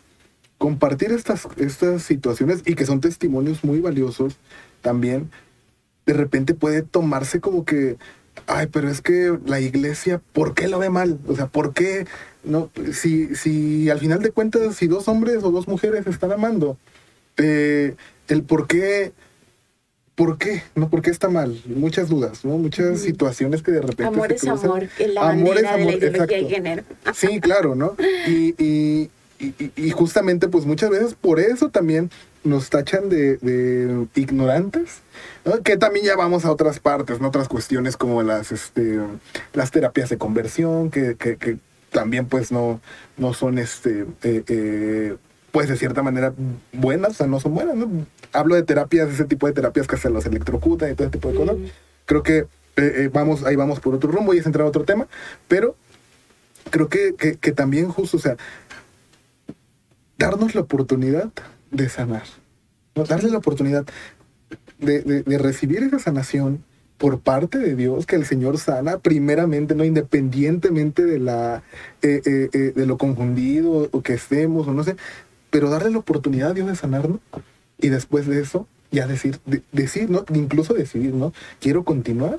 compartir 0.58 1.12
estas, 1.12 1.48
estas 1.58 2.02
situaciones 2.04 2.62
y 2.66 2.76
que 2.76 2.86
son 2.86 3.00
testimonios 3.02 3.64
muy 3.64 3.80
valiosos 3.80 4.36
también, 4.82 5.30
de 6.06 6.14
repente 6.14 6.54
puede 6.54 6.82
tomarse 6.82 7.40
como 7.40 7.64
que, 7.66 7.98
ay, 8.48 8.68
pero 8.72 8.90
es 8.90 9.02
que 9.02 9.38
la 9.46 9.60
iglesia, 9.60 10.22
¿por 10.34 10.54
qué 10.54 10.68
lo 10.68 10.80
ve 10.80 10.90
mal? 10.90 11.20
O 11.28 11.36
sea, 11.36 11.48
¿por 11.48 11.74
qué? 11.74 12.06
No, 12.44 12.70
si, 12.94 13.36
si 13.36 13.90
al 13.90 14.00
final 14.00 14.22
de 14.22 14.32
cuentas, 14.32 14.76
si 14.76 14.88
dos 14.88 15.08
hombres 15.08 15.44
o 15.44 15.52
dos 15.52 15.68
mujeres 15.68 16.08
están 16.08 16.32
amando, 16.32 16.78
eh, 17.38 17.96
el 18.28 18.44
por 18.44 18.66
qué, 18.68 19.14
¿por 20.16 20.38
qué? 20.38 20.64
¿No? 20.76 20.90
¿Por 20.90 21.02
qué 21.02 21.12
está 21.12 21.30
mal? 21.30 21.62
Muchas 21.68 22.10
dudas, 22.10 22.44
¿no? 22.44 22.58
Muchas 22.58 23.00
situaciones 23.02 23.62
que 23.62 23.72
de 23.72 23.82
repente... 23.82 24.06
Amor 24.06 24.28
se 24.30 24.36
es 24.36 24.42
cruzan. 24.42 24.66
amor, 24.72 24.88
la 25.14 25.30
Amor 25.30 25.50
es 25.50 25.56
de 25.56 25.62
la 25.62 25.74
amor, 25.76 26.28
de 26.28 26.46
género. 26.50 26.84
Sí, 27.14 27.40
claro, 27.40 27.76
¿no? 27.76 27.96
Y, 28.28 28.56
y- 28.58 29.10
y- 29.40 29.72
y 29.76 29.90
justamente, 29.92 30.48
pues 30.48 30.66
muchas 30.66 30.90
veces 30.92 31.16
por 31.20 31.40
eso 31.40 31.70
también 31.70 32.10
nos 32.44 32.70
tachan 32.70 33.10
de, 33.10 33.38
de 33.38 34.08
ignorantes, 34.16 35.02
¿no? 35.46 35.62
que 35.62 35.78
también 35.78 36.06
ya 36.06 36.16
vamos 36.16 36.44
a 36.46 36.52
otras 36.52 36.80
partes, 36.80 37.22
¿no? 37.22 37.28
Otras 37.28 37.48
cuestiones 37.48 37.98
como 37.98 38.24
las, 38.24 38.52
este, 38.52 39.00
las 39.54 39.70
terapias 39.72 40.10
de 40.10 40.18
conversión, 40.18 40.90
que, 40.90 41.16
que- 41.16 41.38
que 41.38 41.58
también 41.92 42.26
pues 42.26 42.52
no, 42.52 42.80
no 43.18 43.34
son, 43.34 43.58
este, 43.60 44.06
eh, 44.24 44.44
eh, 44.48 45.18
pues 45.52 45.68
de 45.70 45.76
cierta 45.78 46.02
manera 46.02 46.34
buenas, 46.72 47.12
o 47.12 47.14
sea, 47.16 47.28
no 47.28 47.40
son 47.40 47.54
buenas, 47.54 47.76
¿no? 47.76 47.90
Hablo 48.34 48.56
de 48.56 48.64
terapias, 48.64 49.10
ese 49.10 49.26
tipo 49.26 49.46
de 49.48 49.54
terapias 49.54 49.88
que 49.88 49.98
se 49.98 50.10
los 50.10 50.26
electrocutan 50.26 50.90
y 50.92 50.96
todo 50.96 51.08
ese 51.08 51.12
tipo 51.18 51.30
de 51.30 51.36
cosas. 51.36 51.58
Mm. 51.58 51.66
Creo 52.06 52.24
que 52.24 52.46
eh, 52.78 53.10
vamos, 53.14 53.44
ahí 53.44 53.56
vamos 53.58 53.80
por 53.82 53.94
otro 53.94 54.10
rumbo 54.10 54.34
y 54.34 54.38
es 54.38 54.46
entrar 54.46 54.66
a 54.66 54.70
otro 54.70 54.86
tema, 54.86 55.08
pero 55.50 55.76
creo 56.70 56.88
que, 56.88 57.14
que, 57.18 57.36
que 57.36 57.52
también 57.52 57.90
justo, 57.90 58.16
o 58.18 58.20
sea, 58.22 58.38
darnos 60.18 60.56
la 60.56 60.62
oportunidad 60.62 61.30
de 61.72 61.90
sanar, 61.90 62.24
¿no? 62.96 63.04
darle 63.06 63.30
la 63.32 63.38
oportunidad 63.38 63.86
de, 64.80 65.02
de- 65.02 65.38
recibir 65.38 65.84
esa 65.84 66.00
sanación 66.00 66.64
por 66.98 67.20
parte 67.20 67.58
de 67.58 67.76
Dios, 67.76 68.06
que 68.06 68.16
el 68.16 68.26
Señor 68.26 68.58
sana 68.60 69.00
primeramente, 69.00 69.74
no 69.74 69.84
independientemente 69.84 71.04
de 71.06 71.18
la 71.20 71.64
eh, 72.04 72.22
eh, 72.26 72.50
eh, 72.54 72.74
de 72.76 72.86
lo 72.86 72.98
confundido 72.98 73.90
o 73.92 74.02
que 74.04 74.14
estemos 74.14 74.68
o 74.68 74.74
no 74.74 74.84
sé, 74.84 74.96
pero 75.50 75.70
darle 75.70 75.90
la 75.92 75.98
oportunidad 75.98 76.52
a 76.52 76.54
Dios 76.54 76.68
de 76.68 76.76
sanarnos 76.76 77.20
y 77.80 77.90
después 77.90 78.28
de 78.28 78.40
eso 78.42 78.68
ya 78.92 79.08
decir, 79.08 79.40
de- 79.46 79.64
decir, 79.72 80.10
¿no? 80.10 80.26
Incluso 80.34 80.74
decidir, 80.74 81.14
¿no? 81.14 81.34
Quiero 81.60 81.84
continuar 81.86 82.38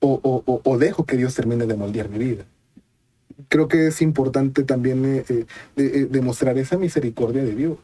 o, 0.00 0.20
o- 0.22 0.42
o- 0.46 0.60
o 0.64 0.78
dejo 0.78 1.04
que 1.06 1.16
Dios 1.16 1.34
termine 1.34 1.66
de 1.66 1.74
moldear 1.74 2.08
mi 2.10 2.18
vida. 2.18 2.44
Creo 3.48 3.68
que 3.68 3.88
es 3.88 4.02
importante 4.02 4.62
también 4.64 5.04
eh, 5.04 5.24
eh, 5.28 5.46
eh, 5.76 6.06
demostrar 6.10 6.58
esa 6.58 6.76
misericordia 6.78 7.42
de 7.44 7.54
Dios. 7.54 7.78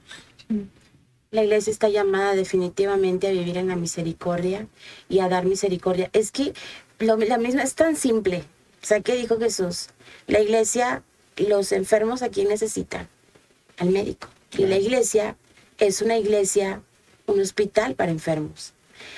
La 1.30 1.44
iglesia 1.44 1.70
está 1.70 1.88
llamada 1.88 2.34
definitivamente 2.34 3.28
a 3.28 3.32
vivir 3.32 3.58
en 3.58 3.68
la 3.68 3.76
misericordia 3.76 4.66
y 5.08 5.18
a 5.18 5.28
dar 5.28 5.44
misericordia. 5.44 6.08
Es 6.12 6.32
que 6.32 6.54
lo- 7.00 7.16
la 7.18 7.36
misma 7.38 7.62
es 7.62 7.74
tan 7.74 7.96
simple. 7.96 8.44
O 8.82 8.86
sea, 8.86 9.00
¿qué 9.00 9.14
dijo 9.14 9.38
Jesús? 9.38 9.88
La 10.26 10.40
iglesia, 10.40 11.02
los 11.36 11.72
enfermos 11.72 12.22
aquí 12.22 12.44
necesitan 12.44 13.08
al 13.76 13.90
médico. 13.90 14.28
Y 14.56 14.64
la 14.66 14.78
iglesia 14.78 15.36
es 15.78 16.00
una 16.00 16.16
iglesia, 16.16 16.80
un 17.26 17.40
hospital 17.40 17.94
para 17.94 18.10
enfermos. 18.10 18.72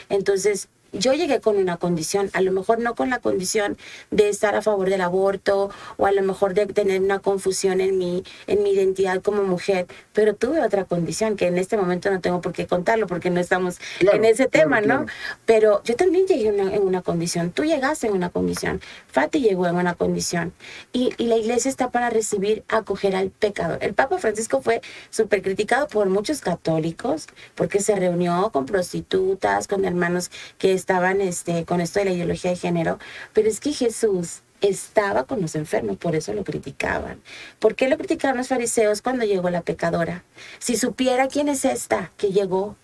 Entonces, 0.09 0.69
yo 0.93 1.13
llegué 1.15 1.41
con 1.41 1.57
una 1.57 1.77
condición, 1.77 2.31
a 2.33 2.41
lo 2.41 2.53
mejor 2.53 2.79
no 2.81 2.95
con 2.95 3.11
la 3.11 3.19
condición 3.21 3.77
de 4.11 4.29
estar 4.29 4.55
a 4.55 4.63
favor 4.63 4.91
del 4.91 5.01
aborto 5.01 5.71
o 5.97 6.07
a 6.07 6.13
lo 6.13 6.23
mejor 6.23 6.55
de 6.55 6.67
tener 6.67 7.01
una 7.01 7.19
confusión 7.21 7.81
en 7.81 7.99
mi, 7.99 8.25
en 8.47 8.63
mi 8.63 8.71
identidad 8.73 9.23
como 9.23 9.43
mujer, 9.43 9.87
pero 10.13 10.35
tuve 10.35 10.61
otra 10.63 10.85
condición 10.85 11.37
que 11.37 11.47
en 11.47 11.59
este 11.59 11.77
momento 11.77 12.11
no 12.11 12.21
tengo 12.21 12.41
por 12.41 12.53
qué 12.53 12.67
contarlo 12.67 13.07
porque 13.07 13.31
no 13.31 13.41
estamos 13.41 13.79
Claro, 13.99 14.17
en 14.19 14.25
ese 14.25 14.49
claro, 14.49 14.51
tema, 14.51 14.81
¿no? 14.81 14.87
claro. 14.87 15.07
Pero 15.47 15.83
yo 15.85 15.97
también 15.97 16.27
llegué 16.27 16.49
en 16.49 16.61
una, 16.61 16.75
en 16.75 16.83
una 16.83 17.03
condición, 17.03 17.51
tú 17.53 17.65
llegaste 17.65 18.07
en 18.07 18.13
una 18.15 18.31
condición, 18.31 18.81
Fati 19.09 19.41
llegó 19.41 19.67
en 19.67 19.77
una 19.77 19.95
condición 19.95 20.53
y, 20.93 21.13
y 21.19 21.27
la 21.27 21.37
iglesia 21.37 21.69
está 21.69 21.91
para 21.91 22.11
recibir, 22.11 22.65
acoger 22.69 23.17
al 23.17 23.31
pecador. 23.31 23.79
El 23.83 23.95
Papa 23.95 24.19
Francisco 24.19 24.61
fue 24.63 24.81
súper 25.11 25.43
criticado 25.43 25.89
por 25.89 26.09
muchos 26.09 26.41
católicos 26.41 27.27
porque 27.55 27.81
se 27.81 27.97
reunió 27.97 28.51
con 28.53 28.67
prostitutas, 28.67 29.67
con 29.69 29.85
hermanos 29.85 30.31
que 30.59 30.73
estaban 30.81 31.21
este, 31.21 31.65
con 31.65 31.81
esto 31.81 32.01
de 32.01 32.07
la 32.07 32.13
ideología 32.13 32.51
de 32.51 32.57
género, 32.57 32.99
pero 33.33 33.49
es 33.49 33.61
que 33.61 33.73
Jesús 33.73 34.41
estaba 34.61 35.25
con 35.25 35.41
los 35.41 35.55
enfermos, 35.55 35.97
por 35.97 36.15
eso 36.15 36.33
lo 36.35 36.45
criticaban. 36.45 37.21
¿Por 37.59 37.75
qué 37.75 37.89
lo 37.89 37.97
criticaron 37.97 38.37
los 38.39 38.49
fariseos 38.49 39.03
cuando 39.03 39.25
llegó 39.25 39.49
la 39.51 39.63
pecadora? 39.63 40.25
Si 40.59 40.77
supiera 40.77 41.29
quién 41.29 41.49
es 41.49 41.65
esta 41.65 42.13
que 42.17 42.33
llegó 42.33 42.77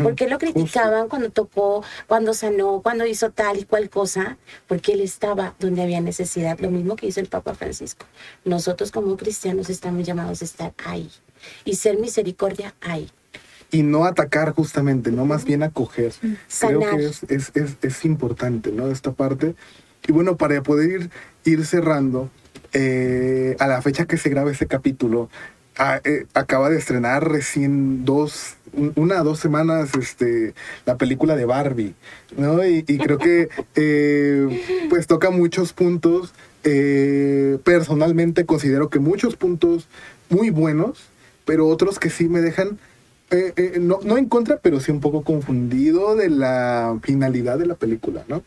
¿Por 0.00 0.14
qué 0.14 0.28
lo 0.28 0.38
criticaban 0.38 1.08
cuando 1.08 1.30
tocó, 1.30 1.82
cuando 2.06 2.32
sanó, 2.32 2.80
cuando 2.80 3.06
hizo 3.06 3.30
tal 3.30 3.58
y 3.58 3.64
cual 3.64 3.90
cosa? 3.90 4.38
Porque 4.68 4.92
él 4.92 5.00
estaba 5.00 5.54
donde 5.58 5.82
había 5.82 6.00
necesidad, 6.00 6.58
lo 6.60 6.70
mismo 6.70 6.94
que 6.94 7.08
hizo 7.08 7.20
el 7.20 7.26
Papa 7.26 7.54
Francisco. 7.54 8.06
Nosotros 8.44 8.92
como 8.92 9.16
cristianos 9.16 9.70
estamos 9.70 10.06
llamados 10.06 10.42
a 10.42 10.44
estar 10.44 10.74
ahí 10.84 11.10
y 11.64 11.74
ser 11.74 11.98
misericordia 11.98 12.74
ahí. 12.80 13.10
Y 13.70 13.82
no 13.82 14.04
atacar 14.04 14.52
justamente, 14.52 15.10
no 15.10 15.26
más 15.26 15.44
bien 15.44 15.62
acoger. 15.62 16.12
Creo 16.60 16.80
que 16.80 17.06
es, 17.06 17.22
es, 17.24 17.50
es, 17.54 17.76
es, 17.82 18.04
importante, 18.04 18.70
¿no? 18.70 18.88
Esta 18.88 19.12
parte. 19.12 19.54
Y 20.06 20.12
bueno, 20.12 20.36
para 20.36 20.62
poder 20.62 20.90
ir, 20.90 21.10
ir 21.44 21.66
cerrando, 21.66 22.30
eh, 22.72 23.56
a 23.58 23.66
la 23.66 23.82
fecha 23.82 24.06
que 24.06 24.16
se 24.16 24.28
graba 24.28 24.52
ese 24.52 24.66
capítulo, 24.66 25.28
eh, 26.04 26.26
acaba 26.34 26.70
de 26.70 26.78
estrenar 26.78 27.28
recién 27.28 28.04
dos, 28.04 28.54
una 28.94 29.20
o 29.20 29.24
dos 29.24 29.40
semanas 29.40 29.90
este, 29.98 30.54
la 30.86 30.96
película 30.96 31.34
de 31.34 31.46
Barbie, 31.46 31.94
¿no? 32.36 32.64
Y, 32.64 32.82
creo 32.84 33.18
que 33.18 33.48
eh, 33.74 34.86
pues 34.88 35.06
toca 35.08 35.30
muchos 35.30 35.72
puntos. 35.72 36.32
Eh, 36.62 37.58
personalmente 37.64 38.46
considero 38.46 38.88
que 38.88 39.00
muchos 39.00 39.36
puntos 39.36 39.88
muy 40.30 40.50
buenos, 40.50 41.00
pero 41.44 41.66
otros 41.66 41.98
que 41.98 42.08
sí 42.08 42.28
me 42.28 42.40
dejan, 42.40 42.78
no, 43.80 43.98
no, 44.04 44.18
en 44.18 44.28
contra, 44.28 44.58
pero 44.58 44.80
sí 44.80 44.92
un 44.92 45.00
poco 45.00 45.22
confundido 45.22 46.14
de 46.14 46.30
la 46.30 46.98
finalidad 47.02 47.58
de 47.58 47.66
la 47.66 47.74
película, 47.74 48.24
¿no? 48.28 48.42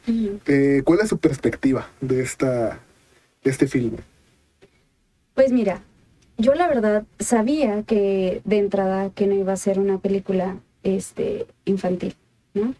¿Cuál 0.85 0.99
es 1.01 1.09
su 1.09 1.17
perspectiva 1.17 1.89
de, 2.01 2.21
esta, 2.21 2.79
de 3.43 3.51
este 3.51 3.67
filme? 3.67 3.97
Pues 5.33 5.51
mira, 5.51 5.81
yo 6.37 6.53
la 6.53 6.67
verdad 6.67 7.05
sabía 7.19 7.83
que 7.83 8.41
de 8.45 8.57
entrada 8.57 9.09
que 9.09 9.27
no 9.27 9.35
iba 9.35 9.53
a 9.53 9.57
ser 9.57 9.79
una 9.79 9.97
película 9.97 10.57
este, 10.83 11.47
infantil, 11.65 12.15
¿no? 12.53 12.75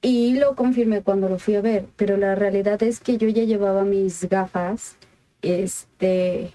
Y 0.00 0.34
lo 0.34 0.54
confirmé 0.54 1.02
cuando 1.02 1.28
lo 1.28 1.38
fui 1.38 1.56
a 1.56 1.60
ver, 1.60 1.86
pero 1.96 2.16
la 2.16 2.34
realidad 2.34 2.82
es 2.82 3.00
que 3.00 3.18
yo 3.18 3.28
ya 3.28 3.42
llevaba 3.42 3.84
mis 3.84 4.28
gafas, 4.28 4.96
este, 5.42 6.52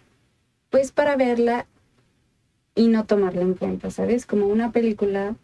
pues 0.70 0.92
para 0.92 1.18
verla 1.18 1.66
y 2.76 2.88
no 2.88 3.06
tomarla 3.06 3.42
en 3.42 3.54
cuenta, 3.54 3.92
¿sabes? 3.92 4.26
Como 4.26 4.48
una 4.48 4.72
película, 4.72 5.36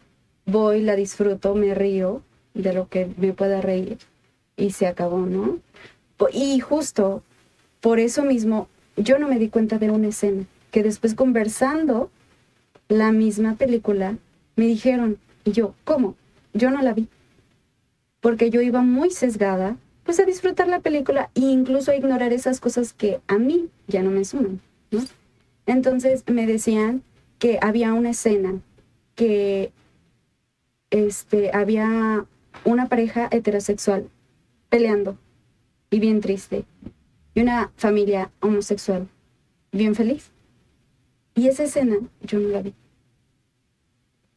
voy, 0.46 0.82
la 0.82 0.96
disfruto, 0.96 1.54
me 1.54 1.74
río 1.74 2.22
de 2.54 2.72
lo 2.72 2.88
que 2.88 3.08
me 3.16 3.32
pueda 3.32 3.60
reír 3.60 3.98
y 4.56 4.72
se 4.72 4.86
acabó, 4.86 5.26
¿no? 5.26 5.58
Y 6.32 6.60
justo 6.60 7.22
por 7.80 7.98
eso 7.98 8.24
mismo 8.24 8.68
yo 8.96 9.18
no 9.18 9.28
me 9.28 9.38
di 9.38 9.48
cuenta 9.48 9.78
de 9.78 9.90
una 9.90 10.08
escena 10.08 10.44
que 10.70 10.82
después 10.82 11.14
conversando 11.14 12.10
la 12.88 13.12
misma 13.12 13.54
película 13.54 14.16
me 14.56 14.66
dijeron, 14.66 15.18
y 15.44 15.52
yo, 15.52 15.74
¿cómo? 15.84 16.16
Yo 16.52 16.70
no 16.70 16.82
la 16.82 16.92
vi. 16.92 17.08
Porque 18.20 18.50
yo 18.50 18.60
iba 18.60 18.82
muy 18.82 19.10
sesgada, 19.10 19.76
pues 20.04 20.20
a 20.20 20.24
disfrutar 20.24 20.68
la 20.68 20.80
película 20.80 21.30
e 21.34 21.40
incluso 21.40 21.90
a 21.90 21.96
ignorar 21.96 22.32
esas 22.32 22.60
cosas 22.60 22.92
que 22.92 23.20
a 23.26 23.38
mí 23.38 23.68
ya 23.86 24.02
no 24.02 24.10
me 24.10 24.24
suman, 24.24 24.60
¿no? 24.90 25.00
Entonces 25.66 26.24
me 26.26 26.46
decían 26.46 27.02
que 27.40 27.58
había 27.60 27.92
una 27.94 28.10
escena 28.10 28.60
que 29.16 29.72
este, 30.90 31.50
había 31.52 32.26
una 32.64 32.88
pareja 32.88 33.28
heterosexual 33.32 34.08
peleando 34.68 35.18
y 35.90 35.98
bien 35.98 36.20
triste 36.20 36.64
y 37.34 37.40
una 37.40 37.72
familia 37.76 38.30
homosexual 38.40 39.08
bien 39.72 39.94
feliz. 39.94 40.30
Y 41.34 41.48
esa 41.48 41.64
escena 41.64 41.96
yo 42.22 42.38
no 42.38 42.48
la 42.48 42.62
vi. 42.62 42.74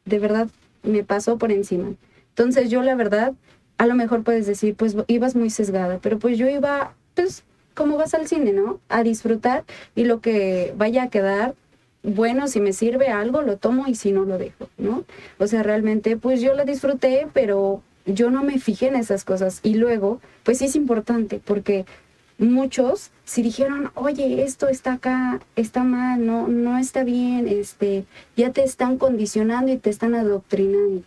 De 0.06 0.20
verdad, 0.20 0.48
me 0.84 1.04
pasó 1.04 1.38
por 1.38 1.52
encima. 1.52 1.94
Entonces 2.30 2.70
yo 2.70 2.82
la 2.84 2.96
verdad, 2.96 3.34
a 3.78 3.86
lo 3.86 3.96
mejor 3.96 4.24
puedes 4.24 4.48
decir, 4.48 4.76
pues 4.76 4.96
ibas 5.08 5.36
muy 5.36 5.50
sesgada, 5.50 6.00
pero 6.00 6.20
pues 6.20 6.38
yo 6.38 6.48
iba, 6.48 6.96
pues 7.16 7.44
como 7.74 7.98
vas 7.98 8.14
al 8.14 8.28
cine, 8.28 8.54
¿no? 8.54 8.80
A 8.88 9.04
disfrutar 9.04 9.66
y 9.96 10.06
lo 10.06 10.22
que 10.22 10.74
vaya 10.78 11.04
a 11.04 11.10
quedar, 11.10 11.56
bueno, 12.04 12.48
si 12.48 12.60
me 12.60 12.74
sirve 12.74 13.08
algo, 13.08 13.42
lo 13.42 13.58
tomo 13.58 13.88
y 13.88 13.96
si 13.96 14.12
no, 14.12 14.26
lo 14.26 14.38
dejo, 14.38 14.70
¿no? 14.78 15.06
O 15.40 15.48
sea, 15.48 15.64
realmente, 15.64 16.18
pues 16.18 16.42
yo 16.42 16.54
la 16.54 16.66
disfruté, 16.66 17.28
pero 17.34 17.82
yo 18.06 18.30
no 18.30 18.44
me 18.44 18.60
fijé 18.60 18.88
en 18.88 18.96
esas 18.96 19.24
cosas. 19.24 19.62
Y 19.64 19.76
luego, 19.76 20.20
pues 20.44 20.60
sí 20.60 20.66
es 20.66 20.76
importante, 20.76 21.40
porque 21.44 21.86
muchos 22.38 23.12
si 23.26 23.42
dijeron, 23.42 23.92
oye, 23.96 24.44
esto 24.44 24.68
está 24.68 24.94
acá, 24.94 25.40
está 25.56 25.84
mal, 25.84 26.26
no, 26.26 26.48
no 26.48 26.78
está 26.78 27.04
bien, 27.04 27.48
este, 27.48 28.06
ya 28.36 28.52
te 28.52 28.64
están 28.64 28.98
condicionando 28.98 29.72
y 29.72 29.78
te 29.78 29.90
están 29.90 30.14
adoctrinando. 30.16 31.04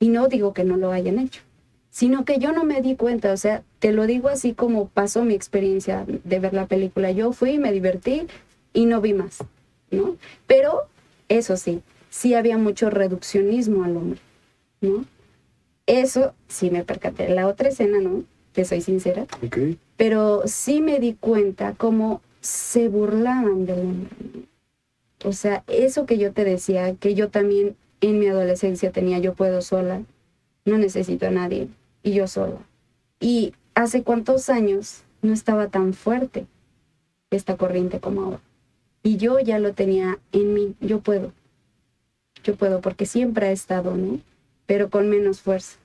Y 0.00 0.08
no 0.08 0.28
digo 0.28 0.54
que 0.54 0.64
no 0.64 0.76
lo 0.76 0.92
hayan 0.92 1.18
hecho, 1.18 1.42
sino 1.90 2.24
que 2.24 2.38
yo 2.38 2.52
no 2.52 2.64
me 2.64 2.80
di 2.82 2.96
cuenta, 2.96 3.32
o 3.32 3.36
sea, 3.36 3.62
te 3.78 3.92
lo 3.92 4.06
digo 4.06 4.28
así 4.28 4.54
como 4.54 4.88
pasó 4.88 5.24
mi 5.24 5.34
experiencia 5.34 6.06
de 6.06 6.38
ver 6.40 6.54
la 6.54 6.66
película. 6.66 7.10
Yo 7.10 7.32
fui, 7.32 7.58
me 7.58 7.72
divertí 7.72 8.26
y 8.72 8.86
no 8.86 9.00
vi 9.00 9.12
más, 9.12 9.38
¿no? 9.94 10.16
Pero, 10.46 10.82
eso 11.28 11.56
sí, 11.56 11.82
sí 12.10 12.34
había 12.34 12.58
mucho 12.58 12.90
reduccionismo 12.90 13.84
al 13.84 13.96
hombre, 13.96 14.20
¿no? 14.80 15.04
Eso 15.86 16.34
sí 16.48 16.70
me 16.70 16.84
percaté. 16.84 17.28
La 17.28 17.46
otra 17.46 17.68
escena, 17.68 18.00
¿no? 18.00 18.24
Te 18.52 18.64
soy 18.64 18.80
sincera. 18.80 19.26
Okay 19.44 19.78
pero 19.96 20.42
sí 20.46 20.80
me 20.80 20.98
di 20.98 21.14
cuenta 21.14 21.74
cómo 21.76 22.20
se 22.40 22.88
burlaban 22.88 23.66
del 23.66 23.80
hombre. 23.80 24.10
O 25.24 25.32
sea, 25.32 25.64
eso 25.66 26.04
que 26.06 26.18
yo 26.18 26.32
te 26.32 26.44
decía, 26.44 26.94
que 26.96 27.14
yo 27.14 27.30
también 27.30 27.76
en 28.00 28.18
mi 28.18 28.26
adolescencia 28.26 28.90
tenía, 28.90 29.18
yo 29.18 29.34
puedo 29.34 29.62
sola, 29.62 30.02
no 30.64 30.78
necesito 30.78 31.26
a 31.26 31.30
nadie, 31.30 31.68
y 32.02 32.12
yo 32.12 32.26
sola. 32.26 32.58
Y 33.20 33.54
hace 33.74 34.02
cuántos 34.02 34.50
años 34.50 35.04
no 35.22 35.32
estaba 35.32 35.68
tan 35.68 35.94
fuerte 35.94 36.46
esta 37.30 37.56
corriente 37.56 38.00
como 38.00 38.22
ahora. 38.22 38.40
Y 39.06 39.18
yo 39.18 39.38
ya 39.38 39.58
lo 39.58 39.74
tenía 39.74 40.18
en 40.32 40.54
mí, 40.54 40.74
yo 40.80 41.00
puedo, 41.00 41.30
yo 42.42 42.56
puedo, 42.56 42.80
porque 42.80 43.04
siempre 43.04 43.48
ha 43.48 43.52
estado, 43.52 43.94
¿no? 43.94 44.18
Pero 44.64 44.88
con 44.88 45.10
menos 45.10 45.42
fuerza. 45.42 45.76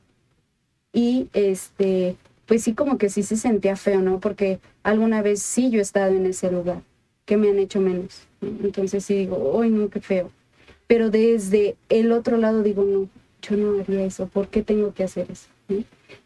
Y 0.94 1.28
este, 1.34 2.16
pues 2.46 2.64
sí 2.64 2.74
como 2.74 2.98
que 2.98 3.10
sí 3.10 3.24
se 3.24 3.36
sentía 3.36 3.76
feo, 3.76 4.00
¿no? 4.00 4.22
Porque 4.22 4.62
alguna 4.84 5.22
vez 5.22 5.42
sí 5.42 5.70
yo 5.70 5.80
he 5.80 5.82
estado 5.82 6.16
en 6.16 6.28
ese 6.28 6.50
lugar, 6.50 6.82
que 7.26 7.36
me 7.36 7.50
han 7.50 7.60
hecho 7.60 7.82
menos. 7.82 8.22
Entonces 8.42 9.04
sí 9.04 9.16
digo, 9.16 9.60
¡ay, 9.62 9.70
no, 9.70 9.90
qué 9.90 10.00
feo! 10.00 10.32
Pero 10.88 11.10
desde 11.10 11.76
el 11.90 12.14
otro 12.14 12.38
lado 12.38 12.64
digo, 12.64 12.86
no, 12.86 13.10
yo 13.42 13.58
no 13.58 13.82
haría 13.82 14.06
eso, 14.06 14.28
¿por 14.28 14.48
qué 14.48 14.64
tengo 14.64 14.94
que 14.94 15.04
hacer 15.04 15.30
eso? 15.30 15.50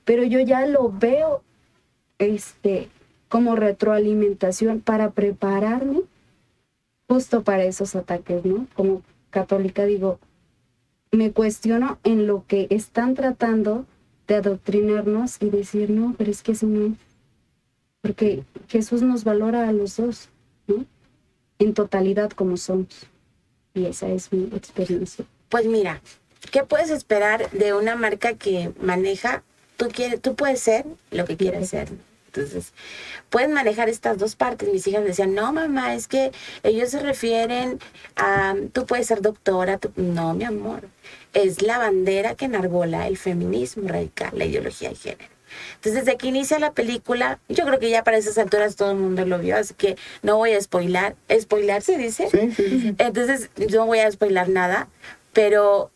Pero 0.06 0.24
yo 0.24 0.40
ya 0.42 0.68
lo 0.68 0.92
veo 0.92 1.42
este, 2.20 2.88
como 3.30 3.56
retroalimentación 3.56 4.80
para 4.80 5.10
prepararme 5.10 6.02
justo 7.14 7.44
para 7.44 7.64
esos 7.64 7.96
ataques, 7.96 8.44
¿no? 8.44 8.66
Como 8.74 9.04
católica 9.30 9.86
digo, 9.86 10.20
me 11.12 11.32
cuestiono 11.32 12.00
en 12.04 12.26
lo 12.26 12.44
que 12.48 12.66
están 12.72 13.14
tratando 13.14 13.86
de 14.26 14.36
adoctrinarnos 14.36 15.38
y 15.40 15.52
decir, 15.52 15.92
no, 15.92 16.16
pero 16.18 16.32
es 16.32 16.42
que 16.42 16.54
eso 16.54 16.66
no. 16.66 16.96
Porque 18.02 18.44
Jesús 18.68 19.04
nos 19.04 19.24
valora 19.24 19.70
a 19.70 19.74
los 19.74 19.98
dos, 19.98 20.30
¿no? 20.66 20.86
En 21.60 21.76
totalidad 21.76 22.32
como 22.32 22.58
somos. 22.58 23.06
Y 23.76 23.86
esa 23.86 24.08
es 24.08 24.34
mi 24.34 24.46
experiencia. 24.46 25.26
Pues 25.50 25.68
mira, 25.68 26.02
¿qué 26.52 26.64
puedes 26.64 26.90
esperar 26.90 27.52
de 27.52 27.76
una 27.76 27.96
marca 27.96 28.34
que 28.34 28.72
maneja? 28.82 29.44
Tú, 29.78 29.88
quieres, 29.90 30.20
tú 30.20 30.34
puedes 30.34 30.62
ser 30.62 30.88
lo 31.12 31.26
que 31.26 31.38
quieras 31.38 31.70
ser. 31.70 31.90
Entonces, 32.36 32.74
puedes 33.30 33.50
manejar 33.50 33.90
estas 33.90 34.18
dos 34.18 34.36
partes. 34.36 34.72
Mis 34.72 34.88
hijas 34.88 35.04
decían, 35.04 35.36
no, 35.36 35.54
mamá, 35.54 35.94
es 35.94 36.08
que 36.08 36.32
ellos 36.64 36.90
se 36.90 37.00
refieren 37.00 37.80
a, 38.16 38.56
tú 38.72 38.86
puedes 38.88 39.08
ser 39.08 39.22
doctora. 39.22 39.80
No, 39.96 40.34
mi 40.34 40.44
amor, 40.44 40.90
es 41.34 41.62
la 41.62 41.78
bandera 41.78 42.34
que 42.36 42.46
enarbola 42.46 43.08
el 43.08 43.18
feminismo 43.18 43.88
radical, 43.88 44.32
la 44.34 44.46
ideología 44.46 44.90
de 44.90 44.96
género. 44.96 45.34
Entonces, 45.76 46.06
desde 46.06 46.18
que 46.18 46.28
inicia 46.28 46.58
la 46.58 46.72
película, 46.72 47.40
yo 47.48 47.66
creo 47.66 47.78
que 47.78 47.92
ya 47.92 48.04
para 48.04 48.18
esas 48.18 48.40
alturas 48.40 48.76
todo 48.76 48.90
el 48.92 48.98
mundo 48.98 49.24
lo 49.26 49.38
vio, 49.38 49.56
así 49.56 49.76
que 49.76 49.96
no 50.24 50.38
voy 50.38 50.54
a 50.54 50.62
spoilar. 50.62 51.16
¿Spoilar 51.40 51.84
se 51.84 52.00
dice? 52.00 52.30
Sí, 52.32 52.52
sí, 52.52 52.82
sí. 52.82 52.96
Entonces, 52.98 53.52
no 53.72 53.86
voy 53.86 54.00
a 54.00 54.12
spoilar 54.12 54.50
nada, 54.50 54.88
pero 55.32 55.92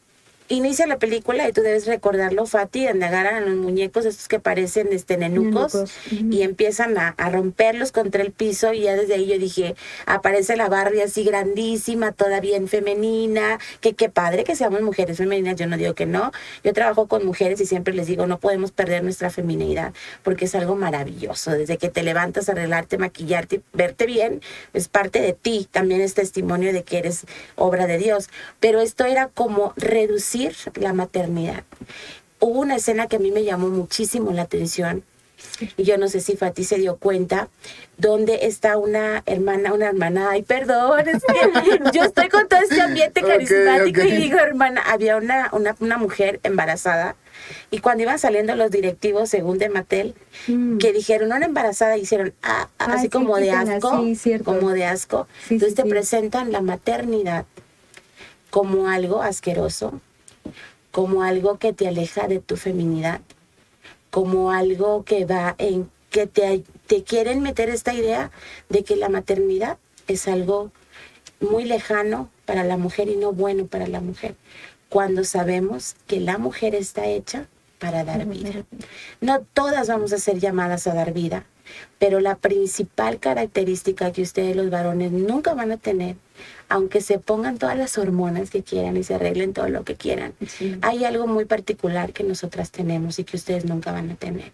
inicia 0.50 0.88
la 0.88 0.98
película 0.98 1.48
y 1.48 1.52
tú 1.52 1.62
debes 1.62 1.86
recordarlo, 1.88 2.46
Fati, 2.46 2.88
donde 2.88 3.06
agarran 3.06 3.36
a 3.36 3.40
los 3.42 3.56
muñecos 3.56 4.06
estos 4.06 4.28
que 4.28 4.40
parecen 4.40 4.90
este, 4.92 5.18
nenucos, 5.18 5.78
y 6.12 6.42
empiezan 6.42 6.98
a, 6.98 7.16
romperlos 7.30 7.92
contra 7.92 8.22
el 8.22 8.32
piso 8.32 8.74
y 8.74 8.82
ya 8.82 8.96
desde 8.96 9.16
ahí 9.16 9.28
yo 9.28 9.38
dije, 9.38 9.76
aparece 10.06 10.56
la 10.56 10.70
Barbie 10.70 11.02
así 11.02 11.24
grandísima, 11.24 12.14
toda 12.14 12.40
bien 12.40 12.68
femenina, 12.68 13.60
que 13.82 13.94
qué 13.94 14.10
padre 14.10 14.44
que 14.46 14.56
seamos 14.56 14.82
mujeres 14.82 15.18
femeninas, 15.18 15.58
yo 15.58 15.68
no 15.68 15.78
digo 15.78 15.94
que 15.94 16.06
no, 16.06 16.32
yo 16.64 16.74
trabajo 16.74 17.08
con 17.08 17.26
mujeres 17.26 17.60
y 17.60 17.66
siempre 17.66 17.94
les 17.94 18.08
digo, 18.08 18.26
no 18.28 18.40
podemos 18.40 18.72
perder 18.72 19.04
nuestra 19.04 19.30
feminidad 19.30 19.94
porque 20.24 20.46
es 20.46 20.56
algo 20.56 20.76
maravilloso, 20.76 21.52
desde 21.52 21.78
que 21.78 21.90
te 21.90 22.04
levantas, 22.04 22.48
arreglarte, 22.48 22.98
maquillarte, 22.98 23.62
verte 23.74 24.06
bien, 24.06 24.42
es 24.74 24.88
parte 24.88 25.20
de 25.20 25.34
ti, 25.34 25.68
también 25.70 26.00
es 26.00 26.14
testimonio 26.14 26.72
de 26.72 26.84
que 26.84 27.00
eres 27.00 27.26
obra 27.56 27.88
de 27.88 27.98
Dios, 27.98 28.30
pero 28.62 28.80
esto 28.80 29.04
era 29.06 29.28
como 29.28 29.74
reducir 29.76 30.37
la 30.76 30.94
maternidad. 30.94 31.64
Hubo 32.40 32.60
una 32.60 32.76
escena 32.76 33.08
que 33.08 33.16
a 33.16 33.20
mí 33.20 33.32
me 33.32 33.44
llamó 33.44 33.70
muchísimo 33.70 34.32
la 34.32 34.44
atención 34.44 35.04
y 35.76 35.84
yo 35.84 35.98
no 35.98 36.08
sé 36.08 36.20
si 36.20 36.36
Fati 36.36 36.64
se 36.64 36.78
dio 36.78 36.98
cuenta, 36.98 37.50
donde 37.98 38.46
está 38.48 38.78
una 38.78 39.24
hermana, 39.26 39.74
una 39.74 39.88
hermana, 39.88 40.30
ay, 40.32 40.44
perdón, 40.44 41.08
es 41.08 41.24
que 41.24 41.80
yo 41.94 42.04
estoy 42.04 42.30
con 42.30 42.48
todo 42.48 42.60
este 42.60 42.82
ambiente 42.82 43.22
carismático 43.22 44.02
y 44.02 44.12
digo, 44.12 44.40
hermana, 44.40 44.82
había 44.82 45.18
una, 45.18 45.50
una, 45.52 45.76
una, 45.80 45.98
mujer 45.98 46.40
embarazada 46.44 47.16
y 47.72 47.80
cuando 47.80 48.04
iban 48.04 48.20
saliendo 48.20 48.56
los 48.56 48.72
directivos, 48.72 49.30
según 49.30 49.58
de 49.58 49.70
Mattel, 49.70 50.16
mm. 50.48 50.78
que 50.78 50.94
dijeron, 50.94 51.32
una 51.32 51.46
embarazada, 51.46 51.98
hicieron 51.98 52.34
ah, 52.44 52.70
ah, 52.80 52.94
así 52.94 53.10
como, 53.10 53.38
de 53.38 53.52
asco, 53.52 54.04
como 54.44 54.72
de 54.72 54.86
asco, 54.86 55.28
entonces 55.50 55.76
te 55.76 55.86
presentan 55.86 56.52
la 56.52 56.62
maternidad 56.62 57.46
como 58.50 58.88
algo 58.90 59.22
asqueroso, 59.22 60.02
como 60.92 61.24
algo 61.24 61.58
que 61.58 61.74
te 61.74 61.88
aleja 61.88 62.28
de 62.28 62.40
tu 62.40 62.58
feminidad 62.58 63.22
como 64.10 64.52
algo 64.52 65.04
que 65.04 65.26
va 65.26 65.56
en 65.58 65.90
que 66.10 66.28
te, 66.28 66.64
te 66.88 67.04
quieren 67.04 67.42
meter 67.42 67.70
esta 67.70 67.94
idea 67.94 68.32
de 68.70 68.84
que 68.84 68.96
la 68.96 69.10
maternidad 69.10 69.78
es 70.08 70.28
algo 70.28 70.72
muy 71.40 71.66
lejano 71.66 72.30
para 72.46 72.64
la 72.64 72.78
mujer 72.78 73.10
y 73.10 73.16
no 73.16 73.34
bueno 73.34 73.68
para 73.68 73.88
la 73.88 74.02
mujer, 74.02 74.36
cuando 74.90 75.24
sabemos 75.24 75.96
que 76.08 76.20
la 76.20 76.38
mujer 76.38 76.74
está 76.74 77.06
hecha 77.06 77.46
para 77.78 78.04
dar 78.04 78.26
vida. 78.26 78.66
No 79.22 79.42
todas 79.54 79.88
vamos 79.88 80.14
a 80.14 80.18
ser 80.18 80.40
llamadas 80.40 80.88
a 80.88 80.96
dar 80.96 81.14
vida, 81.14 81.46
pero 82.00 82.20
la 82.20 82.38
principal 82.38 83.20
característica 83.20 84.12
que 84.12 84.24
ustedes 84.24 84.56
los 84.56 84.70
varones 84.70 85.12
nunca 85.12 85.54
van 85.54 85.72
a 85.72 85.78
tener, 85.78 86.16
aunque 86.70 87.02
se 87.02 87.20
pongan 87.20 87.58
todas 87.58 87.78
las 87.78 87.98
hormonas 87.98 88.50
que 88.50 88.64
quieran 88.64 88.98
y 88.98 89.04
se 89.04 89.16
arreglen 89.16 89.54
todo 89.54 89.70
lo 89.70 89.84
que 89.84 89.96
quieran, 89.96 90.34
hay 90.82 91.06
algo 91.06 91.28
muy 91.28 91.46
particular 91.46 92.14
que 92.14 92.24
nosotras 92.24 92.72
tenemos 92.72 93.20
y 93.20 93.24
que 93.24 93.38
ustedes 93.38 93.66
nunca 93.66 93.92
van 93.92 94.10
a 94.12 94.16
tener, 94.16 94.52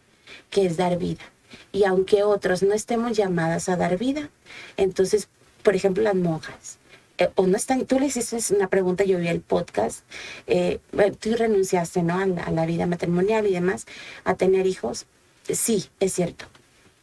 que 0.50 0.66
es 0.66 0.78
dar 0.78 0.98
vida. 0.98 1.24
Y 1.72 1.86
aunque 1.86 2.24
otros 2.24 2.64
no 2.64 2.74
estemos 2.74 3.18
llamadas 3.18 3.70
a 3.70 3.78
dar 3.78 3.98
vida, 3.98 4.30
entonces, 4.78 5.28
por 5.64 5.76
ejemplo, 5.76 6.04
las 6.04 6.16
monjas, 6.16 6.78
eh, 7.18 7.30
o 7.36 7.46
no 7.46 7.58
están, 7.58 7.86
tú 7.86 8.00
le 8.00 8.08
hiciste 8.08 8.38
una 8.56 8.68
pregunta, 8.68 9.04
yo 9.04 9.20
vi 9.20 9.28
el 9.28 9.42
podcast, 9.42 10.04
eh, 10.48 10.80
tú 11.20 11.36
renunciaste, 11.36 12.02
¿no? 12.02 12.18
A 12.18 12.24
a 12.24 12.52
la 12.52 12.66
vida 12.66 12.88
matrimonial 12.88 13.46
y 13.48 13.54
demás, 13.54 13.86
a 14.24 14.36
tener 14.36 14.66
hijos. 14.66 15.06
Sí, 15.44 15.86
es 16.00 16.14
cierto, 16.14 16.46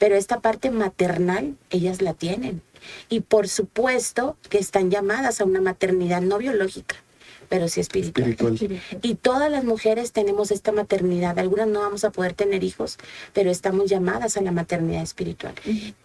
pero 0.01 0.17
esta 0.17 0.41
parte 0.41 0.71
maternal, 0.71 1.57
ellas 1.69 2.01
la 2.01 2.15
tienen. 2.15 2.63
Y 3.11 3.21
por 3.21 3.49
supuesto 3.49 4.39
que 4.49 4.57
están 4.57 4.91
llamadas 4.91 5.43
a 5.43 5.45
una 5.45 5.61
maternidad 5.61 6.23
no 6.23 6.39
biológica, 6.39 6.97
pero 7.51 7.69
sí 7.69 7.81
espiritual. 7.81 8.35
Y 9.03 9.17
todas 9.17 9.51
las 9.51 9.63
mujeres 9.63 10.13
tenemos 10.13 10.53
esta 10.53 10.73
maternidad. 10.73 11.39
Algunas 11.39 11.69
no 11.69 11.81
vamos 11.81 12.05
a 12.05 12.13
poder 12.13 12.33
tener 12.33 12.65
hijos, 12.65 12.97
pero 13.35 13.51
estamos 13.51 13.91
llamadas 13.91 14.39
a 14.39 14.41
la 14.41 14.53
maternidad 14.53 15.03
espiritual. 15.03 15.53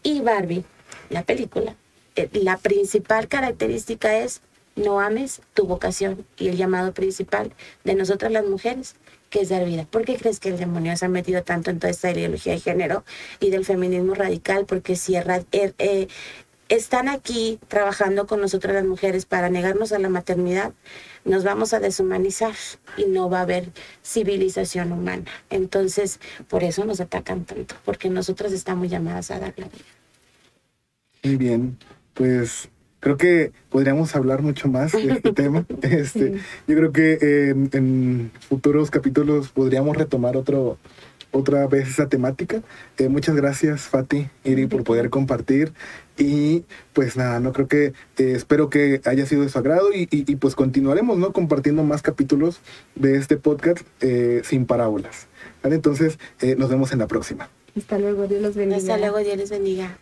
Y 0.03 0.19
Barbie, 0.19 0.65
la 1.09 1.23
película, 1.23 1.73
eh, 2.17 2.27
la 2.33 2.57
principal 2.57 3.29
característica 3.29 4.17
es 4.17 4.41
no 4.75 4.99
ames 4.99 5.41
tu 5.53 5.67
vocación 5.67 6.25
y 6.37 6.49
el 6.49 6.57
llamado 6.57 6.93
principal 6.93 7.53
de 7.85 7.95
nosotras 7.95 8.29
las 8.33 8.43
mujeres 8.43 8.95
que 9.29 9.41
es 9.41 9.49
dar 9.49 9.65
vida. 9.65 9.85
¿Por 9.89 10.05
qué 10.05 10.15
crees 10.15 10.39
que 10.39 10.49
el 10.49 10.57
demonio 10.57 10.95
se 10.97 11.05
ha 11.05 11.09
metido 11.09 11.43
tanto 11.43 11.71
en 11.71 11.79
toda 11.79 11.91
esta 11.91 12.11
ideología 12.11 12.53
de 12.53 12.59
género 12.59 13.03
y 13.39 13.49
del 13.49 13.65
feminismo 13.65 14.13
radical? 14.13 14.65
Porque 14.65 14.95
si 14.95 15.15
er, 15.15 15.45
eh, 15.51 16.07
están 16.69 17.09
aquí 17.09 17.59
trabajando 17.67 18.27
con 18.27 18.41
nosotras 18.41 18.75
las 18.75 18.85
mujeres 18.85 19.25
para 19.25 19.49
negarnos 19.49 19.91
a 19.91 19.99
la 19.99 20.09
maternidad, 20.09 20.73
nos 21.23 21.43
vamos 21.43 21.73
a 21.73 21.79
deshumanizar 21.79 22.53
y 22.97 23.05
no 23.05 23.29
va 23.29 23.39
a 23.39 23.43
haber 23.43 23.71
civilización 24.03 24.91
humana. 24.91 25.25
Entonces, 25.49 26.19
por 26.47 26.63
eso 26.63 26.85
nos 26.85 26.99
atacan 27.01 27.45
tanto, 27.45 27.75
porque 27.83 28.09
nosotras 28.09 28.51
estamos 28.51 28.89
llamadas 28.89 29.31
a 29.31 29.39
dar 29.39 29.53
la 29.57 29.67
vida. 29.67 29.85
Muy 31.23 31.37
bien, 31.37 31.77
pues 32.13 32.69
creo 33.05 33.17
que 33.17 33.51
podríamos 33.69 34.15
hablar 34.15 34.41
mucho 34.41 34.67
más 34.67 34.93
de 34.93 35.11
este 35.11 35.31
tema. 35.33 35.63
Este, 35.83 36.39
Yo 36.67 36.75
creo 36.75 36.91
que 36.91 37.51
en, 37.51 38.31
futuros 38.49 38.89
capítulos 38.89 39.49
podríamos 39.49 39.95
retomar 39.95 40.35
otro, 40.35 40.79
otra 41.29 41.67
vez 41.67 41.87
esa 41.87 42.09
temática. 42.09 42.63
Eh, 42.97 43.07
muchas 43.07 43.35
gracias, 43.35 43.81
Fati, 43.81 44.27
Iri, 44.43 44.65
por 44.65 44.83
poder 44.83 45.11
compartir. 45.11 45.71
Y 46.17 46.63
pues 46.93 47.15
nada, 47.15 47.39
no 47.39 47.53
creo 47.53 47.67
que 47.67 47.85
eh, 47.85 47.93
espero 48.17 48.71
que 48.71 49.01
haya 49.05 49.27
sido 49.27 49.43
de 49.43 49.49
su 49.49 49.59
agrado 49.59 49.89
y, 49.93 50.35
pues 50.37 50.55
continuaremos, 50.55 51.19
¿no? 51.19 51.31
Compartiendo 51.31 51.83
más 51.83 52.01
capítulos 52.01 52.59
de 52.95 53.17
este 53.17 53.37
podcast 53.37 53.85
eh, 54.01 54.41
sin 54.43 54.65
parábolas. 54.65 55.27
Entonces, 55.61 56.17
nos 56.57 56.71
vemos 56.71 56.91
en 56.91 56.97
la 56.97 57.07
próxima. 57.07 57.51
Hasta 57.77 57.99
luego, 57.99 58.27
Dios 58.27 58.41
los 58.41 58.55
bendiga. 58.55 58.77
Hasta 58.77 58.97
luego, 58.97 59.19
Dios 59.19 59.37
les 59.37 59.51
bendiga. 59.51 59.95